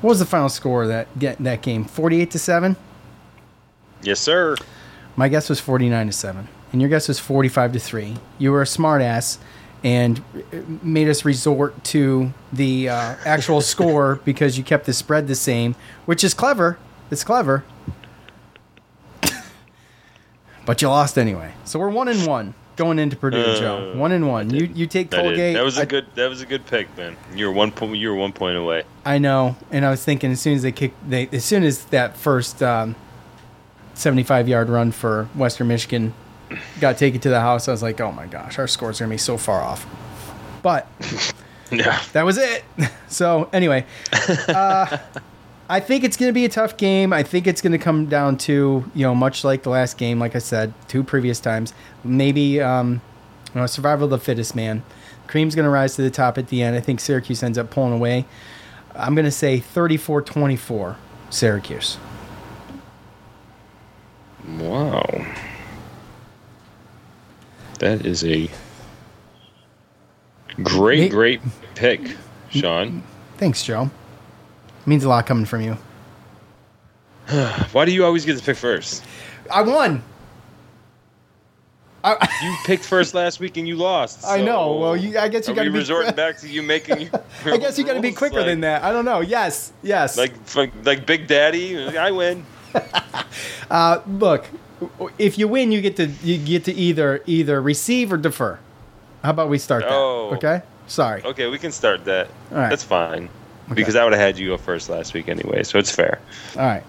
what 0.00 0.10
was 0.10 0.18
the 0.18 0.26
final 0.26 0.48
score 0.48 0.82
of 0.82 0.88
that 0.88 1.06
get 1.18 1.38
that 1.38 1.62
game? 1.62 1.84
Forty-eight 1.84 2.30
to 2.30 2.38
seven. 2.38 2.76
Yes, 4.02 4.20
sir. 4.20 4.56
My 5.16 5.28
guess 5.28 5.48
was 5.48 5.60
forty-nine 5.60 6.06
to 6.06 6.12
seven, 6.12 6.46
and 6.72 6.80
your 6.80 6.88
guess 6.90 7.08
was 7.08 7.18
forty-five 7.18 7.72
to 7.72 7.78
three. 7.78 8.16
You 8.38 8.52
were 8.52 8.62
a 8.62 8.66
smartass 8.66 9.38
and 9.82 10.22
made 10.82 11.08
us 11.08 11.24
resort 11.24 11.82
to 11.84 12.32
the 12.52 12.88
uh, 12.88 13.16
actual 13.24 13.60
score 13.72 14.20
because 14.24 14.58
you 14.58 14.64
kept 14.64 14.86
the 14.86 14.92
spread 14.92 15.26
the 15.26 15.34
same, 15.34 15.74
which 16.06 16.22
is 16.22 16.34
clever. 16.34 16.78
It's 17.10 17.24
clever. 17.24 17.64
but 20.66 20.82
you 20.82 20.88
lost 20.88 21.18
anyway. 21.18 21.52
So 21.64 21.78
we're 21.78 21.88
one 21.88 22.08
and 22.08 22.26
one 22.26 22.54
going 22.76 22.98
into 22.98 23.16
Purdue, 23.16 23.56
Joe. 23.58 23.92
One 23.94 24.12
and 24.12 24.26
one. 24.28 24.50
You 24.50 24.64
you 24.74 24.86
take 24.86 25.10
Colgate. 25.10 25.54
that 25.54 25.64
was 25.64 25.78
a 25.78 25.82
I- 25.82 25.84
good. 25.84 26.06
That 26.14 26.28
was 26.28 26.40
a 26.40 26.46
good 26.46 26.66
pick, 26.66 26.94
man. 26.96 27.16
You're 27.34 27.52
one 27.52 27.72
point. 27.72 27.96
You 27.96 28.08
were 28.10 28.16
one 28.16 28.32
point 28.32 28.56
away. 28.56 28.84
I 29.04 29.18
know, 29.18 29.56
and 29.70 29.84
I 29.84 29.90
was 29.90 30.04
thinking 30.04 30.30
as 30.30 30.40
soon 30.40 30.54
as 30.54 30.62
they 30.62 30.72
kick, 30.72 30.92
they 31.06 31.28
as 31.32 31.44
soon 31.44 31.62
as 31.62 31.84
that 31.86 32.16
first 32.16 32.62
um, 32.62 32.96
seventy-five 33.94 34.48
yard 34.48 34.68
run 34.68 34.92
for 34.92 35.24
Western 35.34 35.68
Michigan 35.68 36.14
got 36.80 36.98
taken 36.98 37.20
to 37.20 37.28
the 37.28 37.40
house, 37.40 37.68
I 37.68 37.72
was 37.72 37.82
like, 37.82 38.00
oh 38.00 38.12
my 38.12 38.26
gosh, 38.26 38.58
our 38.58 38.66
scores 38.66 39.00
are 39.00 39.04
gonna 39.04 39.14
be 39.14 39.18
so 39.18 39.36
far 39.36 39.60
off. 39.62 39.86
But 40.62 40.86
Yeah. 41.70 42.00
that 42.12 42.24
was 42.24 42.38
it. 42.38 42.64
So 43.08 43.48
anyway, 43.52 43.84
uh, 44.48 44.96
I 45.68 45.80
think 45.80 46.04
it's 46.04 46.16
gonna 46.16 46.32
be 46.32 46.44
a 46.44 46.48
tough 46.48 46.76
game. 46.76 47.12
I 47.12 47.22
think 47.24 47.46
it's 47.46 47.60
gonna 47.60 47.78
come 47.78 48.06
down 48.06 48.36
to 48.38 48.84
you 48.94 49.02
know 49.02 49.14
much 49.14 49.42
like 49.44 49.62
the 49.64 49.70
last 49.70 49.98
game, 49.98 50.18
like 50.20 50.36
I 50.36 50.38
said 50.38 50.72
two 50.88 51.02
previous 51.02 51.40
times, 51.40 51.74
maybe 52.04 52.60
um, 52.60 53.00
You 53.54 53.60
know, 53.60 53.66
survival 53.66 54.04
of 54.04 54.10
the 54.10 54.18
fittest, 54.18 54.54
man. 54.54 54.82
Cream's 55.26 55.54
going 55.54 55.64
to 55.64 55.70
rise 55.70 55.94
to 55.94 56.02
the 56.02 56.10
top 56.10 56.38
at 56.38 56.48
the 56.48 56.60
end. 56.60 56.74
I 56.76 56.80
think 56.80 56.98
Syracuse 56.98 57.42
ends 57.44 57.56
up 57.56 57.70
pulling 57.70 57.92
away. 57.92 58.26
I'm 58.96 59.14
going 59.14 59.24
to 59.26 59.30
say 59.30 59.60
34 59.60 60.22
24, 60.22 60.96
Syracuse. 61.30 61.98
Wow. 64.58 65.04
That 67.80 68.04
is 68.06 68.24
a 68.24 68.48
great, 70.62 71.10
great 71.10 71.40
pick, 71.74 72.00
Sean. 72.50 73.02
Thanks, 73.38 73.64
Joe. 73.64 73.90
Means 74.86 75.04
a 75.04 75.08
lot 75.08 75.26
coming 75.26 75.46
from 75.46 75.62
you. 75.62 75.76
Why 77.72 77.84
do 77.84 77.92
you 77.92 78.04
always 78.04 78.24
get 78.24 78.36
to 78.38 78.44
pick 78.44 78.56
first? 78.56 79.04
I 79.50 79.62
won. 79.62 80.02
I, 82.04 82.28
You 82.42 82.54
picked 82.66 82.84
first 82.84 83.14
last 83.14 83.40
week 83.40 83.56
and 83.56 83.66
you 83.66 83.76
lost. 83.76 84.26
I 84.26 84.42
know. 84.42 84.76
Well, 84.76 84.96
you- 84.96 85.18
I 85.18 85.28
guess 85.28 85.48
you 85.48 85.54
gotta 85.54 85.68
we 85.68 85.72
be- 85.72 85.78
resorting 85.78 86.14
back 86.14 86.38
to 86.38 86.48
you 86.48 86.62
making. 86.62 87.10
I 87.46 87.56
guess 87.56 87.78
you 87.78 87.84
got 87.84 87.94
to 87.94 88.00
be 88.00 88.12
quicker 88.12 88.36
Like- 88.36 88.46
than 88.46 88.60
that. 88.60 88.82
I 88.82 88.92
don't 88.92 89.04
know. 89.06 89.20
Yes, 89.20 89.72
yes. 89.82 90.16
Like, 90.18 90.32
like, 90.54 90.72
like 90.84 91.06
Big 91.06 91.26
Daddy, 91.26 91.96
I 91.96 92.10
win. 92.10 92.44
Uh, 93.70 94.00
look, 94.08 94.46
if 95.18 95.38
you 95.38 95.48
win, 95.48 95.72
you 95.72 95.80
get 95.80 95.96
to 95.96 96.06
you 96.06 96.38
get 96.38 96.64
to 96.64 96.72
either 96.72 97.22
either 97.26 97.60
receive 97.60 98.12
or 98.12 98.16
defer. 98.16 98.58
How 99.22 99.30
about 99.30 99.48
we 99.48 99.58
start 99.58 99.82
that? 99.82 99.92
Oh. 99.92 100.30
Okay. 100.34 100.62
Sorry. 100.86 101.22
Okay, 101.22 101.46
we 101.48 101.58
can 101.58 101.70
start 101.72 102.04
that. 102.06 102.28
All 102.50 102.58
right. 102.58 102.68
That's 102.70 102.84
fine. 102.84 103.28
Because 103.72 103.94
I 103.94 104.02
would 104.02 104.12
have 104.12 104.20
had 104.20 104.38
you 104.38 104.48
go 104.48 104.56
first 104.56 104.88
last 104.88 105.14
week 105.14 105.28
anyway, 105.28 105.62
so 105.62 105.78
it's 105.78 105.90
fair. 105.94 106.18
All 106.56 106.62
right. 106.64 106.82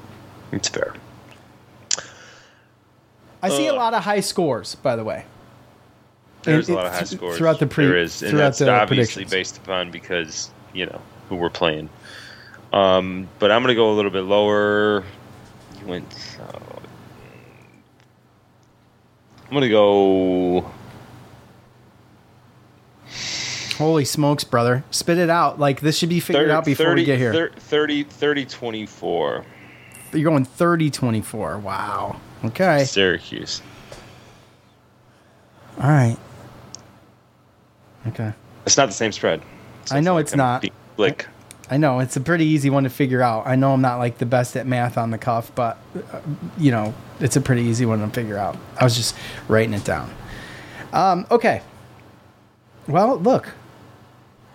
It's 0.52 0.68
fair. 0.68 0.94
I 3.44 3.50
see 3.50 3.68
a 3.68 3.74
lot 3.74 3.94
of 3.94 4.04
high 4.04 4.20
scores, 4.22 4.76
by 4.76 4.96
the 4.96 5.04
way. 5.04 5.26
There's 6.44 6.70
And 6.70 6.78
a 6.78 6.82
lot 6.82 6.88
of 6.88 6.94
it- 6.94 6.98
high 6.98 7.04
scores. 7.04 7.38
throughout 7.38 7.60
the 7.60 7.68
pre- 7.68 7.86
there 7.86 7.98
is, 7.98 8.24
and 8.24 8.38
that's 8.38 8.62
obviously 8.62 9.26
based 9.26 9.58
upon 9.58 9.92
because 9.92 10.50
you 10.74 10.88
know 10.88 11.00
who 11.30 11.36
we're 11.36 11.50
playing. 11.52 11.90
Um, 12.74 13.28
but 13.38 13.52
I'm 13.52 13.62
gonna 13.62 13.76
go 13.76 13.92
a 13.92 13.96
little 13.96 14.10
bit 14.12 14.24
lower. 14.24 15.04
You 15.80 15.86
went. 15.88 16.38
Uh, 16.42 16.58
I'm 19.52 19.56
gonna 19.56 19.68
go. 19.68 20.72
Holy 23.78 24.06
smokes, 24.06 24.46
brother! 24.46 24.86
Spit 24.92 25.18
it 25.18 25.30
out. 25.30 25.60
Like 25.60 25.82
this 25.82 25.98
should 25.98 26.08
be 26.08 26.22
figured 26.22 26.46
30, 26.46 26.54
out 26.54 26.64
before 26.64 26.96
we 26.96 27.04
get 27.04 27.20
here. 27.20 27.34
30, 27.34 27.60
30, 27.60 28.04
30 28.06 28.46
24. 28.46 29.46
You're 30.14 30.30
going 30.30 30.46
30-24. 30.46 31.62
Wow. 31.62 32.20
Okay. 32.46 32.86
Syracuse. 32.86 33.62
All 35.80 35.90
right. 35.90 36.18
Okay. 38.08 38.34
It's 38.66 38.78
not 38.78 38.88
the 38.88 38.94
same 38.94 39.12
spread. 39.12 39.42
So 39.86 39.96
I 39.96 40.00
know 40.00 40.18
it's 40.18 40.36
not. 40.36 40.66
Like 40.98 41.28
I 41.72 41.78
know 41.78 42.00
it's 42.00 42.18
a 42.18 42.22
pretty 42.22 42.44
easy 42.46 42.70
one 42.70 42.84
to 42.84 42.90
figure 42.90 43.22
out. 43.22 43.48
I 43.48 43.56
know 43.56 43.72
I'm 43.72 43.82
not 43.82 43.98
like 43.98 44.18
the 44.18 44.26
best 44.26 44.58
at 44.58 44.68
math 44.68 44.98
on 44.98 45.10
the 45.10 45.18
cuff, 45.18 45.56
but 45.56 45.78
uh, 46.12 46.20
you 46.58 46.70
know 46.70 46.94
it's 47.22 47.38
a 47.38 47.42
pretty 47.42 47.62
easy 47.62 47.86
one 47.86 48.00
to 48.02 48.08
figure 48.10 48.38
out. 48.38 48.58
I 48.80 48.84
was 48.84 48.96
just 48.96 49.16
writing 49.48 49.74
it 49.74 49.86
down. 49.86 50.14
Um, 50.92 51.26
okay. 51.32 51.62
Well, 52.88 53.18
look, 53.18 53.54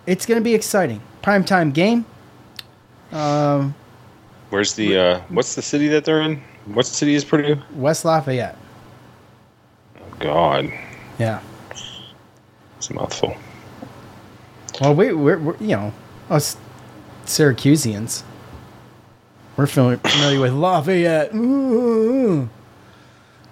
it's 0.06 0.26
going 0.26 0.38
to 0.38 0.44
be 0.44 0.54
exciting. 0.54 1.00
Primetime 1.22 1.72
game. 1.72 2.04
where's 4.50 4.74
the 4.74 4.98
uh, 4.98 5.20
what's 5.30 5.54
the 5.54 5.62
city 5.62 5.88
that 5.88 6.04
they're 6.04 6.20
in? 6.20 6.42
What 6.66 6.84
city 6.84 7.14
is 7.14 7.24
Purdue? 7.24 7.56
West 7.74 8.04
Lafayette. 8.04 8.58
Oh 9.98 10.02
God, 10.18 10.70
Yeah. 11.18 11.40
it's 12.76 12.90
a 12.90 12.94
mouthful. 12.94 13.34
Well, 14.82 14.94
we, 14.94 15.12
we're, 15.14 15.38
we're 15.38 15.56
you 15.56 15.68
know 15.76 15.92
us 16.28 16.56
Syracuseans. 17.26 18.22
We're 19.56 19.66
familiar 19.66 20.40
with 20.40 20.52
Lafayette. 20.52 21.34
Ooh. 21.34 22.48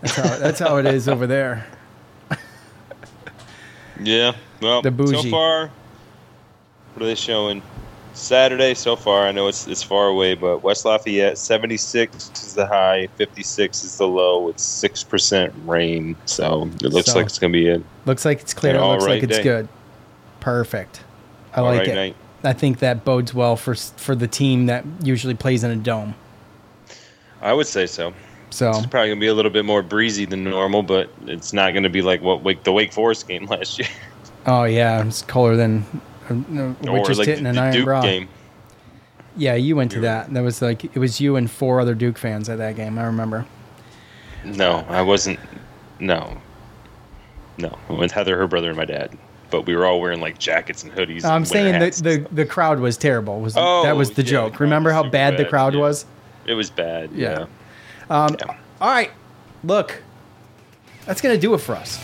That's 0.03 0.17
how 0.17 0.39
that's 0.39 0.59
how 0.59 0.77
it 0.77 0.87
is 0.87 1.09
over 1.09 1.27
there. 1.27 1.67
Yeah. 4.01 4.33
Well, 4.61 4.83
The 4.83 4.91
so 5.07 5.23
far, 5.31 5.71
what 6.95 7.03
are 7.03 7.07
they 7.07 7.15
showing? 7.15 7.63
Saturday 8.13 8.75
so 8.75 8.95
far. 8.97 9.27
I 9.27 9.33
know 9.33 9.49
it's 9.49 9.67
it's 9.67 9.83
far 9.83 10.07
away, 10.09 10.35
but 10.35 10.63
West 10.63 10.85
Lafayette, 10.85 11.37
seventy 11.39 11.77
six 11.77 12.31
is 12.35 12.55
the 12.55 12.67
high, 12.67 13.09
fifty 13.17 13.43
six 13.43 13.83
is 13.85 13.99
the 13.99 14.07
low. 14.07 14.49
It's 14.49 14.63
six 14.63 15.03
percent 15.03 15.53
rain, 15.65 16.15
so 16.25 16.69
it 16.83 16.93
looks 16.93 17.11
So- 17.13 17.19
like 17.19 17.27
it's 17.27 17.39
gonna 17.39 17.53
be 17.53 17.69
it. 17.69 17.83
Looks 18.07 18.25
like 18.25 18.41
it's 18.41 18.55
clear. 18.55 18.75
It 18.77 18.81
looks 18.81 19.05
all 19.05 19.11
like 19.11 19.23
it's 19.23 19.37
day. 19.39 19.43
good. 19.43 19.69
Perfect. 20.41 21.03
I 21.55 21.59
all 21.61 21.67
like 21.67 21.79
right 21.81 21.89
it. 21.89 21.95
night. 21.95 22.17
I 22.45 22.53
think 22.53 22.79
that 22.81 23.05
bodes 23.05 23.33
well 23.35 23.57
for 23.57 23.75
for 23.75 24.15
the 24.15 24.29
team 24.29 24.67
that 24.67 24.85
usually 25.03 25.35
plays 25.35 25.65
in 25.65 25.71
a 25.71 25.77
dome. 25.77 26.15
I 27.41 27.53
would 27.53 27.67
say 27.67 27.87
so. 27.87 28.13
So 28.51 28.71
It's 28.71 28.87
probably 28.87 29.09
gonna 29.09 29.21
be 29.21 29.27
a 29.27 29.35
little 29.35 29.51
bit 29.51 29.65
more 29.65 29.83
breezy 29.83 30.27
than 30.27 30.45
normal, 30.45 30.83
but 30.83 31.11
it's 31.27 31.53
not 31.53 31.75
gonna 31.75 31.89
be 31.89 32.03
like 32.03 32.23
what 32.23 32.43
Wake 32.43 32.63
the 32.63 32.73
Wake 32.73 32.93
Forest 32.93 33.27
game 33.27 33.47
last 33.51 33.79
year, 33.79 33.89
oh 34.47 34.65
yeah, 34.65 35.05
it's 35.05 35.23
colder 35.23 35.57
than 35.57 35.85
uh, 36.29 36.35
no, 36.49 36.77
or 36.87 37.01
which 37.01 37.11
is 37.11 37.19
like 37.19 37.27
hitting 37.27 37.45
the, 37.45 37.51
an 37.51 37.57
the 37.57 37.63
iron 37.63 37.73
Duke 37.73 37.85
bra. 37.85 38.03
game. 38.03 38.29
Yeah, 39.37 39.55
you 39.55 39.75
went 39.75 39.91
to 39.93 40.01
that. 40.01 40.33
That 40.33 40.43
was 40.43 40.63
like 40.63 40.85
it 40.85 40.97
was 40.97 41.21
you 41.21 41.35
and 41.37 41.51
four 41.51 41.81
other 41.81 41.95
Duke 41.95 42.17
fans 42.17 42.49
at 42.49 42.59
that 42.59 42.77
game. 42.77 42.99
I 42.99 43.05
remember. 43.05 43.45
No, 44.45 44.85
I 44.89 45.03
wasn't. 45.03 45.41
No, 45.99 46.41
no. 47.59 47.77
With 47.89 48.13
Heather, 48.13 48.37
her 48.37 48.47
brother, 48.47 48.69
and 48.69 48.77
my 48.77 48.85
dad. 48.85 49.17
But 49.55 49.67
we 49.67 49.77
were 49.77 49.87
all 49.87 50.01
wearing 50.01 50.21
like 50.21 50.37
jackets 50.39 50.83
and 50.83 50.93
hoodies. 50.93 51.25
I'm 51.25 51.37
and 51.37 51.49
saying 51.49 51.79
that 51.79 51.93
the 51.95 52.27
the 52.33 52.45
crowd 52.45 52.81
was 52.81 52.97
terrible. 52.97 53.41
Was 53.41 53.55
Oh, 53.57 53.85
that 53.85 53.97
was 53.97 54.11
the 54.11 54.23
yeah, 54.23 54.31
joke? 54.31 54.59
Remember 54.59 54.91
how 54.91 55.03
super 55.03 55.13
bad 55.13 55.37
the 55.37 55.45
crowd 55.45 55.75
yeah. 55.75 55.81
was? 55.81 56.07
it 56.45 56.55
was 56.55 56.71
bad. 56.71 57.13
Yeah. 57.13 57.47
Yeah. 58.11 58.25
Um, 58.25 58.37
All 58.81 58.91
right, 58.91 59.13
look, 59.63 60.03
that's 61.07 61.21
gonna 61.21 61.39
do 61.39 61.55
it 61.55 61.59
for 61.59 61.77
us 61.77 61.99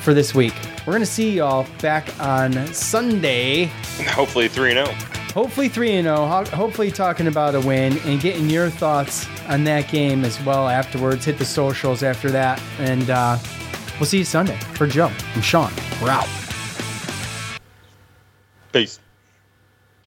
for 0.00 0.12
this 0.12 0.34
week. 0.34 0.54
We're 0.84 0.92
gonna 0.92 1.06
see 1.06 1.36
y'all 1.36 1.68
back 1.80 2.18
on 2.18 2.66
Sunday. 2.74 3.66
Hopefully 4.08 4.48
three 4.48 4.70
and 4.70 4.80
oh. 4.80 4.86
zero. 4.86 4.96
Hopefully 5.34 5.68
three 5.68 5.92
and 5.92 6.06
zero. 6.06 6.26
Hopefully 6.46 6.90
talking 6.90 7.28
about 7.28 7.54
a 7.54 7.60
win 7.60 7.96
and 7.98 8.20
getting 8.20 8.50
your 8.50 8.70
thoughts 8.70 9.28
on 9.46 9.62
that 9.64 9.88
game 9.88 10.24
as 10.24 10.42
well 10.42 10.68
afterwards. 10.68 11.26
Hit 11.26 11.38
the 11.38 11.44
socials 11.44 12.02
after 12.02 12.28
that, 12.32 12.60
and 12.80 13.08
uh, 13.08 13.38
we'll 14.00 14.06
see 14.06 14.18
you 14.18 14.24
Sunday. 14.24 14.56
For 14.74 14.88
Joe, 14.88 15.12
I'm 15.36 15.42
Sean. 15.42 15.72
We're 16.02 16.10
out. 16.10 16.41
Peace. 18.72 18.98